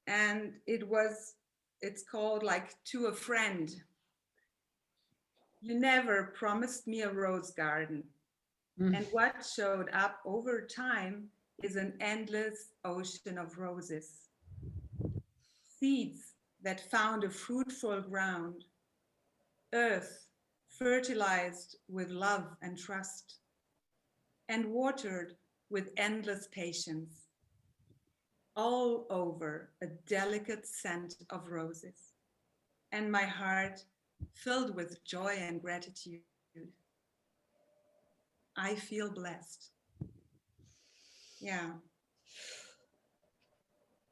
[0.08, 1.36] and it was
[1.82, 3.70] it's called like to a friend
[5.68, 8.04] you never promised me a rose garden.
[8.80, 8.96] Mm.
[8.96, 11.26] And what showed up over time
[11.62, 14.30] is an endless ocean of roses.
[15.80, 18.64] Seeds that found a fruitful ground.
[19.74, 20.28] Earth
[20.70, 23.40] fertilized with love and trust.
[24.48, 25.36] And watered
[25.70, 27.26] with endless patience.
[28.56, 32.14] All over a delicate scent of roses.
[32.94, 33.84] And my heart
[34.34, 36.22] filled with joy and gratitude.
[38.56, 39.70] I feel blessed.
[41.40, 41.72] Yeah.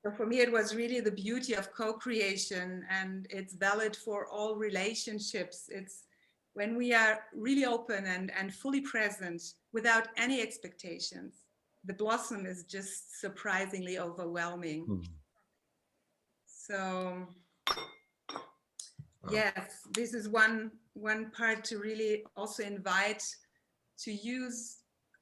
[0.04, 4.56] So for me, it was really the beauty of co-creation and it's valid for all
[4.56, 5.68] relationships.
[5.70, 6.04] It's
[6.54, 9.42] when we are really open and, and fully present
[9.74, 11.44] without any expectations,
[11.86, 14.86] the blossom is just surprisingly overwhelming.
[14.86, 15.00] Hmm.
[16.46, 17.28] So
[19.32, 23.24] yes, this is one one part to really also invite
[24.00, 24.78] to use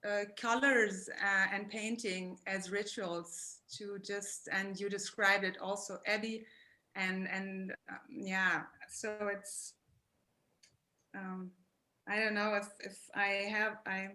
[0.08, 6.46] uh, colors uh, and painting as rituals to just and you described it also Abby
[6.96, 9.74] and and um, yeah so it's
[11.16, 11.52] um,
[12.08, 14.10] I don't know if if I have I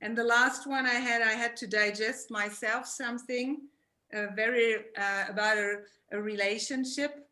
[0.00, 3.60] and the last one I had I had to digest myself something
[4.12, 5.76] uh, very uh, about a,
[6.12, 7.27] a relationship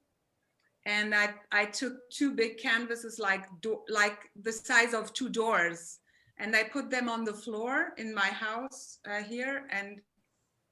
[0.87, 5.99] and I, I took two big canvases like do, like the size of two doors
[6.39, 10.01] and I put them on the floor in my house uh, here and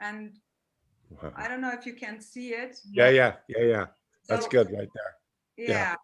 [0.00, 0.38] and
[1.22, 1.32] Wow.
[1.36, 2.80] I don't know if you can see it.
[2.90, 3.86] Yeah, yeah, yeah, yeah.
[4.28, 5.14] That's So- good right there.
[5.56, 5.94] Yeah.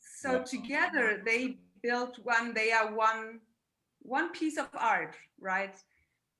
[0.00, 3.40] So together they built one, they are one
[4.02, 5.76] one piece of art, right?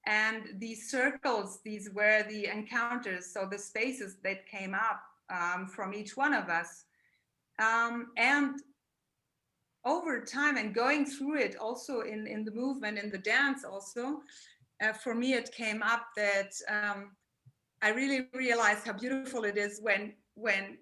[0.07, 5.01] And these circles, these were the encounters, so the spaces that came up
[5.31, 6.85] um, from each one of us.
[7.59, 8.61] Um, and
[9.85, 14.21] over time and going through it also in, in the movement, in the dance also,
[14.83, 17.13] uh, for me it came up that um,
[17.83, 20.79] I really realized how beautiful it is when when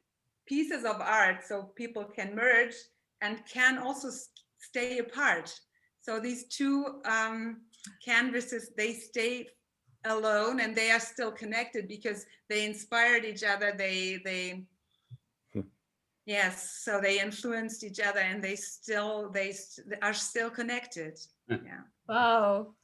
[0.47, 2.75] pieces of art so people can merge
[3.21, 4.09] and can also
[4.59, 5.53] stay apart.
[6.01, 7.63] So these two um,
[8.05, 9.49] canvases, they stay
[10.05, 13.75] alone and they are still connected because they inspired each other.
[13.77, 14.65] They, they,
[16.27, 21.19] yes, so they influenced each other and they still, they s- are still connected.
[21.49, 21.65] Hmm.
[21.65, 21.81] Yeah.
[22.09, 22.75] Wow.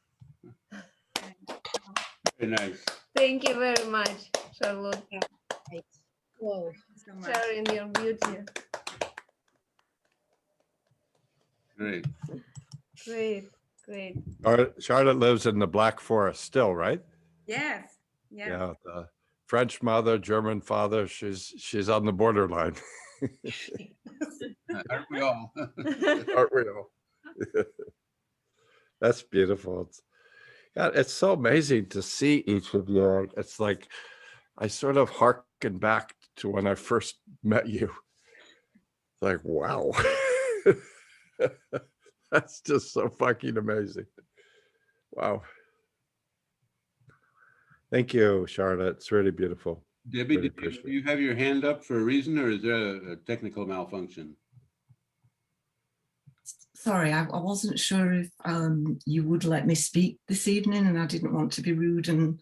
[2.38, 2.84] Very nice.
[3.14, 4.30] Thank you very much,
[4.62, 5.02] Charlotte.
[6.38, 6.72] Whoa.
[7.24, 8.38] Sharing your beauty.
[11.76, 12.06] Great.
[13.04, 13.48] Great,
[13.84, 14.16] great.
[14.44, 17.02] Char- Charlotte lives in the Black Forest still, right?
[17.46, 17.96] Yes,
[18.30, 18.48] yes.
[18.50, 19.08] Yeah, the
[19.46, 21.06] French mother, German father.
[21.08, 22.74] She's she's on the borderline.
[24.90, 25.52] Aren't we all?
[26.36, 26.90] Aren't we all?
[29.00, 29.82] That's beautiful.
[29.82, 30.00] It's,
[30.76, 33.28] yeah, it's so amazing to see each of you.
[33.36, 33.88] It's like
[34.58, 37.86] I sort of harken back to when I first met you.
[37.86, 39.92] It's like, wow.
[42.30, 44.06] That's just so fucking amazing.
[45.12, 45.42] Wow.
[47.90, 48.96] Thank you, Charlotte.
[48.96, 49.84] It's really beautiful.
[50.10, 52.50] Debbie, Really did you, appreciate do you have your hand up for a reason or
[52.50, 54.36] is there a a technical malfunction?
[56.74, 60.98] Sorry, I, I wasn't sure if um, you would let me speak this evening, and
[60.98, 62.40] I didn't want to be rude and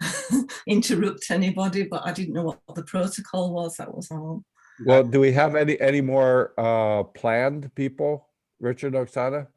[0.66, 3.76] interrupt anybody, but I didn't know what the protocol was.
[3.76, 4.44] That was all.
[4.86, 8.26] Well, do we have any any more uh planned people,
[8.60, 9.48] Richard Oksana?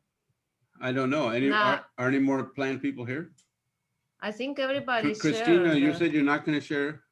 [0.82, 1.30] I don't know.
[1.30, 1.64] Any, Nah.
[1.76, 3.32] are, are any more planned people here?
[4.20, 5.78] I think everybody Christina, shared.
[5.78, 7.05] you uh, said you're not going to share?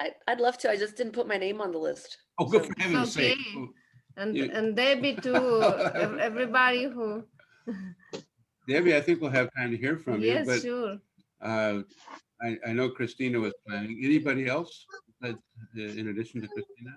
[0.00, 0.70] I, I'd love to.
[0.70, 2.16] I just didn't put my name on the list.
[2.38, 3.34] Oh, good for heaven's Okay.
[3.34, 3.38] sake.
[3.56, 3.68] Oh,
[4.16, 5.34] And, You- and Debbie too,
[5.94, 7.24] ev- everybody who,
[8.68, 10.98] Debbie, I think we'll have time to hear from you, yes, but sure.
[11.42, 11.82] uh,
[12.42, 14.00] I, I know Christina was planning.
[14.02, 14.86] Anybody else
[15.20, 16.92] that, uh, in addition to Christina?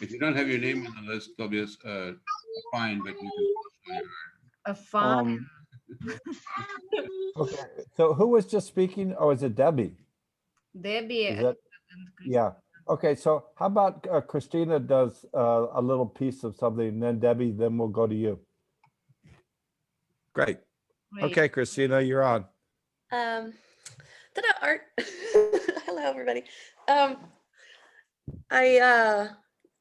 [0.00, 2.60] If you don't have your name on the list, there'll be a, s- uh, a
[2.72, 3.30] fine, but you
[3.86, 4.02] can.
[4.66, 5.18] A fun.
[5.18, 5.50] Um,
[7.36, 7.56] Okay,
[7.96, 9.14] so who was just speaking?
[9.18, 9.94] Oh, is it Debbie?
[10.78, 11.26] Debbie.
[11.26, 11.56] Is that,
[12.24, 12.52] yeah.
[12.88, 17.20] Okay, so how about uh, Christina does uh, a little piece of something, and then
[17.20, 18.38] Debbie, then we'll go to you.
[20.32, 20.58] Great.
[21.12, 21.24] Great.
[21.24, 22.44] Okay, Christina, you're on.
[23.12, 23.52] Um,
[24.34, 24.82] ta-da, art.
[25.86, 26.44] Hello, everybody.
[26.88, 27.16] Um,
[28.50, 29.28] I uh,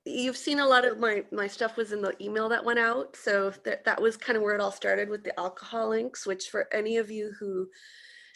[0.06, 3.16] you've seen a lot of my my stuff was in the email that went out,
[3.16, 6.26] so that that was kind of where it all started with the alcohol inks.
[6.26, 7.68] Which for any of you who,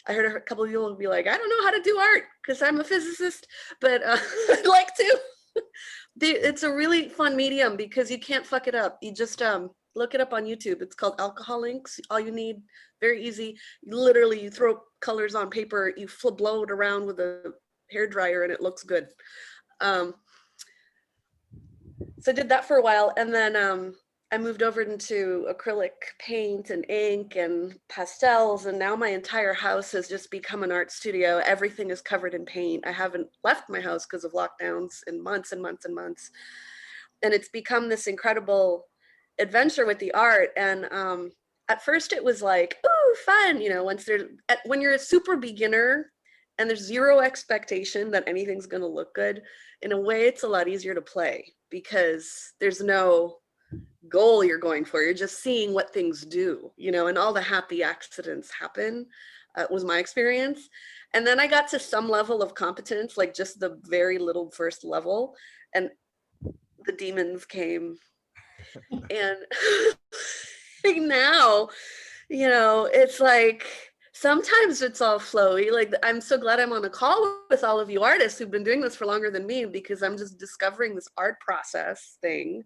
[0.06, 2.24] I heard a couple of people be like, I don't know how to do art
[2.42, 3.46] because I'm a physicist,
[3.80, 4.18] but uh,
[4.50, 5.18] I'd like to.
[6.20, 8.98] it's a really fun medium because you can't fuck it up.
[9.02, 10.82] You just um look it up on YouTube.
[10.82, 12.00] It's called Alcohol Inks.
[12.10, 12.56] All you need,
[13.00, 13.56] very easy.
[13.84, 17.52] Literally you throw colors on paper, you blow it around with a
[17.90, 19.08] hair dryer, and it looks good.
[19.80, 20.14] Um,
[22.20, 23.94] so I did that for a while, and then um,
[24.34, 29.92] I moved over into acrylic paint and ink and pastels, and now my entire house
[29.92, 31.40] has just become an art studio.
[31.46, 32.84] Everything is covered in paint.
[32.84, 36.32] I haven't left my house because of lockdowns in months and months and months,
[37.22, 38.88] and it's become this incredible
[39.38, 40.48] adventure with the art.
[40.56, 41.30] And um,
[41.68, 44.98] at first, it was like, "ooh, fun!" You know, once there's at, when you're a
[44.98, 46.10] super beginner
[46.58, 49.42] and there's zero expectation that anything's going to look good
[49.82, 53.36] in a way it's a lot easier to play because there's no
[54.08, 57.40] goal you're going for you're just seeing what things do you know and all the
[57.40, 59.06] happy accidents happen
[59.56, 60.68] uh, was my experience.
[61.12, 64.84] And then i got to some level of competence like just the very little first
[64.84, 65.34] level
[65.74, 65.90] and
[66.86, 67.96] the demons came.
[68.92, 69.38] And
[71.08, 71.68] now
[72.28, 73.66] you know it's like
[74.12, 77.90] sometimes it's all flowy like i'm so glad i'm on a call with all of
[77.90, 81.08] you artists who've been doing this for longer than me because i'm just discovering this
[81.16, 82.62] art process thing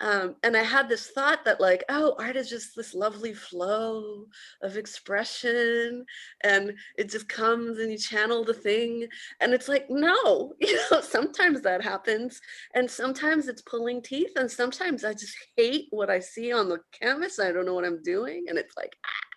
[0.00, 4.26] um, and i had this thought that like oh art is just this lovely flow
[4.62, 6.04] of expression
[6.42, 9.06] and it just comes and you channel the thing
[9.40, 12.40] and it's like no you know sometimes that happens
[12.74, 16.78] and sometimes it's pulling teeth and sometimes i just hate what i see on the
[16.92, 19.30] canvas i don't know what i'm doing and it's like ah,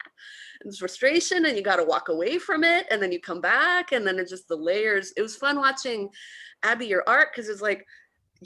[0.65, 3.91] it's frustration and you got to walk away from it and then you come back
[3.91, 6.09] and then it's just the layers it was fun watching
[6.63, 7.85] abby your art because it's like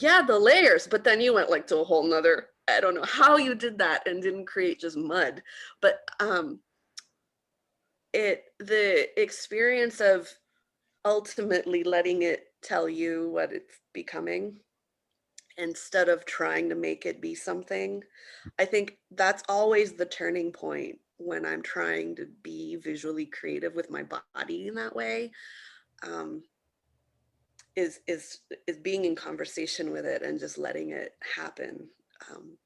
[0.01, 3.03] yeah the layers but then you went like to a whole nother i don't know
[3.03, 5.41] how you did that and didn't create just mud
[5.81, 6.59] but um
[8.13, 10.27] it the experience of
[11.05, 14.59] ultimately letting it tell you what it's becoming
[15.57, 18.03] instead of trying to make it be something
[18.59, 23.89] i think that's always the turning point when i'm trying to be visually creative with
[23.89, 24.03] my
[24.35, 25.31] body in that way
[26.03, 26.43] um
[27.77, 31.87] is is is being in conversation with it and just letting it happen.
[32.29, 32.57] Um,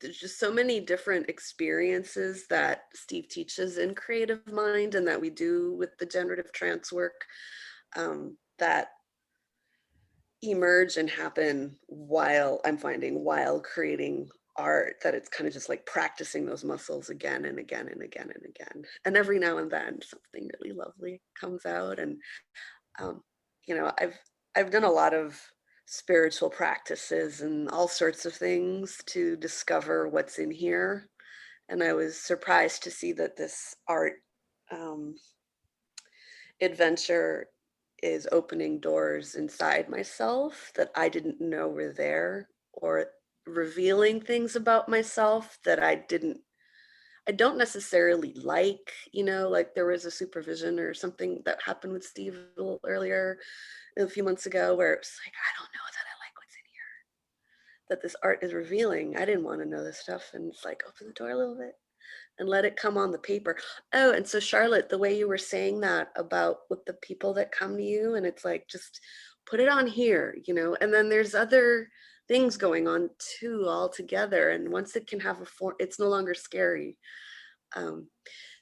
[0.00, 5.30] there's just so many different experiences that Steve teaches in Creative Mind and that we
[5.30, 7.24] do with the generative trance work
[7.96, 8.88] um, that
[10.42, 15.84] emerge and happen while I'm finding while creating art that it's kind of just like
[15.86, 18.84] practicing those muscles again and again and again and again.
[19.04, 21.98] And every now and then something really lovely comes out.
[21.98, 22.18] And
[23.00, 23.22] um,
[23.66, 24.18] you know, I've
[24.56, 25.40] I've done a lot of
[25.86, 31.08] spiritual practices and all sorts of things to discover what's in here.
[31.68, 34.14] And I was surprised to see that this art
[34.70, 35.14] um,
[36.60, 37.48] adventure
[38.02, 43.06] is opening doors inside myself that I didn't know were there or
[43.46, 46.40] revealing things about myself that I didn't
[47.28, 51.92] I don't necessarily like, you know, like there was a supervision or something that happened
[51.92, 52.38] with Steve
[52.84, 53.38] earlier
[53.98, 56.70] a few months ago where it's like, I don't know that I like what's in
[56.70, 57.88] here.
[57.88, 59.16] That this art is revealing.
[59.16, 60.30] I didn't want to know this stuff.
[60.34, 61.74] And it's like, open the door a little bit
[62.38, 63.56] and let it come on the paper.
[63.92, 67.52] Oh, and so Charlotte, the way you were saying that about with the people that
[67.52, 69.00] come to you, and it's like just
[69.46, 71.88] put it on here, you know, and then there's other
[72.28, 74.50] things going on too all together.
[74.50, 76.96] And once it can have a form, it's no longer scary.
[77.76, 78.08] Um,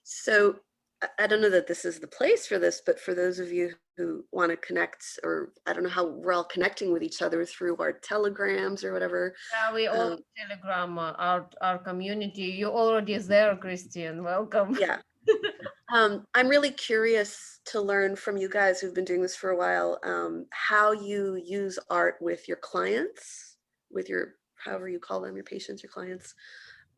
[0.02, 0.60] so
[1.02, 3.52] I- I don't know that this is the place for this, but for those of
[3.52, 7.22] you who want to connect, or I don't know how we're all connecting with each
[7.22, 9.34] other through our telegrams or whatever.
[9.52, 12.43] Yeah, we all um, Telegram uh, our our community.
[12.43, 14.24] You already there, Christian.
[14.24, 14.76] Welcome.
[14.80, 14.98] Yeah.
[15.94, 19.56] um, I'm really curious to learn from you guys who've been doing this for a
[19.56, 23.51] while um, how you use art with your clients,
[23.93, 26.35] with your however you call them, your patients, your clients,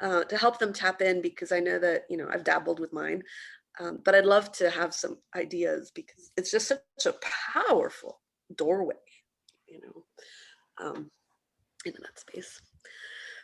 [0.01, 2.93] uh, to help them tap in because I know that you know I've dabbled with
[2.93, 3.23] mine,
[3.81, 7.15] um, but I'd love to have some ideas because it's just such a
[7.53, 8.21] powerful
[8.57, 8.95] doorway,
[9.66, 11.11] you know, um,
[11.85, 12.61] into that space.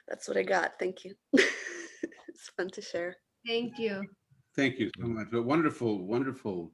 [0.09, 0.79] That's what I got.
[0.79, 1.15] Thank you.
[1.33, 3.17] it's fun to share.
[3.47, 4.03] Thank you.
[4.57, 5.29] Thank you so much.
[5.31, 6.73] But wonderful, wonderful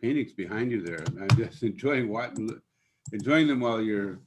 [0.00, 1.04] paintings behind you there.
[1.20, 2.36] I'm just enjoying what,
[3.12, 4.20] enjoying them while you're,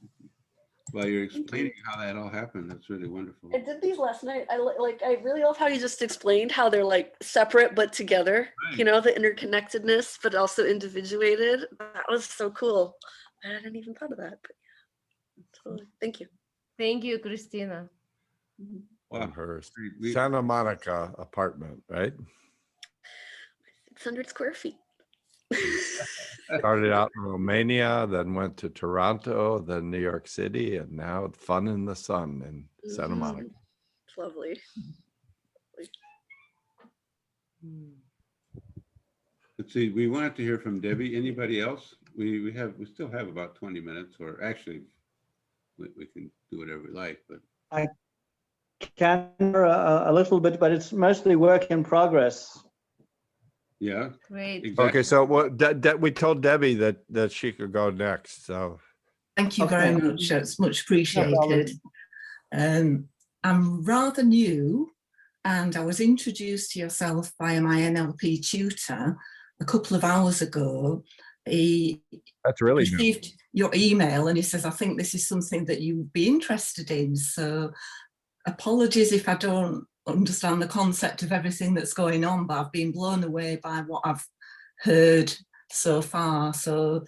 [0.92, 2.70] while you're explaining how that all happened.
[2.70, 3.50] That's really wonderful.
[3.54, 4.46] I did these last night.
[4.50, 5.02] I like.
[5.02, 8.48] I really love how you just explained how they're like separate but together.
[8.76, 11.66] You know the interconnectedness, but also individuated.
[11.78, 12.96] That was so cool.
[13.44, 14.38] I hadn't even thought of that.
[14.42, 14.52] But
[15.36, 15.86] yeah, totally.
[16.00, 16.26] Thank you.
[16.78, 17.88] Thank you, Christina.
[18.60, 19.16] Mm-hmm.
[19.22, 19.62] On her
[20.12, 22.12] Santa Monica apartment, right?
[23.88, 24.76] 600 square feet.
[26.58, 31.68] Started out in Romania, then went to Toronto, then New York City, and now fun
[31.68, 33.18] in the sun in Santa Mhm.
[33.18, 33.50] Monica.
[34.06, 34.58] It's lovely.
[39.58, 41.16] Let's see, we wanted to hear from Debbie.
[41.16, 41.96] Anybody else?
[42.16, 44.82] We, we have, we still have about 20 minutes or actually,
[45.78, 47.40] we, we can do whatever we like, but
[47.72, 47.88] I
[48.96, 52.62] can a, a little bit, but it's mostly work in progress.
[53.80, 54.10] Yeah.
[54.28, 54.78] Great.
[54.78, 58.78] Okay, so what, De- De- we told Debbie that, that she could go next, so.
[59.36, 60.30] Thank you very much.
[60.30, 61.34] It's much problem.
[61.34, 61.70] appreciated.
[62.52, 63.08] Um,
[63.44, 64.90] I'm rather new
[65.44, 69.16] and I was introduced to yourself by my NLP tutor
[69.60, 71.04] a couple of hours ago.
[71.46, 72.02] He
[72.44, 72.96] That's really new.
[72.96, 76.90] received your email and he says, I think this is something that you'd be interested
[76.90, 77.16] in.
[77.16, 77.70] So
[78.46, 82.92] apologies if I don't understand the concept of everything that's going on, but I've been
[82.92, 84.26] blown away by what I've
[84.80, 85.32] heard
[85.70, 86.54] so far.
[86.54, 87.04] So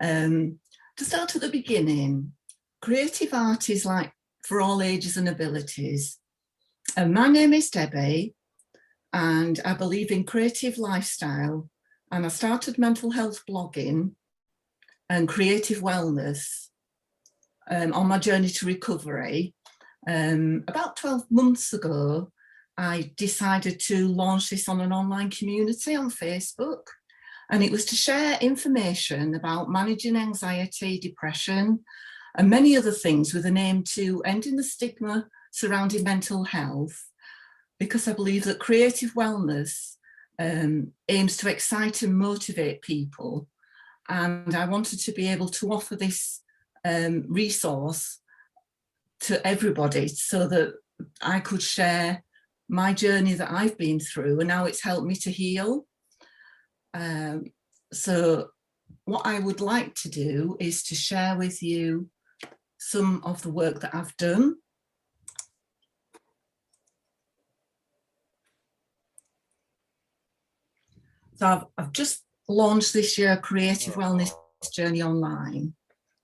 [0.00, 0.58] um,
[0.96, 2.32] to start at the beginning,
[2.82, 4.12] creative art is like
[4.46, 6.18] for all ages and abilities.
[6.96, 8.34] And my name is Debbie,
[9.12, 11.68] and I believe in creative lifestyle.
[12.12, 14.12] And I started mental health blogging
[15.08, 16.68] and creative wellness
[17.70, 19.54] um, on my journey to recovery.
[20.06, 22.30] Um, about 12 months ago,
[22.76, 26.86] I decided to launch this on an online community on Facebook.
[27.50, 31.84] And it was to share information about managing anxiety, depression,
[32.36, 37.08] and many other things with an aim to ending the stigma surrounding mental health,
[37.78, 39.96] because I believe that creative wellness
[40.38, 43.46] um, aims to excite and motivate people.
[44.08, 46.40] And I wanted to be able to offer this
[46.84, 48.20] um, resource
[49.20, 50.74] to everybody so that
[51.22, 52.24] I could share
[52.68, 55.86] my journey that I've been through and how it's helped me to heal.
[56.92, 57.46] Um,
[57.92, 58.48] so
[59.04, 62.08] what I would like to do is to share with you
[62.78, 64.56] some of the work that I've done.
[71.36, 74.30] So I've, I've just launched this year Creative Wellness
[74.72, 75.74] journey online.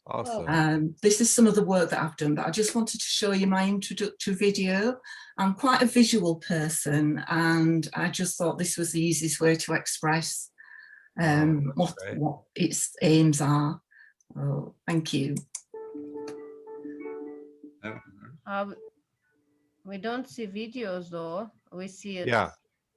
[0.07, 0.47] Awesome.
[0.49, 3.07] Um, this is some of the work that I've done, but I just wanted to
[3.07, 4.97] show you my introductory video.
[5.41, 9.73] I'm quite a visual person, and I just thought this was the easiest way to
[9.73, 10.51] express
[11.19, 13.81] um, what, what its aims are.
[14.37, 15.35] Oh, thank you.
[18.47, 18.67] Uh,
[19.87, 21.51] we don't see videos though.
[21.73, 22.29] We see it.
[22.29, 22.51] Yeah,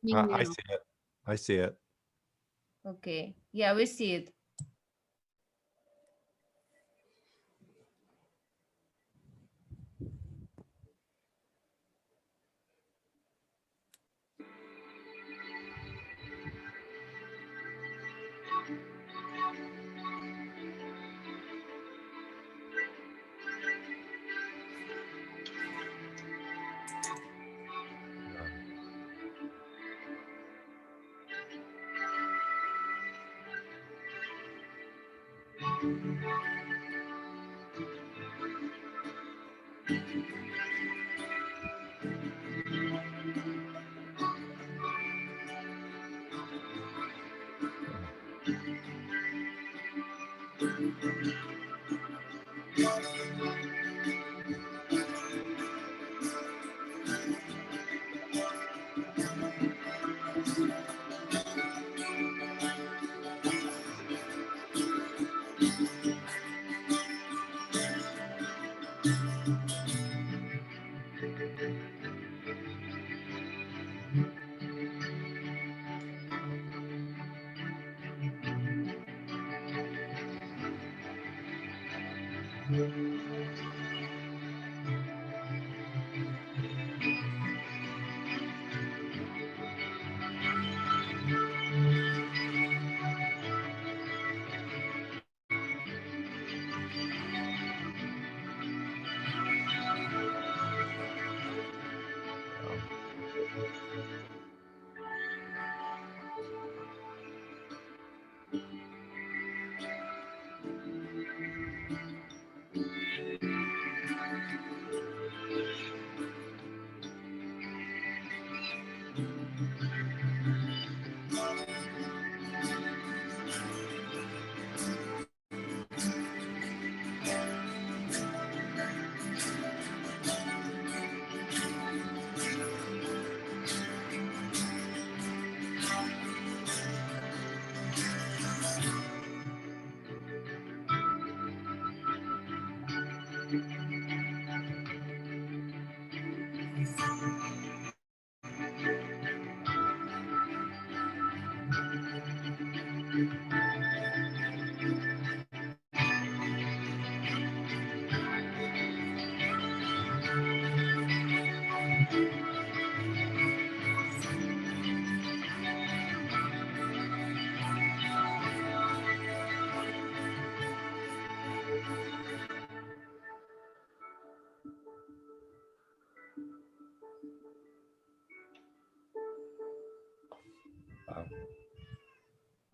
[0.04, 0.80] Me I, I see it.
[1.26, 1.78] I see it.
[2.86, 3.36] Okay.
[3.54, 4.34] Yeah, we see it.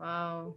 [0.09, 0.55] Wow.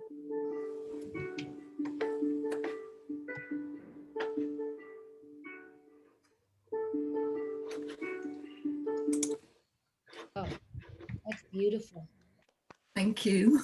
[10.34, 10.48] Oh,
[11.26, 12.08] that's beautiful.
[12.96, 13.60] Thank you.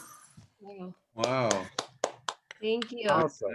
[0.60, 0.94] Wow.
[1.14, 1.66] Wow.
[2.60, 3.08] Thank you.
[3.08, 3.48] Awesome.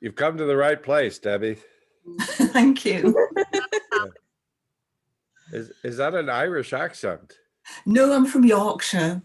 [0.00, 1.56] You've come to the right place, Debbie.
[2.20, 3.28] Thank you.
[5.52, 7.38] Is is that an Irish accent?
[7.86, 9.22] No, I'm from Yorkshire.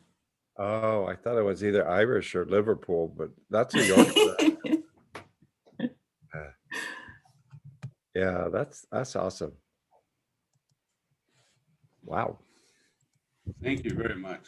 [1.22, 4.38] I thought it was either Irish or Liverpool, but that's a Yorkshire.
[6.34, 6.48] Uh,
[8.16, 9.52] yeah, that's that's awesome.
[12.06, 12.38] Wow.
[13.62, 14.46] Thank you very much.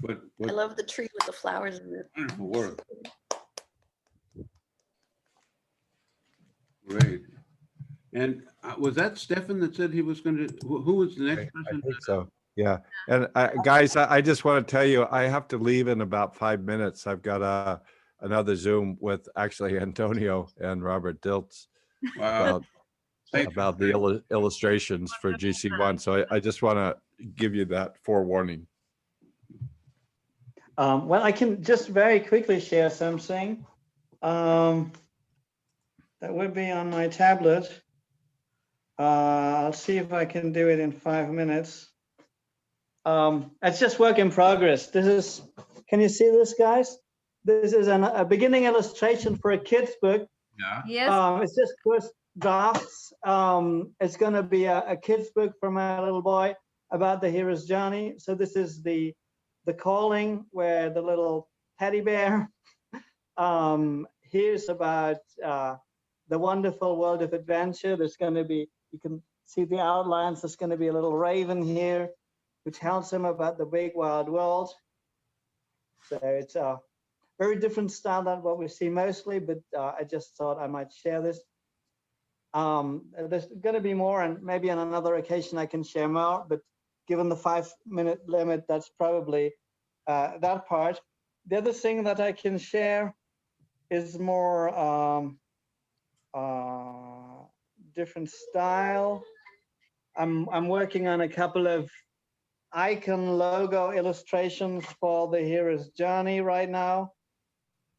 [0.00, 2.08] What, I love the tree with the flowers in it.
[2.16, 2.82] wonderful work.
[6.88, 7.22] Great.
[8.14, 11.24] And uh, was that Stefan that said he was going to, who who was the
[11.24, 11.82] next I person?
[11.82, 12.30] think so.
[12.56, 12.78] Yeah.
[13.08, 16.02] And uh, guys, I, I just want to tell you, I have to leave in
[16.02, 17.06] about five minutes.
[17.06, 17.80] I've got a
[18.20, 21.68] another Zoom with actually Antonio and Robert Dilts
[22.16, 22.62] Wow.
[23.32, 26.00] about, about the illu- illustrations for GC1.
[26.00, 26.96] So I, I just want to
[27.36, 28.66] give you that forewarning.
[30.76, 33.64] Um, well, I can just very quickly share something.
[34.20, 34.92] Um,
[36.20, 37.82] that would be on my tablet.
[38.98, 41.88] Uh, I'll see if I can do it in five minutes.
[43.08, 44.88] Um, it's just work in progress.
[44.88, 45.42] This is,
[45.88, 46.98] can you see this, guys?
[47.48, 50.28] this is an, a beginning illustration for a kid's book.
[50.58, 50.82] Yeah.
[50.86, 51.10] Yes.
[51.10, 53.12] Um, it's just first drafts.
[53.24, 56.54] Um, it's going to be a, a kid's book for my little boy
[56.90, 58.14] about the hero's journey.
[58.18, 59.14] So this is the
[59.66, 61.48] the calling where the little
[61.78, 62.50] teddy bear
[63.36, 65.76] um, hears about uh,
[66.28, 67.96] the wonderful world of adventure.
[67.96, 70.42] There's going to be you can see the outlines.
[70.42, 72.10] There's going to be a little raven here
[72.64, 74.70] who tells him about the big wild world.
[76.08, 76.78] So it's a
[77.38, 80.92] very different style than what we see mostly, but uh, I just thought I might
[80.92, 81.40] share this.
[82.54, 86.44] Um, there's going to be more, and maybe on another occasion I can share more,
[86.48, 86.60] but
[87.06, 89.52] given the five minute limit, that's probably
[90.06, 91.00] uh, that part.
[91.46, 93.14] The other thing that I can share
[93.90, 95.38] is more um,
[96.34, 97.44] uh,
[97.94, 99.22] different style.
[100.16, 101.90] I'm, I'm working on a couple of
[102.72, 107.12] icon logo illustrations for the hero's journey right now.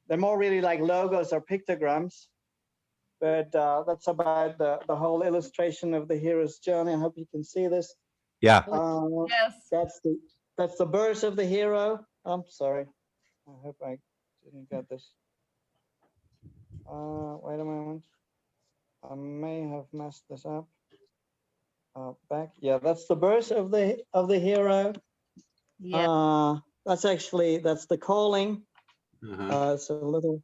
[0.08, 2.28] They're more really like logos or pictograms,
[3.22, 6.94] but uh, that's about the, the whole illustration of the hero's journey.
[6.94, 7.94] I hope you can see this.
[8.41, 8.64] Yeah.
[8.72, 9.54] Uh, yes.
[9.72, 10.18] That's the
[10.58, 12.06] that's the birth of the hero.
[12.26, 12.86] I'm sorry.
[13.48, 13.98] I hope I
[14.44, 15.10] didn't get this.
[16.90, 18.04] Uh, wait a moment.
[19.10, 20.68] I may have messed this up.
[22.00, 22.52] Uh, back.
[22.62, 24.94] Yeah, that's the birth of the of the hero.
[25.80, 26.10] Yeah.
[26.10, 28.64] Uh, that's actually that's the calling.
[29.30, 29.44] Uh-huh.
[29.44, 30.42] Uh, it's a little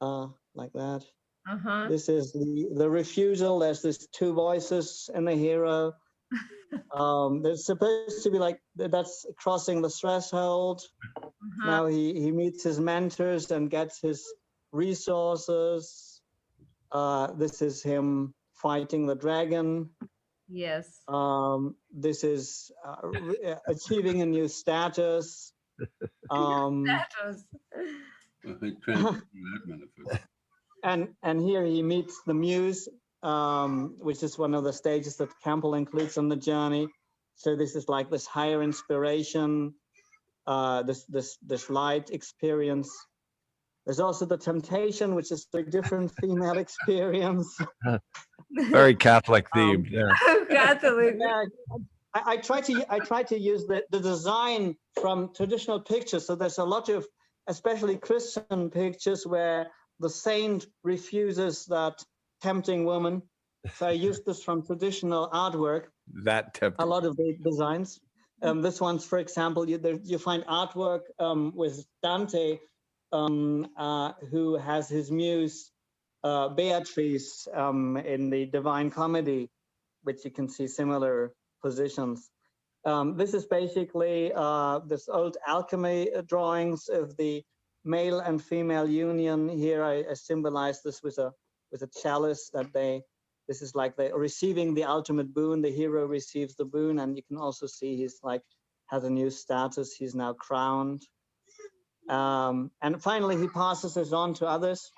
[0.00, 1.04] uh like that.
[1.50, 1.88] Uh-huh.
[1.88, 3.58] This is the the refusal.
[3.58, 5.92] There's this two voices in the hero.
[6.94, 10.82] um, there's supposed to be like that's crossing the threshold.
[11.20, 11.66] Uh-huh.
[11.66, 14.24] Now he he meets his mentors and gets his
[14.70, 16.20] resources.
[16.92, 19.90] Uh, this is him fighting the dragon.
[20.50, 21.00] Yes.
[21.08, 25.52] Um, this is uh, re- uh, achieving a new status.
[26.30, 27.44] Um, Status.
[27.74, 30.22] I think transform that benefit.
[30.84, 32.86] and and here he meets the muse
[33.22, 36.86] um which is one of the stages that campbell includes on the journey
[37.34, 39.74] so this is like this higher inspiration
[40.46, 42.90] uh this this this light experience
[43.84, 47.58] there's also the temptation which is a different female experience
[48.70, 49.90] Very Catholic Um, themed.
[49.90, 50.44] Yeah.
[50.50, 51.16] Catholic.
[51.18, 51.44] yeah,
[52.14, 56.26] I, I try to I try to use the, the design from traditional pictures.
[56.26, 57.06] So there's a lot of
[57.46, 59.68] especially Christian pictures where
[59.98, 62.02] the saint refuses that
[62.42, 63.22] tempting woman.
[63.74, 65.84] So I used this from traditional artwork.
[66.24, 68.00] That A lot of the designs.
[68.42, 72.58] Um, this one's, for example, you there, you find artwork um, with Dante,
[73.12, 75.70] um, uh, who has his muse
[76.22, 79.48] uh, Beatrice um, in the Divine Comedy,
[80.02, 81.32] which you can see similar
[81.62, 82.30] positions.
[82.84, 87.42] Um, this is basically uh, this old alchemy uh, drawings of the
[87.84, 89.48] male and female union.
[89.48, 91.32] Here I, I symbolize this with a
[91.72, 93.02] with a chalice that they.
[93.48, 95.60] This is like they receiving the ultimate boon.
[95.60, 98.42] The hero receives the boon, and you can also see he's like
[98.86, 99.92] has a new status.
[99.92, 101.02] He's now crowned.
[102.08, 104.90] Um, and finally, he passes this on to others.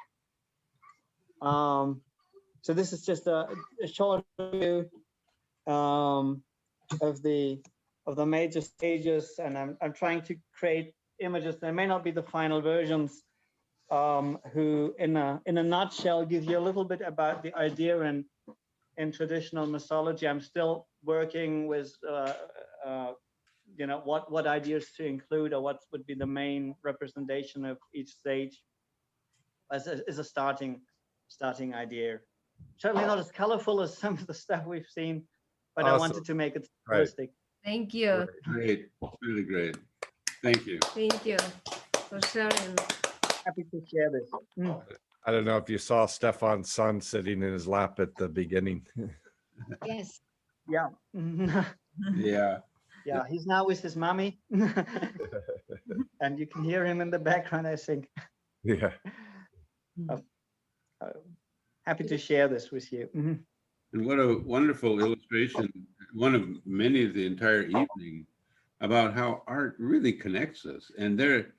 [1.42, 2.00] Um,
[2.62, 3.48] so this is just a,
[3.82, 4.88] a short view
[5.66, 6.42] um,
[7.00, 7.60] of the
[8.06, 11.56] of the major stages, and I'm I'm trying to create images.
[11.58, 13.24] They may not be the final versions,
[13.90, 18.00] um, who in a in a nutshell give you a little bit about the idea
[18.02, 18.24] in
[18.96, 20.28] in traditional mythology.
[20.28, 22.32] I'm still working with uh,
[22.86, 23.12] uh,
[23.76, 27.78] you know what what ideas to include or what would be the main representation of
[27.92, 28.62] each stage
[29.72, 30.80] as a, as a starting
[31.36, 32.20] starting idea.
[32.76, 35.24] Certainly not as colorful as some of the stuff we've seen,
[35.74, 36.00] but I Awesome.
[36.00, 36.96] wanted to make it Right.
[36.96, 37.30] realistic.
[37.64, 38.26] Thank you.
[38.44, 38.90] Great,
[39.22, 39.76] really great.
[40.42, 40.78] Thank you.
[40.80, 41.38] Thank you
[42.08, 42.76] for sharing.
[43.46, 44.30] Happy to share this.
[44.58, 44.82] Mm.
[45.24, 48.86] I don't know if you saw Stefan's son sitting in his lap at the beginning.
[49.86, 50.20] Yes.
[50.68, 50.88] Yeah.
[52.16, 52.60] Yeah.
[53.04, 54.40] yeah, he's now with his mommy.
[56.20, 58.08] and you can hear him in the background, I think.
[58.64, 58.92] Yeah.
[61.86, 63.08] Happy to share this with you.
[63.14, 63.38] Mhm.
[63.92, 65.70] And what a wonderful illustration,
[66.14, 68.26] one of many of the entire evening,
[68.80, 70.90] about how art really connects us.
[70.98, 71.52] And there,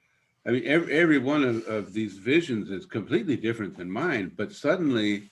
[0.46, 4.52] I mean, every, every one of, of these visions is completely different than mine, but
[4.52, 5.32] suddenly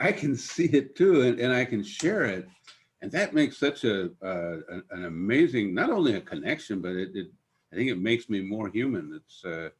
[0.00, 2.48] I can see it too, and, and I can share it.
[3.00, 7.10] And that makes such a, uh, an- an amazing, not only a connection, but it,
[7.14, 7.28] it,
[7.72, 9.12] I think it makes me more human.
[9.20, 9.70] It's, uh,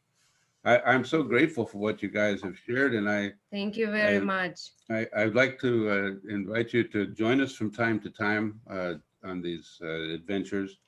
[0.64, 4.16] I, I'm so grateful for what you guys have shared, and I, Thank you very
[4.18, 4.58] And- much.
[4.90, 8.94] I, I'd like to uh, invite you to join us from time to time uh,
[9.24, 10.78] on these uh, adventures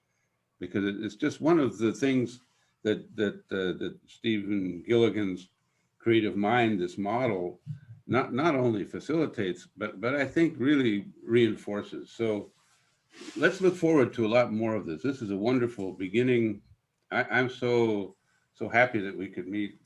[0.61, 2.41] because it- it's just one of the things
[2.83, 5.49] that, that, uh, that Stephen Gilligan's
[5.99, 7.61] creative mind, this model,
[8.07, 12.11] not, not only facilitates, but, but I think really reinforces.
[12.11, 12.51] So
[13.37, 15.03] let's look forward to a lot more of this.
[15.03, 16.61] This is a wonderful beginning.
[17.11, 18.15] I, I'm so,
[18.55, 19.79] so happy that we could meet.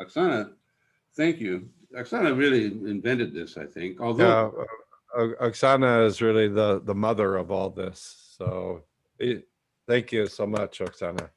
[0.00, 0.52] Oksana,
[1.16, 1.68] thank you.
[1.96, 4.66] Oksana really invented this, I think, although,
[5.16, 8.34] O- Oksana is really the, the mother of all this.
[8.36, 8.82] So
[9.20, 9.38] eh,
[9.86, 11.30] thank you so much, Oksana.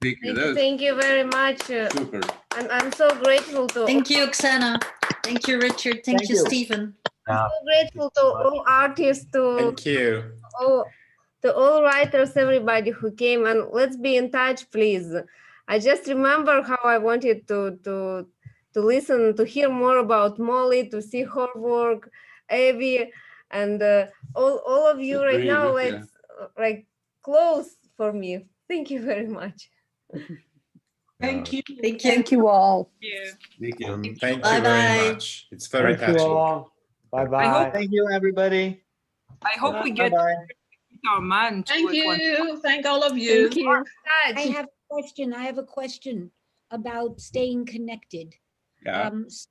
[0.00, 0.34] thank Thank you.
[0.34, 1.62] That you, thank you very much.
[1.62, 2.20] super.
[2.52, 3.84] I'm, I'm so grateful to.
[3.86, 4.80] Thank you, Oksana.
[5.22, 6.04] Thank you, Richard.
[6.04, 6.46] Thank Thank you, you.
[6.46, 6.94] Stephen.
[7.28, 10.22] so grateful to all artists, to Thank you.
[10.60, 10.84] all,
[11.42, 15.12] to all writers, everybody who came, and let's be in touch, please.
[15.68, 18.26] I just remember how I wanted to to
[18.74, 22.10] to listen, to hear more about Molly, to see her work,
[22.50, 23.10] Abby,
[23.50, 25.76] and uh, all all of you Just right now.
[25.76, 25.98] it, yeah.
[26.00, 26.86] It's uh, like
[27.22, 28.46] close for me.
[28.68, 29.70] Thank you very much.
[31.20, 31.62] Thank you.
[31.82, 32.10] Thank you.
[32.10, 32.90] Thank you all.
[33.58, 33.86] Thank you.
[33.92, 34.60] Um, thank you Bye-bye.
[34.60, 35.46] very much.
[35.50, 36.72] It's very Thank you all.
[37.10, 37.46] Bye-bye.
[37.46, 38.82] hope- Thank you, everybody.
[39.42, 40.34] I hope we get Bye-bye.
[41.14, 41.62] our man.
[41.62, 42.60] Thank it one- you.
[42.60, 43.48] Thank all of you.
[43.48, 43.84] Thank you.
[44.26, 44.48] I Touch.
[44.56, 45.32] have a question.
[45.34, 46.30] I have a question
[46.70, 48.34] about staying connected.
[48.84, 49.48] Yeah, Um, s-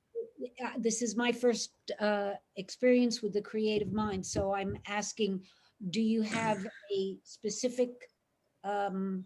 [0.64, 5.42] uh, This is my first uh, experience with the creative mind, so I'm asking,
[5.90, 7.90] do you have a specific
[8.64, 9.24] um,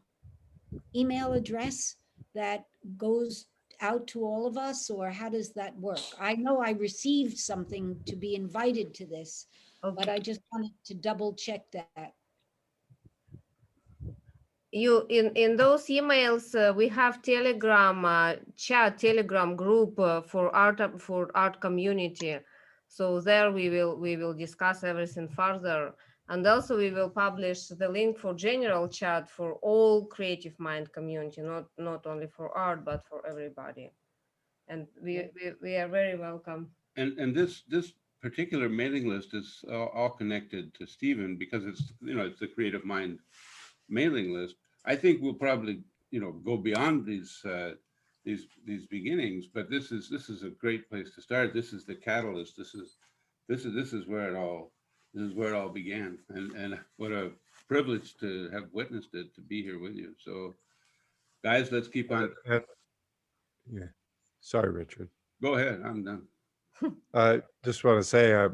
[0.95, 1.97] email address
[2.35, 2.65] that
[2.97, 3.47] goes
[3.81, 6.01] out to all of us, or how does that work?
[6.21, 9.47] I know I received something to be invited to this,
[9.83, 12.15] but I just wanted to double check that.
[14.73, 20.55] You in in those emails uh, we have telegram uh, chat telegram group uh, for
[20.55, 22.39] art for art community.
[22.89, 25.95] So there we will we will discuss everything further.
[26.29, 31.43] And also we will publish the link for general chat for all creative mind community
[31.43, 33.93] not not only for art but for everybody.
[34.69, 36.71] And we we, we are very welcome.
[36.97, 41.93] And, and this, this particular mailing list is all, all connected to Stephen because it's,
[42.01, 43.19] you know, it's the Creative Mind
[43.91, 44.57] mailing list.
[44.87, 47.73] I think we'll probably, you know, go beyond these, uh,
[48.25, 51.53] these, these beginnings, but this is, this is a great place to start.
[51.55, 52.57] This is the catalyst.
[52.57, 52.97] This is,
[53.49, 54.73] this is, this is where it all,
[55.15, 56.19] this is where it all began.
[56.31, 57.33] And, and what a
[57.69, 60.15] privilege to have witnessed it, to be here with you.
[60.19, 60.55] So
[61.45, 62.65] guys, let's keep on, And-
[63.73, 63.87] Yeah,
[64.41, 65.09] sorry, Richard.
[65.43, 66.23] go ahead, I'm done.
[67.15, 68.49] I just want to say, uh,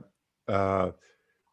[0.49, 0.93] uh,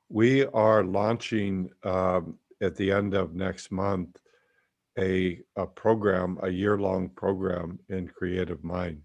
[0.10, 4.12] we are launching um, at the end of next month
[4.98, 9.02] a, a program, a year-long program in Creative Mind.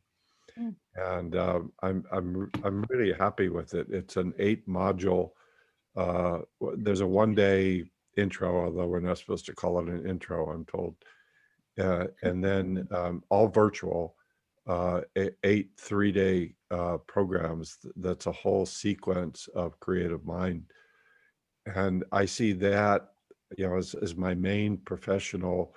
[0.58, 0.74] Mm.
[0.96, 3.86] And um, I'm, I'm, I'm really happy with it.
[3.90, 5.30] It's an eight module.
[5.96, 6.38] Uh,
[6.76, 7.84] there's a one-day
[8.16, 10.94] intro, although we're not supposed to call it an intro, I'm told.
[11.80, 14.16] Uh, and then um, all virtual
[14.66, 15.00] uh,
[15.44, 17.78] eight three-day uh, programs.
[17.96, 20.64] That's a whole sequence of creative mind,
[21.64, 23.08] and I see that
[23.56, 25.74] you know as, as my main professional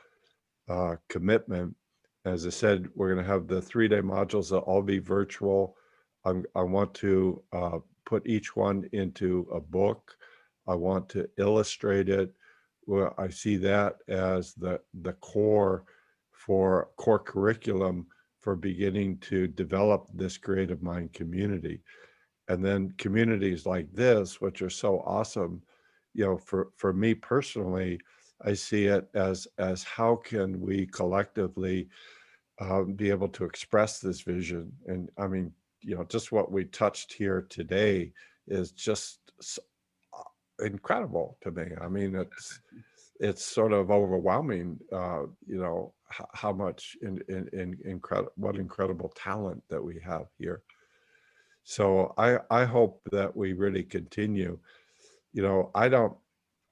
[0.69, 1.75] uh, commitment.
[2.23, 5.75] As I said, we're going to have the three-day modules that all be virtual.
[6.23, 10.15] I'm, I want to uh, put each one into a book.
[10.67, 12.31] I want to illustrate it.
[12.85, 15.85] Well, I see that as the the core
[16.31, 18.07] for core curriculum
[18.39, 21.81] for beginning to develop this creative mind community.
[22.47, 25.61] And then communities like this, which are so awesome,
[26.13, 27.99] you know, for, for me personally,
[28.43, 31.89] I see it as, as how can we collectively
[32.59, 34.71] um, be able to express this vision?
[34.87, 35.51] And I mean,
[35.81, 38.11] you know, just what we touched here today
[38.47, 39.19] is just
[40.13, 41.65] uh, incredible to me.
[41.79, 42.59] I mean, it's,
[43.19, 48.55] it's sort of overwhelming, uh, you know, h- how much in, in, in incredible, what
[48.55, 50.61] incredible talent that we have here.
[51.63, 54.57] So I, I hope that we really continue.
[55.33, 56.15] You know, I don't,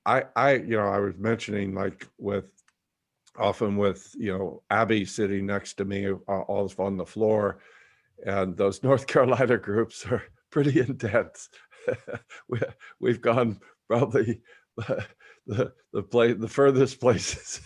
[0.05, 2.45] I, I, you know, I was mentioning like with,
[3.37, 7.59] often with, you know, Abby sitting next to me, all on the floor,
[8.25, 11.49] and those North Carolina groups are pretty intense.
[12.49, 12.59] we,
[12.99, 14.41] we've gone probably
[15.47, 17.61] the the place the furthest places.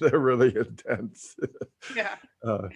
[0.00, 1.36] They're really intense.
[1.96, 2.14] Yeah.
[2.46, 2.68] Uh,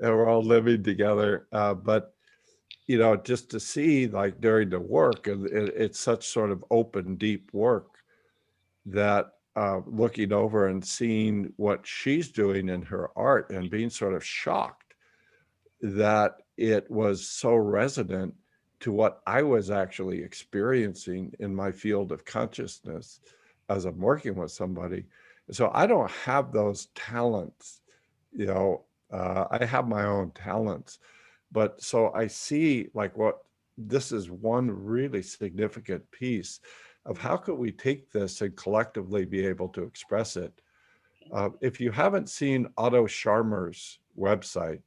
[0.00, 1.48] and we're all living together.
[1.52, 2.14] Uh, but
[2.92, 6.62] you know, just to see like during the work, and it, it's such sort of
[6.70, 7.86] open, deep work
[8.84, 14.12] that uh, looking over and seeing what she's doing in her art and being sort
[14.12, 14.92] of shocked
[15.80, 18.34] that it was so resonant
[18.80, 23.20] to what I was actually experiencing in my field of consciousness
[23.70, 25.06] as I'm working with somebody.
[25.50, 27.80] So I don't have those talents,
[28.36, 30.98] you know, uh, I have my own talents.
[31.52, 33.38] But so I see like what
[33.78, 36.60] this is one really significant piece
[37.04, 40.52] of how could we take this and collectively be able to express it.
[41.32, 44.80] Uh, if you haven't seen Otto Scharmer's website,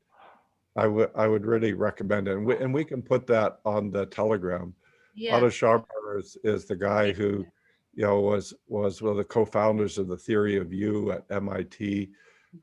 [0.76, 3.92] I would I would really recommend it, and we, and we can put that on
[3.92, 4.74] the Telegram.
[5.16, 5.36] Yeah.
[5.36, 7.46] Otto Scharmer is, is the guy who,
[7.94, 12.12] you know, was was one of the co-founders of the theory of U at MIT.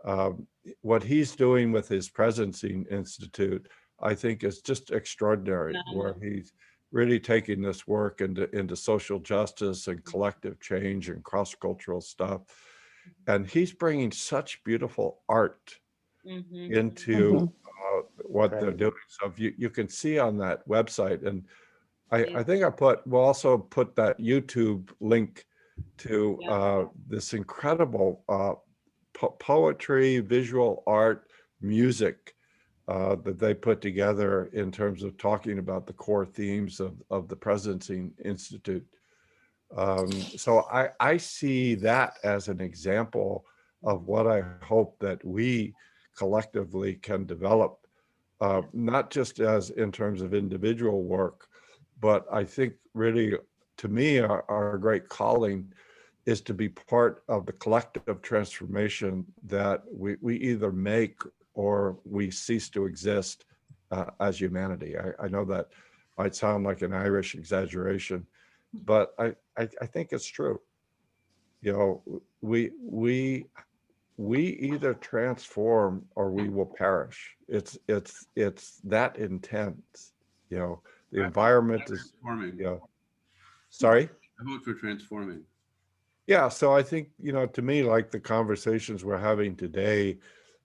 [0.05, 0.47] Um,
[0.83, 3.67] what he's doing with his Presencing Institute,
[4.03, 5.83] I think, is just extraordinary.
[5.89, 6.53] Where he's
[6.93, 12.43] really taking this work into into social justice and collective change and cross-cultural stuff,
[13.27, 15.79] and he's bringing such beautiful art
[16.25, 16.75] Mhm.
[16.75, 17.53] into Mhm.
[17.85, 18.93] uh, what they're doing.
[19.09, 21.47] So if you, you can see on that website, and
[22.11, 25.47] I, I think I put, we'll also put that YouTube link
[25.99, 28.55] to uh, this incredible uh,
[29.15, 31.31] po- poetry, visual art,
[31.61, 32.35] music
[32.89, 37.29] uh, that they put together in terms of talking about the core themes of, of
[37.29, 38.87] the Presencing Institute.
[39.77, 43.45] Um, so I, I see that as an example
[43.85, 45.75] of what I hope that we
[46.17, 47.87] collectively can develop,
[48.41, 51.49] uh, not just as in terms of individual work,
[52.01, 53.35] but I think really,
[53.79, 55.73] to me, our, our great calling
[56.27, 61.19] is to be part of the collective transformation that we, we either make
[61.55, 63.45] or we cease to exist
[63.91, 64.97] uh, as humanity.
[64.99, 65.69] I, I know that
[66.19, 68.27] might sound like an Irish exaggeration,
[68.85, 70.61] but I, I, I think it's true.
[71.61, 73.47] You know, we we
[74.17, 77.37] we either transform or we will perish.
[77.49, 80.13] It's it's it's that intense.
[80.51, 82.59] You know, the environment is Transforming.
[82.59, 82.89] you know.
[83.71, 84.09] Sorry.
[84.41, 85.43] I vote for transforming.
[86.27, 90.19] Yeah, so I think, you know, to me, like the conversations we're having today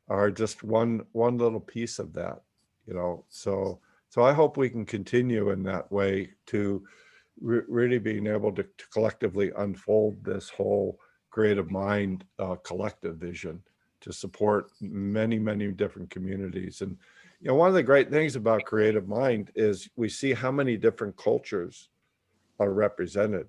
[0.07, 2.41] are just one one little piece of that,
[2.85, 3.25] you know.
[3.29, 3.79] So
[4.09, 6.83] so I hope we can continue in that way to
[7.41, 13.61] re- really being able to, to collectively unfold this whole creative mind uh, collective vision
[14.01, 16.97] to support many many different communities and
[17.41, 20.77] you know one of the great things about creative mind is we see how many
[20.77, 21.89] different cultures
[22.59, 23.47] are represented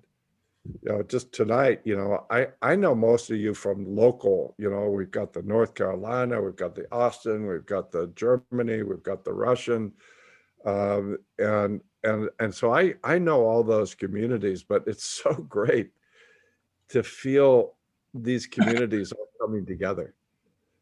[0.65, 4.69] you know just tonight you know i i know most of you from local you
[4.69, 9.03] know we've got the north carolina we've got the austin we've got the germany we've
[9.03, 9.91] got the russian
[10.65, 15.91] um, and and and so i i know all those communities but it's so great
[16.89, 17.75] to feel
[18.13, 20.13] these communities all coming together.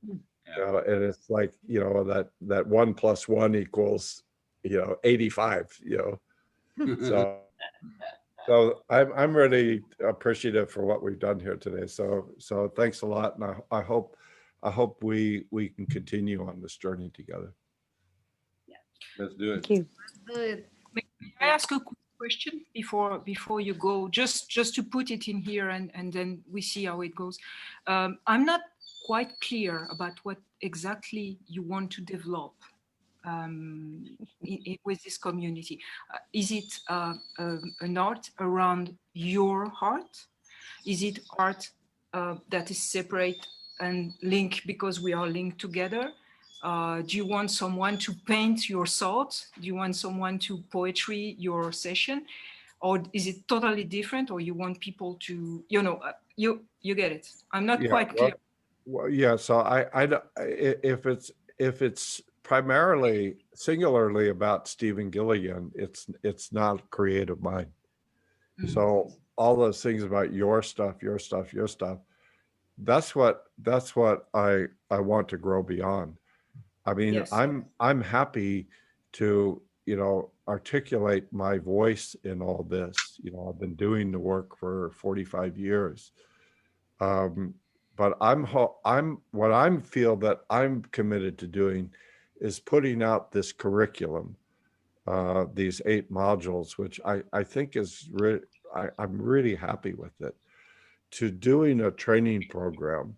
[0.07, 0.19] You
[0.57, 4.23] know, and it's like you know that that one plus one equals
[4.63, 6.19] you know 85 you know?
[7.07, 7.39] So
[8.47, 11.85] so I'm I'm really appreciative for what we've done here today.
[11.87, 14.15] So so thanks a lot, and I, I hope
[14.63, 17.53] I hope we we can continue on this journey together.
[18.67, 18.77] Yeah.
[19.19, 19.67] Let's do it.
[19.67, 19.85] Thank you.
[20.25, 20.65] Good.
[20.93, 21.03] May
[21.41, 24.07] I ask a quick question before before you go?
[24.07, 27.37] Just just to put it in here and and then we see how it goes.
[27.85, 28.61] Um, I'm not
[29.05, 32.53] quite clear about what exactly you want to develop
[33.31, 34.05] um,
[34.51, 35.75] i- i- with this community.
[36.13, 40.13] Uh, is it uh, um, an art around your heart?
[40.85, 41.69] Is it art
[42.13, 43.45] uh, that is separate
[43.79, 46.05] and linked because we are linked together?
[46.63, 49.35] Uh, do you want someone to paint your thoughts?
[49.59, 52.25] Do you want someone to poetry your session?
[52.79, 56.93] Or is it totally different or you want people to, you know, uh, you you
[56.95, 57.25] get it.
[57.51, 58.35] I'm not Yeah, quite well- clear.
[58.85, 59.35] Well, yeah.
[59.37, 66.07] So I I don't- i- if it's if it's primarily singularly about Stephen Gilligan, it's
[66.23, 67.67] it's not creative mind.
[68.67, 71.99] So all those things about your stuff, your stuff, your stuff,
[72.79, 76.15] that's what that's what I I want to grow beyond.
[76.85, 77.33] I mean, Yes.
[77.33, 78.69] I'm I'm happy
[79.19, 83.19] to, you know, articulate my voice in all this.
[83.21, 86.13] You know, I've been doing the work for 45 years.
[87.01, 87.55] Um,
[87.97, 91.91] but I'm ho- I'm what I'm feel that I'm committed to doing
[92.41, 94.35] is putting out this curriculum,
[95.05, 98.41] uh, these eight modules, which I I think is re-
[98.75, 100.35] I, I'm really happy with it,
[101.11, 103.15] to doing a training program,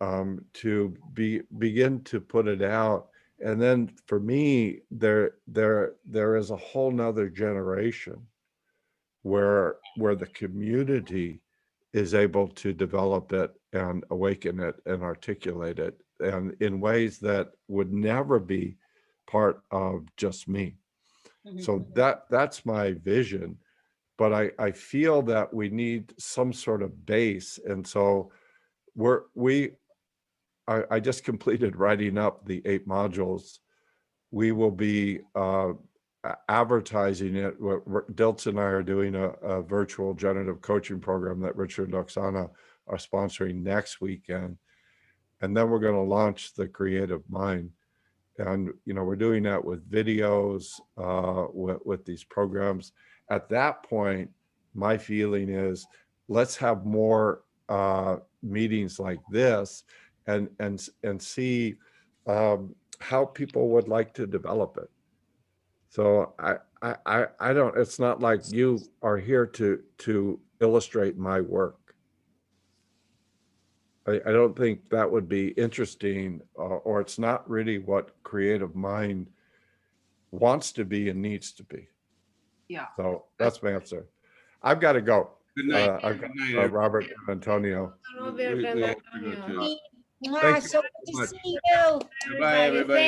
[0.00, 3.08] um, to be begin to put it out,
[3.40, 8.26] and then for me there there there is a whole nother generation
[9.22, 11.40] where where the community
[11.92, 17.50] is able to develop it and awaken it and articulate it and in ways that
[17.68, 18.76] would never be
[19.26, 20.76] part of just me
[21.60, 23.56] so that that's my vision
[24.18, 28.30] but i i feel that we need some sort of base and so
[28.94, 29.72] we're, we,
[30.68, 33.58] I, I just completed writing up the eight modules.
[34.30, 35.72] We will be uh,
[36.48, 37.60] advertising it.
[37.60, 37.80] We're-
[38.46, 42.50] and I are doing a, a virtual generative coaching program that Richard and Oksana
[42.86, 44.56] are sponsoring next weekend.
[45.42, 47.70] And then we're going to launch the Creative Mind.
[48.38, 52.92] And, you know, we're doing that with videos, uh, with, with these programs.
[53.28, 54.30] At that point,
[54.74, 55.86] my feeling is,
[56.28, 59.84] let's have more uh, meetings like this
[60.26, 61.74] and, and, and see
[62.26, 64.90] um, how people would like to develop it.
[65.88, 66.56] So I,
[67.04, 71.81] I, I, don't, it's not like you are here to, to illustrate my work.
[74.06, 78.74] I, I don't think that would be interesting, uh, or it's not really what creative
[78.74, 79.28] mind
[80.30, 81.88] wants to be and needs to be.
[82.68, 82.86] Yeah.
[82.96, 84.06] So that's my answer.
[84.62, 85.30] I've got to go.
[85.56, 85.88] Good night.
[85.88, 86.68] Uh, I've got Good night, uh.
[86.68, 87.92] Robert and Antonio.
[88.18, 89.46] Robert and we have to Antonio.
[89.46, 89.76] go too.
[90.24, 91.28] Mwah, Thank you so so good to much.
[91.30, 92.00] see you.
[92.40, 93.02] Bye, everybody.